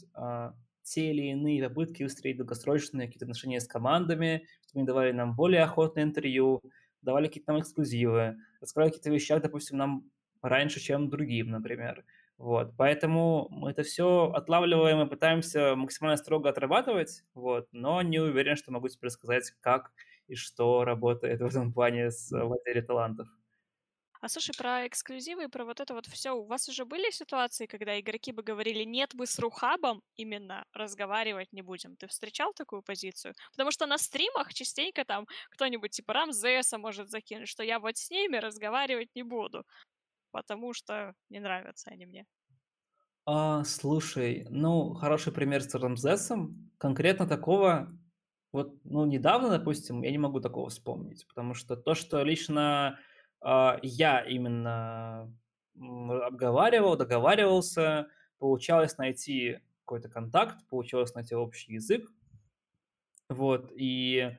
те 0.83 1.11
или 1.11 1.23
иные 1.31 1.67
попытки 1.67 2.03
выстроить 2.03 2.37
долгосрочные 2.37 3.07
какие-то 3.07 3.25
отношения 3.25 3.59
с 3.59 3.67
командами, 3.67 4.47
чтобы 4.67 4.79
они 4.81 4.87
давали 4.87 5.11
нам 5.11 5.35
более 5.35 5.63
охотное 5.63 6.03
интервью, 6.03 6.61
давали 7.01 7.27
какие-то 7.27 7.51
нам 7.53 7.61
эксклюзивы, 7.61 8.37
рассказали 8.61 8.89
какие-то 8.89 9.09
вещи, 9.09 9.35
допустим, 9.39 9.77
нам 9.77 10.11
раньше, 10.41 10.79
чем 10.79 11.09
другим, 11.09 11.49
например. 11.51 12.05
Вот, 12.37 12.73
поэтому 12.77 13.47
мы 13.51 13.71
это 13.71 13.83
все 13.83 14.31
отлавливаем 14.33 15.01
и 15.05 15.09
пытаемся 15.09 15.75
максимально 15.75 16.17
строго 16.17 16.49
отрабатывать, 16.49 17.23
вот, 17.33 17.67
но 17.71 18.01
не 18.01 18.19
уверен, 18.19 18.55
что 18.55 18.71
могу 18.71 18.89
тебе 18.89 19.05
рассказать, 19.05 19.51
как 19.61 19.91
и 20.27 20.35
что 20.35 20.83
работает 20.83 21.41
в 21.41 21.45
этом 21.45 21.71
плане 21.73 22.11
с 22.11 22.31
в 22.31 22.51
отделе 22.53 22.81
талантов. 22.81 23.27
А 24.23 24.29
слушай, 24.29 24.53
про 24.57 24.87
эксклюзивы 24.87 25.43
и 25.43 25.47
про 25.49 25.65
вот 25.65 25.81
это 25.81 25.93
вот 25.93 26.05
все. 26.05 26.31
У 26.31 26.45
вас 26.45 26.69
уже 26.69 26.85
были 26.85 27.11
ситуации, 27.11 27.65
когда 27.65 27.99
игроки 27.99 28.31
бы 28.31 28.41
говорили, 28.41 28.85
нет, 28.85 29.13
мы 29.15 29.25
с 29.25 29.37
Рухабом 29.37 30.01
именно 30.15 30.63
разговаривать 30.71 31.51
не 31.51 31.61
будем. 31.61 31.97
Ты 31.97 32.07
встречал 32.07 32.53
такую 32.53 32.83
позицию? 32.83 33.33
Потому 33.51 33.71
что 33.71 33.85
на 33.85 33.97
стримах 33.97 34.53
частенько 34.53 35.03
там 35.03 35.27
кто-нибудь 35.49 35.91
типа 35.91 36.13
Рамзеса 36.13 36.77
может 36.77 37.09
закинуть, 37.09 37.49
что 37.49 37.63
я 37.63 37.79
вот 37.79 37.97
с 37.97 38.09
ними 38.09 38.37
разговаривать 38.37 39.09
не 39.13 39.23
буду, 39.23 39.65
потому 40.31 40.71
что 40.71 41.15
не 41.27 41.41
нравятся 41.41 41.89
они 41.89 42.05
мне. 42.05 42.25
А, 43.25 43.65
слушай, 43.65 44.47
ну, 44.49 44.93
хороший 44.93 45.33
пример 45.33 45.63
с 45.63 45.75
Рамзесом. 45.75 46.71
Конкретно 46.77 47.27
такого, 47.27 47.89
вот, 48.53 48.73
ну, 48.85 49.05
недавно, 49.05 49.49
допустим, 49.49 50.01
я 50.01 50.11
не 50.11 50.17
могу 50.17 50.39
такого 50.39 50.69
вспомнить, 50.69 51.27
потому 51.27 51.53
что 51.55 51.75
то, 51.75 51.93
что 51.93 52.23
лично 52.23 52.97
я 53.81 54.21
именно 54.21 55.33
обговаривал, 55.75 56.95
договаривался, 56.97 58.07
получалось 58.39 58.97
найти 58.97 59.59
какой-то 59.85 60.09
контакт, 60.09 60.65
получалось 60.69 61.13
найти 61.13 61.35
общий 61.35 61.73
язык. 61.73 62.09
Вот, 63.29 63.71
и, 63.75 64.37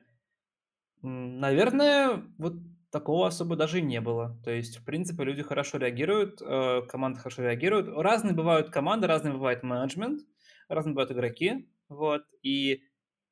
наверное, 1.01 2.23
вот 2.37 2.55
такого 2.91 3.27
особо 3.27 3.55
даже 3.55 3.81
не 3.81 3.99
было. 3.99 4.39
То 4.43 4.51
есть, 4.51 4.77
в 4.77 4.85
принципе, 4.85 5.23
люди 5.23 5.43
хорошо 5.43 5.77
реагируют, 5.77 6.41
э, 6.41 6.81
команды 6.87 7.19
хорошо 7.19 7.43
реагируют. 7.43 7.87
Разные 7.89 8.33
бывают 8.33 8.69
команды, 8.69 9.07
разные 9.07 9.33
бывает 9.33 9.63
менеджмент, 9.63 10.21
разные 10.69 10.93
бывают 10.93 11.11
игроки. 11.11 11.69
Вот, 11.89 12.23
и 12.41 12.83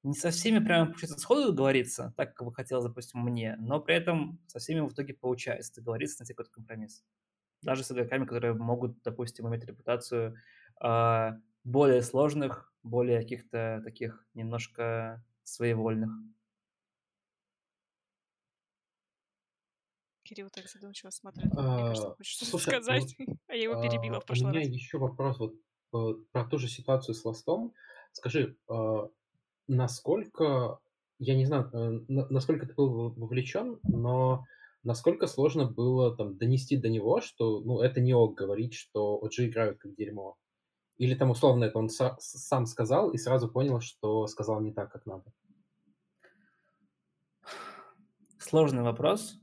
не 0.03 0.13
со 0.13 0.31
всеми 0.31 0.59
прямо 0.63 0.87
получается 0.87 1.17
сходу 1.19 1.47
договориться, 1.51 2.13
так, 2.17 2.35
как 2.35 2.45
бы 2.47 2.53
хотелось, 2.53 2.85
допустим, 2.85 3.21
мне, 3.21 3.55
но 3.59 3.79
при 3.79 3.95
этом 3.95 4.39
со 4.47 4.59
всеми 4.59 4.81
в 4.81 4.91
итоге 4.93 5.13
получается 5.13 5.75
договориться, 5.75 6.21
найти 6.21 6.33
какой-то 6.33 6.51
компромисс. 6.51 7.03
Даже 7.61 7.83
с 7.83 7.91
игроками, 7.91 8.25
которые 8.25 8.53
могут, 8.55 9.01
допустим, 9.03 9.47
иметь 9.49 9.65
репутацию 9.65 10.37
э, 10.83 11.29
более 11.63 12.01
сложных, 12.03 12.73
более 12.83 13.19
каких-то 13.21 13.81
таких 13.85 14.25
немножко 14.33 15.23
своевольных. 15.43 16.11
Кирилл 20.23 20.49
так 20.49 20.69
задумчиво 20.69 21.09
смотрит. 21.09 21.51
Мне 21.67 21.83
кажется, 21.83 22.07
А, 22.07 22.15
хочет 22.17 22.35
что-то 22.37 22.51
ну 22.53 22.59
сказать, 22.59 23.15
а 23.47 23.55
я 23.55 23.63
его 23.63 23.75
перебила 23.75 24.17
а, 24.17 24.21
в 24.21 24.25
у 24.25 24.25
прошлый 24.25 24.51
меня 24.51 24.59
раз. 24.59 24.67
еще 24.69 24.97
вопрос 24.97 25.39
вот 25.39 26.31
про 26.31 26.45
ту 26.45 26.57
же 26.57 26.67
ситуацию 26.67 27.13
с 27.15 27.23
ластом. 27.25 27.73
Скажи, 28.13 28.57
насколько, 29.67 30.79
я 31.19 31.35
не 31.35 31.45
знаю, 31.45 31.69
э, 31.73 31.89
на- 32.07 32.27
насколько 32.29 32.65
ты 32.65 32.73
был 32.73 33.11
вовлечен, 33.11 33.79
но 33.83 34.45
насколько 34.83 35.27
сложно 35.27 35.65
было 35.65 36.15
там 36.15 36.37
донести 36.37 36.77
до 36.77 36.89
него, 36.89 37.21
что, 37.21 37.61
ну, 37.61 37.79
это 37.81 38.01
не 38.01 38.13
ок 38.13 38.35
говорить, 38.35 38.73
что 38.73 39.19
OG 39.23 39.47
играют 39.47 39.79
как 39.79 39.95
дерьмо. 39.95 40.37
Или 40.97 41.15
там 41.15 41.31
условно 41.31 41.65
это 41.65 41.79
он 41.79 41.87
са- 41.87 42.15
сам 42.19 42.65
сказал 42.65 43.11
и 43.11 43.17
сразу 43.17 43.49
понял, 43.49 43.79
что 43.81 44.27
сказал 44.27 44.61
не 44.61 44.73
так, 44.73 44.91
как 44.91 45.05
надо. 45.05 45.31
Сложный 48.37 48.83
вопрос. 48.83 49.39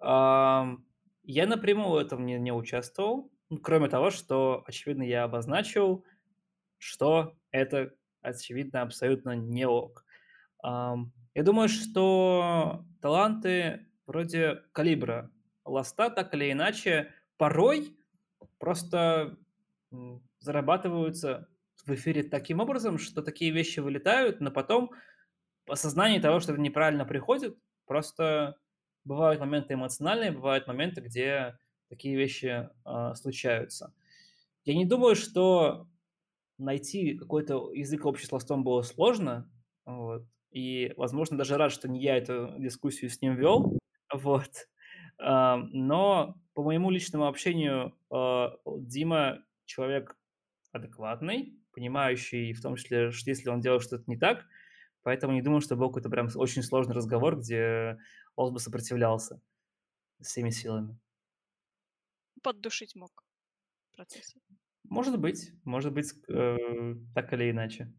Я 0.00 1.46
напрямую 1.46 1.90
в 1.90 1.96
этом 1.96 2.24
не, 2.24 2.38
не 2.38 2.52
участвовал, 2.52 3.30
кроме 3.62 3.88
того, 3.88 4.10
что, 4.10 4.62
очевидно, 4.66 5.02
я 5.02 5.24
обозначил, 5.24 6.04
что 6.78 7.34
это, 7.50 7.94
очевидно, 8.22 8.82
абсолютно 8.82 9.36
не 9.36 9.66
ок. 9.66 10.04
Я 10.62 11.42
думаю, 11.44 11.68
что 11.68 12.84
таланты 13.00 13.86
вроде 14.06 14.62
калибра 14.72 15.30
ласта, 15.64 16.10
так 16.10 16.34
или 16.34 16.50
иначе, 16.50 17.12
порой 17.36 17.96
просто 18.58 19.36
зарабатываются 20.40 21.48
в 21.84 21.94
эфире 21.94 22.22
таким 22.22 22.60
образом, 22.60 22.98
что 22.98 23.22
такие 23.22 23.50
вещи 23.50 23.80
вылетают, 23.80 24.40
но 24.40 24.50
потом 24.50 24.90
осознание 25.66 26.20
того, 26.20 26.40
что 26.40 26.52
это 26.52 26.60
неправильно 26.60 27.04
приходит, 27.04 27.56
просто 27.86 28.56
бывают 29.04 29.40
моменты 29.40 29.74
эмоциональные, 29.74 30.32
бывают 30.32 30.66
моменты, 30.66 31.00
где 31.00 31.58
такие 31.88 32.16
вещи 32.16 32.68
а, 32.84 33.14
случаются. 33.14 33.94
Я 34.64 34.74
не 34.74 34.84
думаю, 34.84 35.16
что 35.16 35.88
найти 36.58 37.16
какой-то 37.16 37.72
язык 37.72 38.04
общий 38.04 38.26
с 38.26 38.32
ластом 38.32 38.64
было 38.64 38.82
сложно, 38.82 39.50
вот, 39.86 40.24
и, 40.50 40.92
возможно, 40.96 41.36
даже 41.38 41.56
рад, 41.56 41.72
что 41.72 41.88
не 41.88 42.00
я 42.02 42.16
эту 42.16 42.54
дискуссию 42.58 43.10
с 43.10 43.20
ним 43.20 43.36
вел, 43.36 43.78
вот, 44.12 44.68
А, 45.18 45.56
но 45.72 46.36
по 46.54 46.62
моему 46.62 46.90
личному 46.90 47.26
общению 47.26 47.94
а, 48.10 48.56
Дима 48.66 49.44
человек 49.66 50.16
адекватный, 50.72 51.58
понимающий 51.72 52.52
в 52.52 52.62
том 52.62 52.76
числе, 52.76 53.10
что 53.10 53.30
если 53.30 53.48
он 53.50 53.60
делает 53.60 53.82
что-то 53.82 54.04
не 54.06 54.16
так, 54.16 54.44
поэтому 55.02 55.32
не 55.32 55.42
думаю, 55.42 55.60
что 55.60 55.76
был 55.76 55.88
какой-то 55.88 56.10
прям 56.10 56.28
очень 56.34 56.62
сложный 56.62 56.94
разговор, 56.94 57.38
где 57.38 57.98
Олс 58.36 58.52
бы 58.52 58.60
сопротивлялся 58.60 59.40
всеми 60.20 60.50
силами. 60.50 60.98
Поддушить 62.42 62.94
мог 62.94 63.24
в 63.90 63.96
процессе. 63.96 64.40
Может 64.88 65.20
быть, 65.20 65.52
может 65.64 65.92
быть, 65.92 66.12
э, 66.28 66.56
так 67.14 67.32
или 67.32 67.50
иначе. 67.50 67.94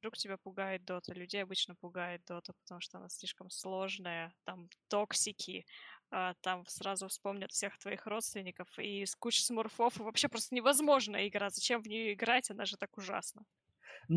Вдруг 0.00 0.16
тебя 0.16 0.36
пугает 0.36 0.84
дота. 0.84 1.12
Людей 1.14 1.42
обычно 1.42 1.74
пугает 1.74 2.22
дота, 2.26 2.52
потому 2.52 2.80
что 2.80 2.98
она 2.98 3.08
слишком 3.08 3.50
сложная. 3.50 4.32
Там 4.44 4.68
токсики, 4.88 5.64
а, 6.10 6.34
там 6.42 6.64
сразу 6.66 7.08
вспомнят 7.08 7.50
всех 7.50 7.78
твоих 7.78 8.06
родственников 8.06 8.68
и 8.78 9.04
с 9.06 9.16
кучей 9.16 9.42
смурфов. 9.42 9.98
И 9.98 10.02
вообще 10.02 10.28
просто 10.28 10.54
невозможно 10.54 11.26
игра. 11.26 11.50
Зачем 11.50 11.82
в 11.82 11.88
нее 11.88 12.12
играть? 12.12 12.50
Она 12.50 12.66
же 12.66 12.76
так 12.76 12.96
ужасна. 12.98 13.44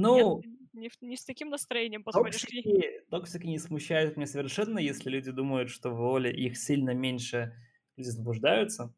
Нет, 0.03 0.27
Ну, 0.27 0.45
не, 0.73 0.89
в- 0.89 1.01
не 1.01 1.17
с 1.17 1.25
таким 1.25 1.49
настроением 1.49 2.03
подходишь 2.03 2.45
к 2.47 2.53
ней. 2.53 2.69
токсики, 2.69 3.01
токсики 3.09 3.45
не 3.47 3.59
смущают 3.59 4.17
меня 4.17 4.27
совершенно, 4.27 4.79
если 4.79 5.09
люди 5.09 5.31
думают, 5.31 5.69
что 5.69 5.91
в 5.91 5.97
воле 5.97 6.31
их 6.33 6.57
сильно 6.57 6.93
меньше, 6.93 7.55
люди 7.97 8.09
заблуждаются. 8.09 8.95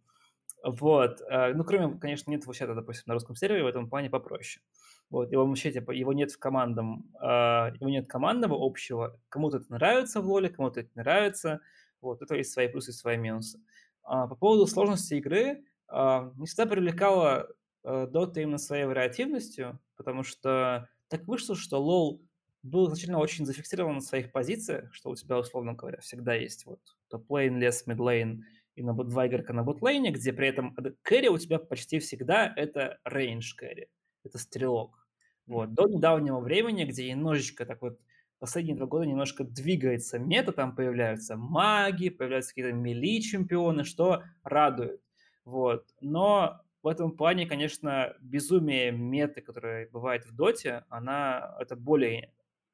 Вот. 0.64 1.22
э, 1.28 1.54
Ну, 1.54 1.64
кроме, 1.64 1.98
конечно, 1.98 2.30
нет 2.32 2.44
его 2.44 2.54
чата, 2.54 2.76
допустим, 2.76 3.04
на 3.08 3.14
русском 3.16 3.36
сервере, 3.36 3.64
в 3.64 3.68
этом 3.68 3.90
плане 3.90 4.10
попроще. 4.10 4.64
Вот. 5.10 5.32
Его 5.32 5.46
вообще, 5.46 5.72
типа, 5.72 5.92
его 5.92 6.14
нет 6.14 6.32
в 6.32 6.40
командном, 6.40 7.10
а, 7.20 7.72
его 7.80 7.90
нет 7.90 8.08
командного 8.08 8.56
общего. 8.64 9.20
Кому-то 9.30 9.58
это 9.58 9.72
нравится 9.72 10.22
в 10.22 10.26
воле, 10.26 10.50
кому-то 10.50 10.80
это 10.82 10.90
не 10.96 11.02
нравится. 11.02 11.62
Вот. 12.02 12.22
Это 12.22 12.36
есть 12.36 12.52
свои 12.54 12.68
плюсы 12.68 12.92
и 12.92 12.94
свои 12.94 13.18
минусы. 13.18 13.60
А, 14.04 14.28
По 14.28 14.36
поводу 14.36 14.68
сложности 14.68 15.16
игры, 15.16 15.64
а, 15.88 16.32
не 16.38 16.46
всегда 16.46 16.66
привлекала 16.66 17.48
э, 17.84 18.08
Dota 18.12 18.42
именно 18.42 18.58
своей 18.60 18.86
вариативностью, 18.86 19.80
потому 19.98 20.24
что 20.24 20.88
так 21.10 21.28
вышло, 21.28 21.56
что 21.56 21.78
LoL 21.78 22.22
был 22.64 22.88
изначально 22.88 23.18
очень 23.18 23.46
зафиксирован 23.46 23.96
на 23.96 24.02
своих 24.02 24.32
позициях, 24.32 24.94
что 24.94 25.10
у 25.10 25.16
тебя, 25.16 25.38
условно 25.40 25.74
говоря, 25.74 26.00
всегда 26.00 26.36
есть 26.36 26.66
вот 26.66 26.80
top 27.10 27.28
lane, 27.28 27.58
лес, 27.58 27.86
mid 27.88 28.12
lane 28.12 28.44
и 28.76 28.84
на 28.84 28.94
бот, 28.94 29.10
два 29.10 29.28
игрока 29.28 29.54
на 29.54 29.64
bot 29.64 29.80
lane 29.80 30.01
е, 30.01 30.12
где 30.12 30.34
при 30.34 30.48
этом 30.48 30.76
carry 31.02 31.28
у 31.28 31.38
тебя 31.38 31.60
почти 31.60 32.00
всегда 32.00 32.52
это 32.56 33.00
range 33.04 33.56
carry, 33.56 33.90
это 34.24 34.38
стрелок. 34.38 35.08
Вот. 35.46 35.74
До 35.74 35.88
недавнего 35.88 36.40
времени, 36.40 36.86
где 36.86 37.12
немножечко 37.12 37.66
так 37.66 37.82
вот 37.82 38.00
последние 38.40 38.76
два 38.76 38.88
года 38.88 39.06
немножко 39.06 39.44
двигается 39.44 40.18
мета, 40.18 40.52
там 40.52 40.76
появляются 40.76 41.36
маги, 41.36 42.10
появляются 42.10 42.52
какие-то 42.52 42.74
melee 42.74 43.11
чемпионы, 43.11 43.84
что 43.84 44.24
радует. 44.44 45.02
Вот. 45.46 45.86
Но 46.00 46.62
в 46.82 46.88
этом 46.88 47.12
плане, 47.16 47.46
конечно, 47.46 48.16
безумие 48.20 48.92
меты, 48.92 49.42
которая 49.42 49.90
бывает 49.90 50.26
в 50.26 50.36
доте, 50.36 50.86
она 50.90 51.56
это 51.60 51.76
более... 51.76 52.34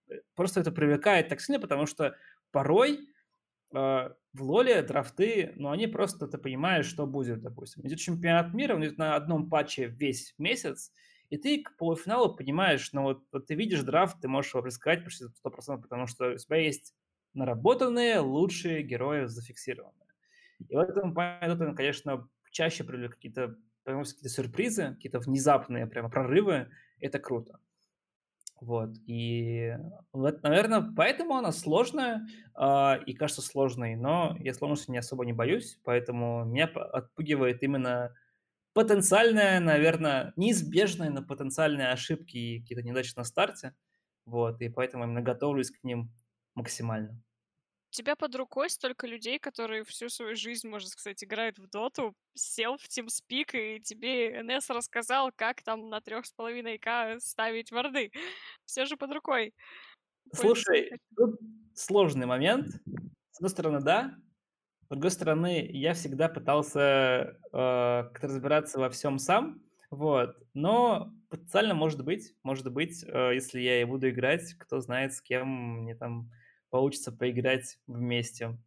э, 0.09 0.21
Просто 0.35 0.61
это 0.61 0.71
привлекает 0.71 1.27
так 1.27 1.41
сильно, 1.41 1.59
потому 1.59 1.85
что 1.85 2.15
порой 2.51 2.99
в 3.71 4.15
лоле 4.41 4.81
драфты, 4.81 5.53
ну, 5.55 5.69
они 5.71 5.87
просто, 5.87 6.27
ты 6.27 6.37
понимаешь, 6.37 6.85
что 6.85 7.05
будет, 7.05 7.41
допустим. 7.41 7.85
Идет 7.85 7.99
чемпионат 7.99 8.53
мира, 8.53 8.75
он 8.75 8.85
идет 8.85 8.97
на 8.97 9.15
одном 9.15 9.49
патче 9.49 9.87
весь 9.87 10.33
месяц, 10.37 10.91
и 11.29 11.37
ты 11.37 11.61
к 11.63 11.75
полуфиналу 11.77 12.35
понимаешь, 12.35 12.93
ну, 12.93 13.03
вот, 13.03 13.23
вот 13.31 13.47
ты 13.47 13.55
видишь 13.55 13.81
драфт, 13.83 14.21
ты 14.21 14.27
можешь 14.27 14.53
его 14.53 14.63
предсказать 14.63 15.03
почти 15.03 15.25
100%, 15.25 15.81
потому 15.81 16.07
что 16.07 16.31
у 16.31 16.37
тебя 16.37 16.57
есть 16.57 16.93
наработанные 17.33 18.19
лучшие 18.19 18.83
герои 18.83 19.25
зафиксированные. 19.25 20.07
И 20.69 20.75
в 20.75 20.79
этом 20.79 21.13
плане, 21.13 21.75
конечно, 21.75 22.27
чаще 22.51 22.83
привлекают 22.83 23.15
какие-то 23.15 23.57
какие-то 23.83 24.29
сюрпризы, 24.29 24.95
какие-то 24.95 25.19
внезапные 25.19 25.87
прямо 25.87 26.09
прорывы, 26.09 26.69
это 26.99 27.19
круто. 27.19 27.59
Вот, 28.59 28.89
и, 29.05 29.77
вот, 30.13 30.41
наверное, 30.41 30.81
поэтому 30.95 31.35
она 31.35 31.51
сложная 31.51 32.25
а, 32.55 32.99
и 33.05 33.13
кажется 33.13 33.43
сложной, 33.43 33.95
но 33.95 34.35
я 34.39 34.51
сложности 34.55 34.89
не 34.89 34.97
особо 34.97 35.25
не 35.25 35.33
боюсь, 35.33 35.79
поэтому 35.83 36.43
меня 36.43 36.65
отпугивает 36.65 37.61
именно 37.61 38.15
потенциальная, 38.73 39.59
наверное, 39.59 40.33
неизбежные, 40.37 41.09
но 41.11 41.23
потенциальные 41.23 41.89
ошибки 41.89 42.37
и 42.37 42.61
какие-то 42.61 42.83
неудачи 42.83 43.13
на 43.17 43.25
старте, 43.25 43.75
вот, 44.25 44.61
и 44.61 44.69
поэтому 44.69 45.05
именно 45.05 45.21
готовлюсь 45.21 45.71
к 45.71 45.83
ним 45.83 46.11
максимально. 46.55 47.21
У 47.89 47.95
тебя 47.95 48.15
под 48.15 48.35
рукой 48.35 48.69
столько 48.69 49.07
людей, 49.07 49.39
которые 49.39 49.83
всю 49.85 50.09
свою 50.09 50.35
жизнь, 50.35 50.67
можно 50.67 50.89
сказать, 50.89 51.23
играют 51.23 51.57
в 51.57 51.69
доту, 51.69 52.13
сел 52.33 52.77
в 52.77 52.83
TeamSpeak, 52.83 53.51
и 53.53 53.79
тебе 53.79 54.43
НС 54.43 54.69
рассказал, 54.69 55.31
как 55.33 55.61
там 55.61 55.89
на 55.89 56.01
трех 56.01 56.25
с 56.25 56.31
половиной 56.33 56.79
к 56.79 57.19
ставить 57.19 57.71
варды. 57.71 58.11
Все 58.65 58.85
же 58.85 58.97
под 58.97 59.13
рукой. 59.13 59.53
Слушай, 60.33 60.91
тут 61.15 61.39
сложный 61.73 62.25
момент. 62.25 62.67
С 63.31 63.37
одной 63.37 63.49
стороны, 63.49 63.79
да. 63.81 64.15
С 64.83 64.89
другой 64.89 65.11
стороны, 65.11 65.65
я 65.69 65.93
всегда 65.93 66.27
пытался 66.27 66.81
э, 66.81 67.37
как-то 67.51 68.27
разбираться 68.27 68.79
во 68.79 68.89
всем 68.89 69.17
сам. 69.17 69.61
Вот. 69.89 70.35
Но 70.53 71.13
потенциально 71.29 71.73
может 71.73 72.03
быть, 72.03 72.33
может 72.43 72.71
быть, 72.71 73.03
э, 73.05 73.31
если 73.33 73.61
я 73.61 73.81
и 73.81 73.85
буду 73.85 74.09
играть, 74.09 74.53
кто 74.55 74.81
знает, 74.81 75.13
с 75.13 75.21
кем 75.21 75.47
мне 75.83 75.95
там 75.95 76.31
получится 76.69 77.11
поиграть 77.11 77.79
вместе. 77.87 78.57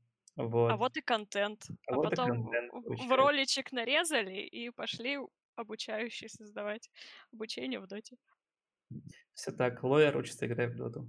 А 0.67 0.77
Вот. 0.77 0.77
вот 0.77 0.97
и 0.97 1.01
контент. 1.03 1.73
А 1.87 1.93
А 1.93 1.97
вот 1.97 2.13
и 2.13 2.17
потом 2.17 2.31
контент 2.31 2.73
в- 2.73 3.07
в 3.09 3.13
роличек 3.17 3.73
нарезали 3.73 4.41
и 4.41 4.71
пошли 4.71 5.19
обучающие 5.57 6.29
создавать 6.31 6.91
обучение 7.33 7.81
в 7.81 7.87
доте. 7.87 8.17
Все 9.35 9.51
так. 9.51 9.83
Лоер 9.83 10.17
учится 10.17 10.47
играть 10.47 10.73
в 10.73 10.77
доту. 10.77 11.09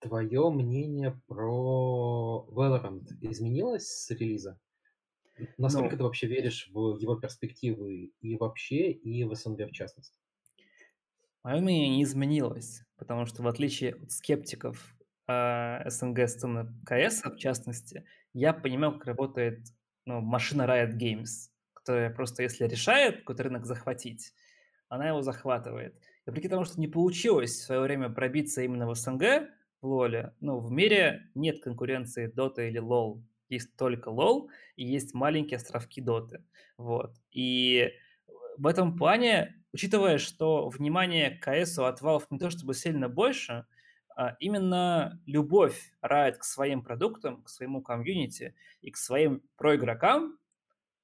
Твое 0.00 0.50
мнение 0.50 1.20
про 1.26 2.46
Valorant 2.48 3.08
изменилось 3.20 3.88
с 3.88 4.08
релиза? 4.12 4.60
Насколько 5.58 5.96
Ну, 5.96 5.96
ты 5.96 6.04
вообще 6.04 6.28
веришь 6.28 6.68
в 6.72 6.98
его 6.98 7.16
перспективы 7.16 8.12
и 8.20 8.36
вообще, 8.36 8.92
и 8.92 9.24
в 9.24 9.34
СНГ 9.34 9.68
в 9.68 9.72
частности? 9.72 10.20
Мое 11.44 11.60
мнение 11.60 11.88
не 11.90 12.02
изменилось, 12.02 12.82
потому 12.96 13.24
что 13.26 13.42
в 13.42 13.46
отличие 13.46 13.94
от 13.94 14.10
скептиков 14.10 14.96
э, 15.28 15.90
СНГ 15.90 16.28
сцены 16.28 16.66
КС, 16.84 17.22
в 17.24 17.36
частности, 17.36 18.04
я 18.32 18.52
понимаю, 18.52 18.94
как 18.94 19.06
работает 19.06 19.60
ну, 20.06 20.20
машина 20.20 20.62
Riot 20.62 20.96
Games, 20.96 21.50
которая 21.72 22.10
просто, 22.10 22.42
если 22.42 22.66
решает 22.66 23.18
какой-то 23.18 23.44
рынок 23.44 23.66
захватить, 23.66 24.32
она 24.88 25.08
его 25.08 25.22
захватывает. 25.22 26.00
И 26.26 26.30
при 26.30 26.48
тому, 26.48 26.64
что 26.64 26.80
не 26.80 26.88
получилось 26.88 27.52
в 27.52 27.64
свое 27.64 27.80
время 27.80 28.10
пробиться 28.10 28.62
именно 28.62 28.88
в 28.88 28.94
СНГ, 28.94 29.48
в 29.80 29.86
лоле. 29.86 30.34
Ну, 30.40 30.58
в 30.58 30.70
мире 30.70 31.30
нет 31.34 31.62
конкуренции 31.62 32.32
Dota 32.34 32.66
или 32.66 32.80
LoL. 32.80 33.22
Есть 33.48 33.76
только 33.76 34.10
LoL 34.10 34.48
и 34.76 34.84
есть 34.84 35.14
маленькие 35.14 35.58
островки 35.58 36.00
Dota. 36.00 36.42
Вот. 36.78 37.14
И 37.30 37.92
в 38.56 38.66
этом 38.66 38.96
плане, 38.96 39.62
учитывая, 39.72 40.18
что 40.18 40.68
внимание 40.70 41.30
к 41.30 41.44
КС 41.44 41.78
от 41.78 42.00
Valve 42.00 42.24
не 42.30 42.38
то 42.38 42.50
чтобы 42.50 42.74
сильно 42.74 43.08
больше, 43.08 43.52
а 43.52 43.66
именно 44.40 45.20
любовь 45.26 45.92
Riot 46.02 46.34
к 46.34 46.44
своим 46.44 46.82
продуктам, 46.82 47.42
к 47.42 47.48
своему 47.48 47.82
комьюнити 47.82 48.54
и 48.80 48.90
к 48.90 48.96
своим 48.96 49.42
проигрокам 49.56 50.38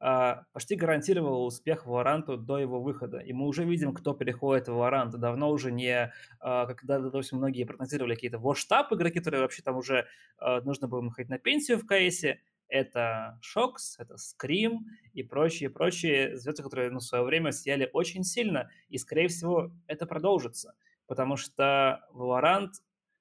а, 0.03 0.45
почти 0.53 0.77
гарантировала 0.77 1.45
успех 1.45 1.85
Валоранту 1.85 2.39
до 2.39 2.59
его 2.59 2.81
выхода. 2.81 3.19
И 3.19 3.35
мы 3.35 3.47
уже 3.47 3.65
видим, 3.65 3.93
кто 3.93 4.15
переходит 4.15 4.69
в 4.69 4.73
Валорант. 4.73 5.13
Давно 5.13 5.51
уже 5.51 5.71
не, 5.71 6.13
а, 6.41 6.67
как 6.67 6.85
допустим, 6.87 7.39
многие 7.39 7.65
прогнозировали 7.65 8.15
какие-то 8.15 8.39
воштап 8.39 8.93
игроки, 8.93 9.19
которые 9.19 9.43
вообще 9.43 9.63
там 9.63 9.77
уже 9.77 10.07
нужно 10.65 10.89
было 10.89 11.03
находить 11.03 11.29
на 11.29 11.39
пенсию 11.39 11.79
в 11.79 11.87
КСе 11.87 12.41
это 12.71 13.39
Шокс, 13.43 13.99
это 13.99 14.17
Скрим 14.17 14.87
и 15.13 15.23
прочие-прочие 15.23 16.37
звезды, 16.39 16.63
которые 16.63 16.91
ну, 16.91 17.01
в 17.01 17.05
свое 17.05 17.25
время 17.25 17.53
сияли 17.53 17.91
очень 17.93 18.25
сильно, 18.25 18.71
и, 18.89 18.97
скорее 18.97 19.29
всего, 19.29 19.73
это 19.87 20.07
продолжится, 20.07 20.75
потому 21.07 21.37
что 21.37 22.07
Valorant, 22.15 22.71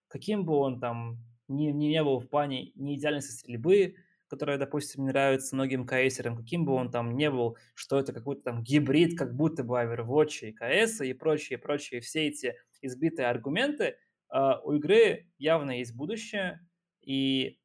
каким 0.10 0.44
бы 0.44 0.56
он 0.56 0.80
там 0.80 1.18
ни, 1.48 1.68
ни 1.68 1.86
не 1.86 2.04
был 2.04 2.20
в 2.20 2.28
плане 2.28 2.72
не 2.76 2.98
идеальности 2.98 3.32
стрельбы, 3.32 3.96
которая, 4.28 4.58
допустим, 4.58 5.06
нравится 5.06 5.56
многим 5.56 5.88
кейсерам, 5.88 6.36
каким 6.36 6.66
бы 6.66 6.74
он 6.74 6.92
там 6.92 7.16
не 7.16 7.32
был, 7.32 7.58
что 7.74 7.98
это 7.98 8.14
какой-то 8.14 8.44
там 8.44 8.64
гибрид, 8.64 9.18
как 9.18 9.36
будто 9.36 9.64
бы 9.64 9.76
Overwatch 9.76 10.50
и 10.50 10.56
CS 10.56 11.06
и 11.08 11.14
прочие, 11.14 11.58
прочие, 11.58 12.02
все 12.02 12.28
эти 12.28 12.56
избитые 12.82 13.28
аргументы, 13.28 13.96
uh, 14.32 14.60
у 14.64 14.74
игры 14.74 15.28
явно 15.38 15.80
есть 15.80 15.96
будущее, 15.96 16.60
и 17.02 17.60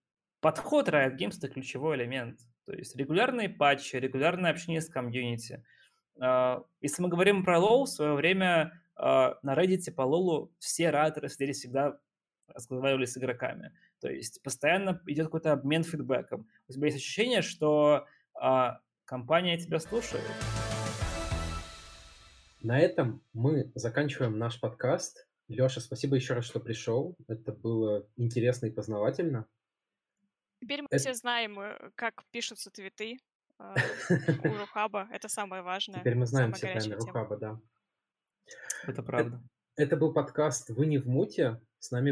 Подход 0.45 0.91
Riot 0.91 1.17
Games– 1.17 1.37
это 1.39 1.49
ключевой 1.49 1.97
элемент. 1.97 2.39
То 2.67 2.73
есть 2.75 2.95
регулярные 2.97 3.49
патчи, 3.49 3.97
регулярное 3.97 4.51
общение 4.51 4.83
с 4.83 4.91
комьюнити. 4.91 5.65
А, 6.21 6.63
если 6.83 7.03
мы 7.03 7.09
говорим 7.09 7.45
про 7.45 7.59
LoL, 7.59 7.85
в 7.85 7.89
свое 7.89 8.13
время 8.13 8.83
а, 8.95 9.39
на 9.43 9.55
Reddit 9.55 9.91
по 9.93 10.03
LoL 10.03 10.51
все 10.59 10.91
райтеры 10.91 11.31
сидели 11.31 11.53
всегда 11.53 11.99
разговаривали 12.49 13.05
с 13.05 13.17
игроками. 13.17 13.73
То 14.01 14.09
есть 14.11 14.43
постоянно 14.43 15.01
идет 15.07 15.27
какой-то 15.27 15.53
обмен 15.53 15.83
фидбэком. 15.83 16.49
У 16.69 16.73
тебя 16.73 16.87
есть 16.87 16.99
ощущение, 16.99 17.43
что 17.43 18.07
а, 18.35 18.81
компания 19.05 19.59
тебя 19.59 19.81
слушает. 19.81 20.25
На 22.63 22.79
этом 22.81 23.23
мы 23.33 23.71
заканчиваем 23.75 24.39
наш 24.39 24.59
подкаст. 24.59 25.27
Леша, 25.49 25.81
спасибо 25.81 26.17
еще 26.17 26.35
раз, 26.35 26.47
что 26.47 26.61
пришел. 26.61 27.17
Это 27.29 27.53
было 27.53 28.09
интересно 28.17 28.67
и 28.67 28.71
познавательно. 28.71 29.47
Теперь 30.61 30.81
мы 30.81 30.89
Это... 30.91 30.99
все 30.99 31.13
знаем, 31.13 31.61
э, 31.61 31.91
как 31.95 32.25
пишутся 32.31 32.71
твиты 32.71 33.19
э, 33.59 33.75
у 34.45 34.59
Рухаба. 34.59 35.09
Это 35.13 35.29
самое 35.29 35.63
важное. 35.63 36.01
Теперь 36.01 36.15
мы 36.15 36.25
знаем 36.25 36.55
все 36.55 36.73
тайны 36.73 36.95
Рухаба, 36.95 37.37
да. 37.37 37.61
Это 38.87 39.03
правда. 39.03 39.43
Это 39.77 39.97
был 39.97 40.15
подкаст 40.15 40.71
«Вы 40.71 40.87
не 40.87 40.99
в 40.99 41.07
муте». 41.07 41.61
С 41.81 41.91
нами 41.91 42.03